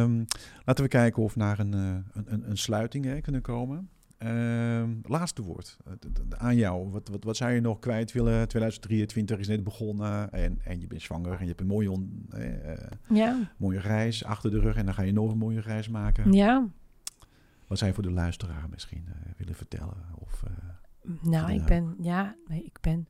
Um, 0.02 0.24
laten 0.64 0.84
we 0.84 0.90
kijken 0.90 1.22
of 1.22 1.34
we 1.34 1.40
naar 1.40 1.58
een, 1.58 1.72
een, 1.72 2.04
een, 2.24 2.50
een 2.50 2.58
sluiting 2.58 3.04
hè, 3.04 3.20
kunnen 3.20 3.40
komen. 3.42 3.88
Uh, 4.18 4.82
laatste 5.02 5.42
woord 5.42 5.76
aan 6.28 6.56
jou. 6.56 6.90
Wat, 6.90 7.08
wat, 7.08 7.24
wat 7.24 7.36
zou 7.36 7.52
je 7.52 7.60
nog 7.60 7.78
kwijt 7.78 8.12
willen? 8.12 8.48
2023 8.48 9.38
is 9.38 9.48
net 9.48 9.64
begonnen 9.64 10.32
en, 10.32 10.60
en 10.64 10.80
je 10.80 10.86
bent 10.86 11.02
zwanger 11.02 11.32
en 11.32 11.40
je 11.40 11.46
hebt 11.46 11.60
een 11.60 11.66
mooie, 11.66 11.90
on, 11.90 12.28
uh, 12.34 12.76
ja. 13.08 13.50
mooie 13.56 13.80
reis 13.80 14.24
achter 14.24 14.50
de 14.50 14.60
rug 14.60 14.76
en 14.76 14.84
dan 14.84 14.94
ga 14.94 15.02
je 15.02 15.12
nog 15.12 15.30
een 15.30 15.38
mooie 15.38 15.60
reis 15.60 15.88
maken. 15.88 16.32
Ja. 16.32 16.68
Wat 17.66 17.78
zou 17.78 17.90
je 17.90 17.96
voor 17.96 18.06
de 18.06 18.12
luisteraar 18.12 18.68
misschien 18.70 19.04
uh, 19.08 19.14
willen 19.36 19.54
vertellen? 19.54 20.04
Of, 20.18 20.42
nou, 21.20 21.52
ik 21.52 21.64
ben, 21.64 21.94
ja, 21.98 22.36
nee, 22.46 22.64
ik 22.64 22.78
ben 22.80 23.08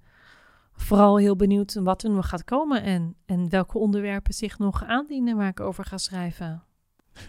vooral 0.73 1.19
heel 1.19 1.37
benieuwd 1.37 1.75
wat 1.75 2.03
er 2.03 2.11
nog 2.11 2.29
gaat 2.29 2.45
komen 2.45 2.83
en, 2.83 3.17
en 3.27 3.49
welke 3.49 3.79
onderwerpen 3.79 4.35
zich 4.35 4.59
nog 4.59 4.85
aandienen 4.85 5.37
waar 5.37 5.49
ik 5.49 5.61
over 5.61 5.85
ga 5.85 5.99
schrijven. 5.99 6.63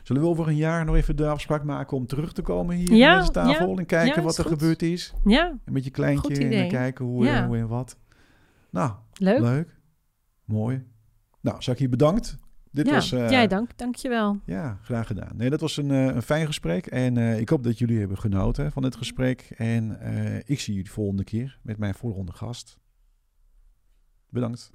Zullen 0.04 0.22
we 0.22 0.28
over 0.28 0.48
een 0.48 0.56
jaar 0.56 0.86
nog 0.86 0.96
even 0.96 1.16
de 1.16 1.28
afspraak 1.28 1.64
maken 1.64 1.98
om 1.98 2.06
terug 2.08 2.34
te 2.34 2.42
komen 2.42 2.76
hier 2.76 2.94
ja, 2.94 3.14
aan 3.14 3.20
deze 3.20 3.32
tafel 3.32 3.70
ja, 3.70 3.78
en 3.78 3.86
kijken 3.86 4.16
ja, 4.16 4.22
wat 4.22 4.38
er 4.38 4.44
goed. 4.44 4.54
gebeurd 4.54 4.82
is? 4.82 5.14
Ja. 5.26 5.58
En 5.66 5.74
met 5.74 5.84
je 5.84 5.92
kleintje 5.92 6.38
en 6.38 6.52
dan 6.52 6.68
kijken 6.68 7.06
hoe, 7.06 7.26
uh, 7.26 7.46
hoe 7.46 7.58
en 7.58 7.68
wat. 7.68 7.98
Nou, 8.70 8.92
leuk. 9.14 9.40
leuk. 9.40 9.80
Mooi. 10.46 10.84
Nou, 11.42 11.62
Saki, 11.62 11.90
bedankt. 11.90 12.38
Dit 12.72 12.88
ja, 12.88 12.94
was, 12.94 13.12
uh, 13.12 13.30
jij 13.30 13.48
dank, 13.48 13.78
dankjewel. 13.78 14.40
Ja, 14.46 14.80
graag 14.82 15.08
gedaan. 15.08 15.32
Nee, 15.36 15.50
dat 15.50 15.62
was 15.62 15.78
een, 15.78 15.90
uh, 15.90 16.06
een 16.06 16.22
fijn 16.22 16.46
gesprek 16.46 16.86
en 16.86 17.18
ik 17.18 17.50
hoop 17.50 17.64
dat 17.64 17.78
jullie 17.78 18.00
hebben 18.00 18.18
genoten 18.18 18.72
van 18.72 18.84
het 18.84 18.96
gesprek. 18.96 19.54
En 19.58 19.98
ik 20.46 20.60
zie 20.60 20.74
jullie 20.74 20.92
volgende 20.92 21.24
keer 21.24 21.60
met 21.62 21.78
mijn 21.78 21.94
volgende 21.94 22.32
gast. 22.32 22.80
Bedankt. 24.30 24.72